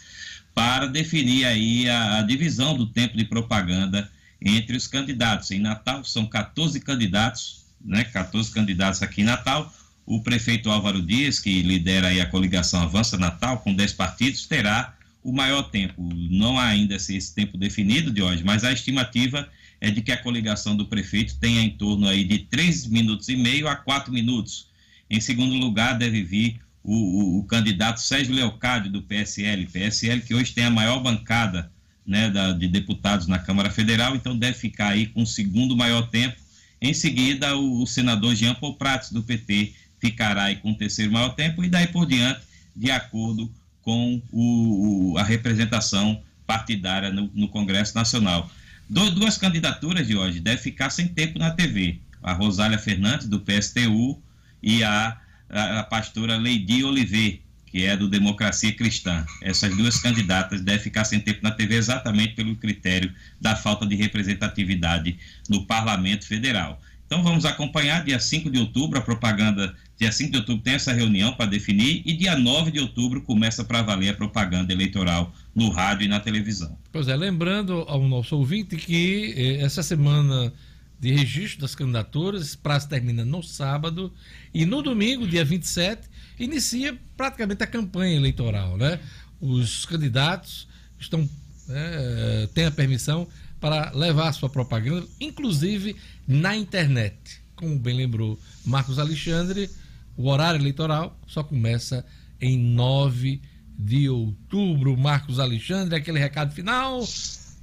para 0.52 0.86
definir 0.86 1.44
aí 1.44 1.88
a, 1.88 2.18
a 2.18 2.22
divisão 2.22 2.76
do 2.76 2.86
tempo 2.86 3.16
de 3.16 3.24
propaganda 3.24 4.10
entre 4.40 4.76
os 4.76 4.86
candidatos. 4.86 5.50
Em 5.50 5.58
Natal, 5.58 6.04
são 6.04 6.26
14 6.26 6.80
candidatos, 6.80 7.64
né, 7.84 8.04
14 8.04 8.50
candidatos 8.50 9.02
aqui 9.02 9.22
em 9.22 9.24
Natal. 9.24 9.72
O 10.04 10.22
prefeito 10.22 10.70
Álvaro 10.70 11.02
Dias, 11.02 11.40
que 11.40 11.62
lidera 11.62 12.10
a 12.22 12.26
coligação 12.26 12.82
Avança 12.82 13.16
Natal, 13.16 13.58
com 13.58 13.74
10 13.74 13.92
partidos, 13.94 14.46
terá 14.46 14.94
o 15.22 15.32
maior 15.32 15.64
tempo. 15.64 16.08
Não 16.30 16.58
há 16.58 16.66
ainda 16.66 16.94
esse 16.94 17.34
tempo 17.34 17.58
definido 17.58 18.12
de 18.12 18.22
hoje, 18.22 18.44
mas 18.44 18.62
a 18.62 18.72
estimativa 18.72 19.48
é 19.80 19.90
de 19.90 20.00
que 20.00 20.12
a 20.12 20.16
coligação 20.16 20.76
do 20.76 20.86
prefeito 20.86 21.36
tenha 21.38 21.60
em 21.60 21.70
torno 21.70 22.08
aí 22.08 22.24
de 22.24 22.38
3 22.38 22.86
minutos 22.86 23.28
e 23.28 23.36
meio 23.36 23.66
a 23.66 23.74
4 23.74 24.12
minutos. 24.12 24.68
Em 25.10 25.20
segundo 25.20 25.54
lugar, 25.54 25.98
deve 25.98 26.22
vir 26.22 26.60
o, 26.82 26.94
o, 26.94 27.38
o 27.40 27.44
candidato 27.44 28.00
Sérgio 28.00 28.34
Leocádio, 28.34 28.92
do 28.92 29.02
PSL. 29.02 29.66
PSL 29.66 30.20
que 30.20 30.34
hoje 30.34 30.52
tem 30.52 30.64
a 30.64 30.70
maior 30.70 31.00
bancada 31.00 31.70
né, 32.06 32.30
da, 32.30 32.52
de 32.52 32.68
deputados 32.68 33.26
na 33.26 33.38
Câmara 33.38 33.70
Federal, 33.70 34.14
então 34.14 34.36
deve 34.36 34.56
ficar 34.56 34.88
aí 34.88 35.06
com 35.06 35.22
o 35.22 35.26
segundo 35.26 35.76
maior 35.76 36.08
tempo. 36.08 36.36
Em 36.80 36.94
seguida, 36.94 37.56
o, 37.56 37.82
o 37.82 37.86
senador 37.86 38.34
Jean 38.34 38.54
Paul 38.54 38.74
Prats, 38.74 39.10
do 39.10 39.22
PT, 39.22 39.74
ficará 39.98 40.44
aí 40.44 40.56
com 40.56 40.70
o 40.70 40.76
terceiro 40.76 41.10
maior 41.10 41.30
tempo, 41.30 41.64
e 41.64 41.68
daí 41.68 41.86
por 41.88 42.06
diante, 42.06 42.40
de 42.74 42.90
acordo 42.90 43.52
com 43.82 44.20
o, 44.30 45.12
o, 45.12 45.18
a 45.18 45.22
representação 45.22 46.22
partidária 46.46 47.10
no, 47.10 47.30
no 47.34 47.48
Congresso 47.48 47.94
Nacional. 47.94 48.50
Do, 48.88 49.10
duas 49.10 49.36
candidaturas 49.36 50.06
de 50.06 50.16
hoje 50.16 50.40
devem 50.40 50.62
ficar 50.62 50.90
sem 50.90 51.08
tempo 51.08 51.38
na 51.38 51.50
TV. 51.50 51.98
A 52.22 52.32
Rosália 52.32 52.78
Fernandes, 52.78 53.26
do 53.26 53.40
PSTU, 53.40 54.20
e 54.62 54.82
a, 54.82 55.16
a, 55.48 55.80
a 55.80 55.82
pastora 55.84 56.36
Leidi 56.36 56.84
Oliveira, 56.84 57.38
que 57.76 57.84
é 57.84 57.94
do 57.94 58.08
Democracia 58.08 58.72
Cristã. 58.72 59.22
Essas 59.42 59.76
duas 59.76 59.98
candidatas 60.00 60.62
devem 60.62 60.80
ficar 60.80 61.04
sem 61.04 61.20
tempo 61.20 61.40
na 61.42 61.50
TV 61.50 61.74
exatamente 61.74 62.32
pelo 62.32 62.56
critério 62.56 63.12
da 63.38 63.54
falta 63.54 63.84
de 63.84 63.94
representatividade 63.94 65.18
no 65.46 65.66
Parlamento 65.66 66.26
Federal. 66.26 66.80
Então 67.06 67.22
vamos 67.22 67.44
acompanhar 67.44 68.02
dia 68.02 68.18
5 68.18 68.48
de 68.48 68.58
outubro 68.58 68.98
a 68.98 69.02
propaganda. 69.02 69.76
Dia 69.98 70.10
5 70.10 70.32
de 70.32 70.38
outubro 70.38 70.62
tem 70.62 70.72
essa 70.72 70.90
reunião 70.90 71.34
para 71.34 71.44
definir 71.44 72.00
e 72.06 72.14
dia 72.14 72.34
9 72.34 72.70
de 72.70 72.80
outubro 72.80 73.20
começa 73.20 73.62
para 73.62 73.82
valer 73.82 74.08
a 74.08 74.14
propaganda 74.14 74.72
eleitoral 74.72 75.30
no 75.54 75.68
rádio 75.68 76.06
e 76.06 76.08
na 76.08 76.18
televisão. 76.18 76.78
Pois 76.90 77.08
é, 77.08 77.14
lembrando 77.14 77.84
ao 77.88 78.02
nosso 78.08 78.38
ouvinte 78.38 78.76
que 78.76 79.34
eh, 79.36 79.62
essa 79.62 79.82
semana 79.82 80.50
de 80.98 81.12
registro 81.12 81.60
das 81.60 81.74
candidaturas, 81.74 82.56
prazo 82.56 82.88
termina 82.88 83.22
no 83.22 83.42
sábado 83.42 84.10
e 84.54 84.64
no 84.64 84.80
domingo, 84.80 85.26
dia 85.26 85.44
27, 85.44 86.08
inicia 86.38 86.98
praticamente 87.16 87.62
a 87.62 87.66
campanha 87.66 88.16
eleitoral, 88.16 88.76
né? 88.76 89.00
Os 89.40 89.84
candidatos 89.86 90.68
estão 90.98 91.28
é, 91.68 92.48
têm 92.54 92.66
a 92.66 92.70
permissão 92.70 93.26
para 93.60 93.90
levar 93.92 94.32
sua 94.32 94.48
propaganda, 94.48 95.06
inclusive 95.20 95.96
na 96.26 96.56
internet. 96.56 97.40
Como 97.54 97.78
bem 97.78 97.96
lembrou 97.96 98.38
Marcos 98.64 98.98
Alexandre, 98.98 99.70
o 100.16 100.28
horário 100.28 100.60
eleitoral 100.60 101.18
só 101.26 101.42
começa 101.42 102.04
em 102.40 102.58
9 102.58 103.40
de 103.78 104.08
outubro. 104.08 104.96
Marcos 104.96 105.38
Alexandre, 105.38 105.96
aquele 105.96 106.18
recado 106.18 106.54
final 106.54 107.02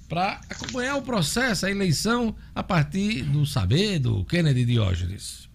para 0.10 0.42
acompanhar 0.50 0.96
o 0.96 1.02
processo, 1.02 1.66
a 1.66 1.72
eleição, 1.72 2.36
a 2.54 2.62
partir 2.62 3.24
do 3.24 3.46
saber 3.46 4.00
do 4.00 4.24
Kennedy 4.26 4.66
Diógenes. 4.66 5.50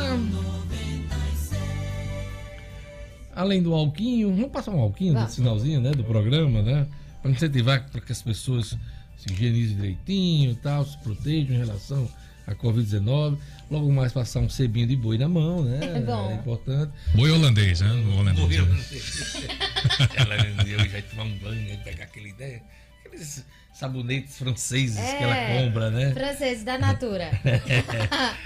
Além 3.32 3.62
do 3.62 3.73
alquinho, 3.73 4.35
vamos 4.35 4.51
passar 4.51 4.73
um 4.73 4.81
alquinho 4.81 5.15
no 5.15 5.28
finalzinho, 5.28 5.81
né, 5.81 5.93
do 5.93 6.02
programa, 6.02 6.60
né? 6.62 6.85
Para 7.23 7.31
incentivar 7.31 7.89
para 7.93 8.01
que 8.01 8.10
as 8.10 8.20
pessoas 8.20 8.77
se 9.16 9.32
higienizem 9.32 9.77
direitinho, 9.77 10.56
tal, 10.56 10.85
se 10.85 10.98
protejam 10.98 11.55
em 11.55 11.59
relação 11.59 12.10
à 12.44 12.56
Covid-19. 12.56 13.39
Logo 13.70 13.93
mais 13.93 14.12
passar 14.12 14.40
um 14.40 14.48
cebinho 14.48 14.89
de 14.89 14.97
boi 14.97 15.16
na 15.16 15.28
mão, 15.28 15.62
né? 15.62 15.78
É 15.94 16.01
bom. 16.01 16.32
É 16.32 16.35
importante. 16.35 16.93
Boi 17.15 17.31
holandês, 17.31 17.81
né? 17.82 17.93
O 17.93 18.19
holandês. 18.19 18.48
Boi 18.48 18.59
holandês. 18.66 19.36
Ela 20.16 20.35
eu 20.66 20.89
já 20.90 21.02
tomar 21.02 21.23
um 21.23 21.39
banho, 21.39 21.78
pegar 21.85 22.02
aquela 22.02 22.27
ideia. 22.27 22.60
Aqueles 23.09 23.44
sabonetes 23.72 24.36
franceses 24.36 24.97
que 24.98 25.22
ela 25.22 25.36
compra, 25.64 25.90
né? 25.90 26.12
Franceses 26.12 26.64
da 26.64 26.78
Natura. 26.78 27.30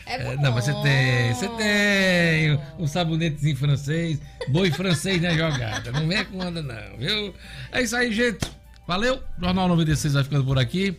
é 0.06 0.22
bom. 0.22 0.42
Não, 0.42 0.52
mas 0.52 0.66
você 0.66 0.72
tem, 0.82 1.34
você 1.34 1.48
tem 1.56 2.60
um 2.78 2.86
sabonetezinho 2.86 3.56
francês, 3.56 4.20
boi 4.48 4.70
francês 4.70 5.20
na 5.22 5.30
jogada. 5.30 5.90
Não 5.92 6.06
vem 6.06 6.24
com 6.26 6.38
onda 6.38 6.62
não, 6.62 6.98
viu? 6.98 7.34
É 7.72 7.80
isso 7.80 7.96
aí, 7.96 8.12
gente. 8.12 8.46
Valeu. 8.86 9.22
Jornal 9.40 9.68
96 9.68 10.14
vai 10.14 10.24
ficando 10.24 10.44
por 10.44 10.58
aqui. 10.58 10.96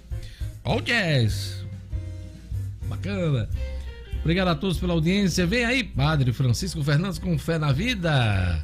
All 0.64 0.82
jazz. 0.82 1.64
Bacana. 2.86 3.48
Obrigado 4.22 4.48
a 4.48 4.56
todos 4.56 4.80
pela 4.80 4.94
audiência. 4.94 5.46
Vem 5.46 5.66
aí, 5.66 5.84
Padre 5.84 6.34
Francisco 6.34 6.84
Fernandes 6.84 7.20
com 7.20 7.38
fé 7.38 7.60
na 7.60 7.72
vida. 7.72 8.64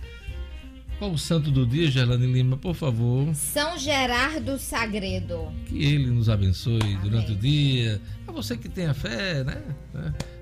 Qual 0.99 1.11
o 1.11 1.17
santo 1.17 1.49
do 1.49 1.65
dia, 1.65 1.89
Gerlane 1.89 2.27
Lima, 2.27 2.57
por 2.57 2.75
favor? 2.75 3.33
São 3.33 3.77
Gerardo 3.77 4.59
Sagredo. 4.59 5.49
Que 5.65 5.81
ele 5.81 6.11
nos 6.11 6.27
abençoe 6.27 6.81
Amém. 6.81 6.97
durante 6.97 7.31
o 7.31 7.35
dia. 7.35 8.01
A 8.27 8.33
você 8.33 8.57
que 8.57 8.67
tem 8.67 8.85
a 8.85 8.93
fé, 8.93 9.45
né? 9.45 9.63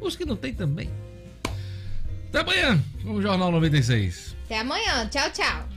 Os 0.01 0.15
que 0.15 0.25
não 0.25 0.35
tem 0.35 0.55
também. 0.55 0.89
Até 2.29 2.39
amanhã, 2.39 2.83
com 3.03 3.13
o 3.13 3.21
Jornal 3.21 3.51
96. 3.51 4.35
Até 4.45 4.59
amanhã. 4.59 5.07
Tchau, 5.09 5.29
tchau. 5.31 5.69